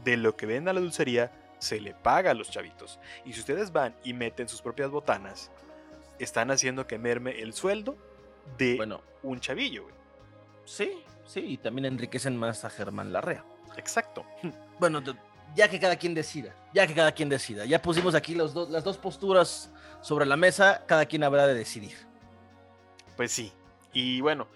[0.04, 3.00] de lo que venden a la dulcería, se le paga a los chavitos.
[3.26, 5.52] Y si ustedes van y meten sus propias botanas,
[6.20, 7.98] están haciendo que merme el sueldo
[8.60, 9.96] de Bueno, un chavillo, güey.
[10.66, 13.44] sí, sí, y también enriquecen más a Germán Larrea.
[13.78, 14.26] Exacto.
[14.80, 15.02] Bueno,
[15.56, 18.84] ya que cada quien decida, ya que cada quien decida, ya pusimos aquí los las
[18.84, 19.72] dos posturas
[20.02, 21.96] sobre la mesa, cada quien habrá de decidir.
[23.16, 23.52] Pues sí.
[23.94, 24.48] Y bueno,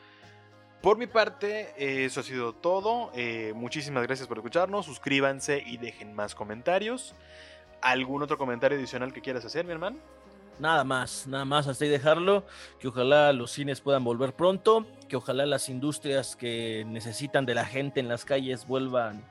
[0.81, 3.11] por mi parte, eh, eso ha sido todo.
[3.15, 4.85] Eh, muchísimas gracias por escucharnos.
[4.85, 7.15] Suscríbanse y dejen más comentarios.
[7.81, 9.97] ¿Algún otro comentario adicional que quieras hacer, mi hermano?
[10.59, 12.45] Nada más, nada más hasta ahí dejarlo,
[12.79, 17.65] que ojalá los cines puedan volver pronto, que ojalá las industrias que necesitan de la
[17.65, 19.23] gente en las calles vuelvan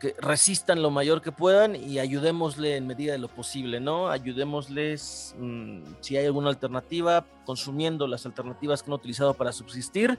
[0.00, 4.08] que resistan lo mayor que puedan y ayudémosle en medida de lo posible, ¿no?
[4.08, 10.18] Ayudémosles mm, si hay alguna alternativa, consumiendo las alternativas que han utilizado para subsistir.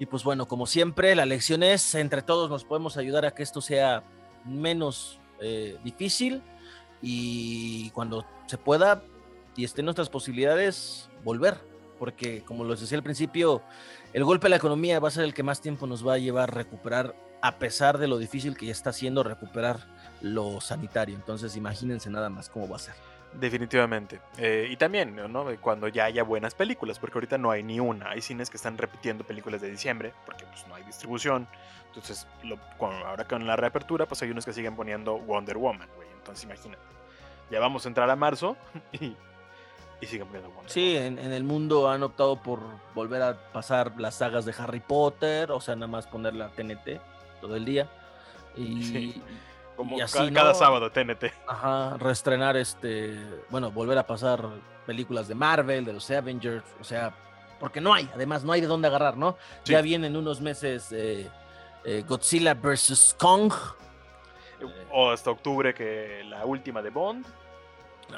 [0.00, 3.44] Y pues bueno, como siempre, la lección es, entre todos nos podemos ayudar a que
[3.44, 4.02] esto sea
[4.44, 6.42] menos eh, difícil
[7.00, 9.04] y cuando se pueda
[9.56, 11.58] y estén nuestras posibilidades, volver.
[11.98, 13.62] Porque como les decía al principio,
[14.14, 16.18] el golpe a la economía va a ser el que más tiempo nos va a
[16.18, 19.80] llevar a recuperar a pesar de lo difícil que ya está haciendo recuperar
[20.20, 21.14] lo sanitario.
[21.14, 22.94] Entonces, imagínense nada más cómo va a ser.
[23.32, 24.20] Definitivamente.
[24.38, 25.46] Eh, y también, ¿no?
[25.60, 28.10] Cuando ya haya buenas películas, porque ahorita no hay ni una.
[28.10, 31.46] Hay cines que están repitiendo películas de diciembre, porque pues no hay distribución.
[31.88, 32.26] Entonces,
[32.80, 36.08] ahora con la reapertura, pues hay unos que siguen poniendo Wonder Woman, güey.
[36.16, 36.82] Entonces, imagínate.
[37.50, 38.56] Ya vamos a entrar a marzo
[38.92, 39.16] y,
[40.00, 41.16] y siguen poniendo Wonder sí, Woman.
[41.16, 42.60] Sí, en, el mundo han optado por
[42.94, 47.00] volver a pasar las sagas de Harry Potter, o sea, nada más poner la TNT
[47.40, 47.88] todo el día.
[48.56, 49.20] Y,
[49.76, 49.96] como
[50.32, 51.32] cada, sábado TNT.
[51.46, 53.18] Ajá, reestrenar este,
[53.50, 54.44] bueno, volver a pasar
[54.86, 57.14] películas de Marvel, de los Avengers, o sea,
[57.58, 59.36] porque no hay, además no hay de dónde agarrar, ¿no?
[59.64, 61.28] Ya vienen unos meses eh,
[61.84, 63.16] eh, Godzilla vs.
[63.18, 63.52] Kong.
[64.90, 67.24] O hasta octubre que la última de Bond.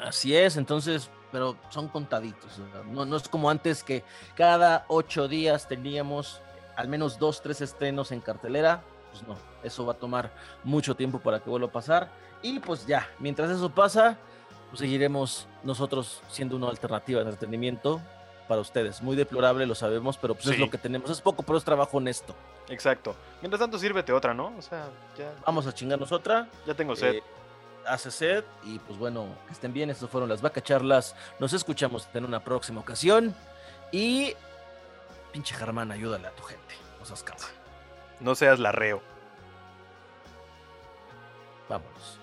[0.01, 2.61] Así es, entonces, pero son contaditos.
[2.89, 4.05] No, no es como antes que
[4.35, 6.39] cada ocho días teníamos
[6.77, 8.81] al menos dos, tres estrenos en cartelera
[9.13, 10.31] pues no, eso va a tomar
[10.63, 12.09] mucho tiempo para que vuelva a pasar.
[12.41, 14.17] Y pues ya, mientras eso pasa,
[14.69, 18.01] pues seguiremos nosotros siendo una alternativa de entretenimiento
[18.47, 19.01] para ustedes.
[19.03, 21.09] Muy deplorable, lo sabemos, pero pues es lo que tenemos.
[21.11, 22.33] Es poco, pero es trabajo honesto.
[22.69, 23.15] Exacto.
[23.41, 24.51] Mientras tanto, sírvete otra, ¿no?
[24.57, 24.87] O sea,
[25.17, 25.31] ya.
[25.45, 26.49] Vamos a chingarnos otra.
[26.65, 27.15] Ya tengo sed.
[27.15, 27.23] Eh,
[27.87, 28.43] hace sed.
[28.63, 29.89] Y pues bueno, que estén bien.
[29.89, 31.15] Estas fueron las vacacharlas.
[31.39, 33.35] Nos escuchamos en una próxima ocasión.
[33.91, 34.35] Y.
[35.31, 36.75] Pinche Germán, ayúdale a tu gente.
[36.99, 37.23] No seas
[38.23, 39.01] no seas la reo.
[41.67, 42.19] Vámonos.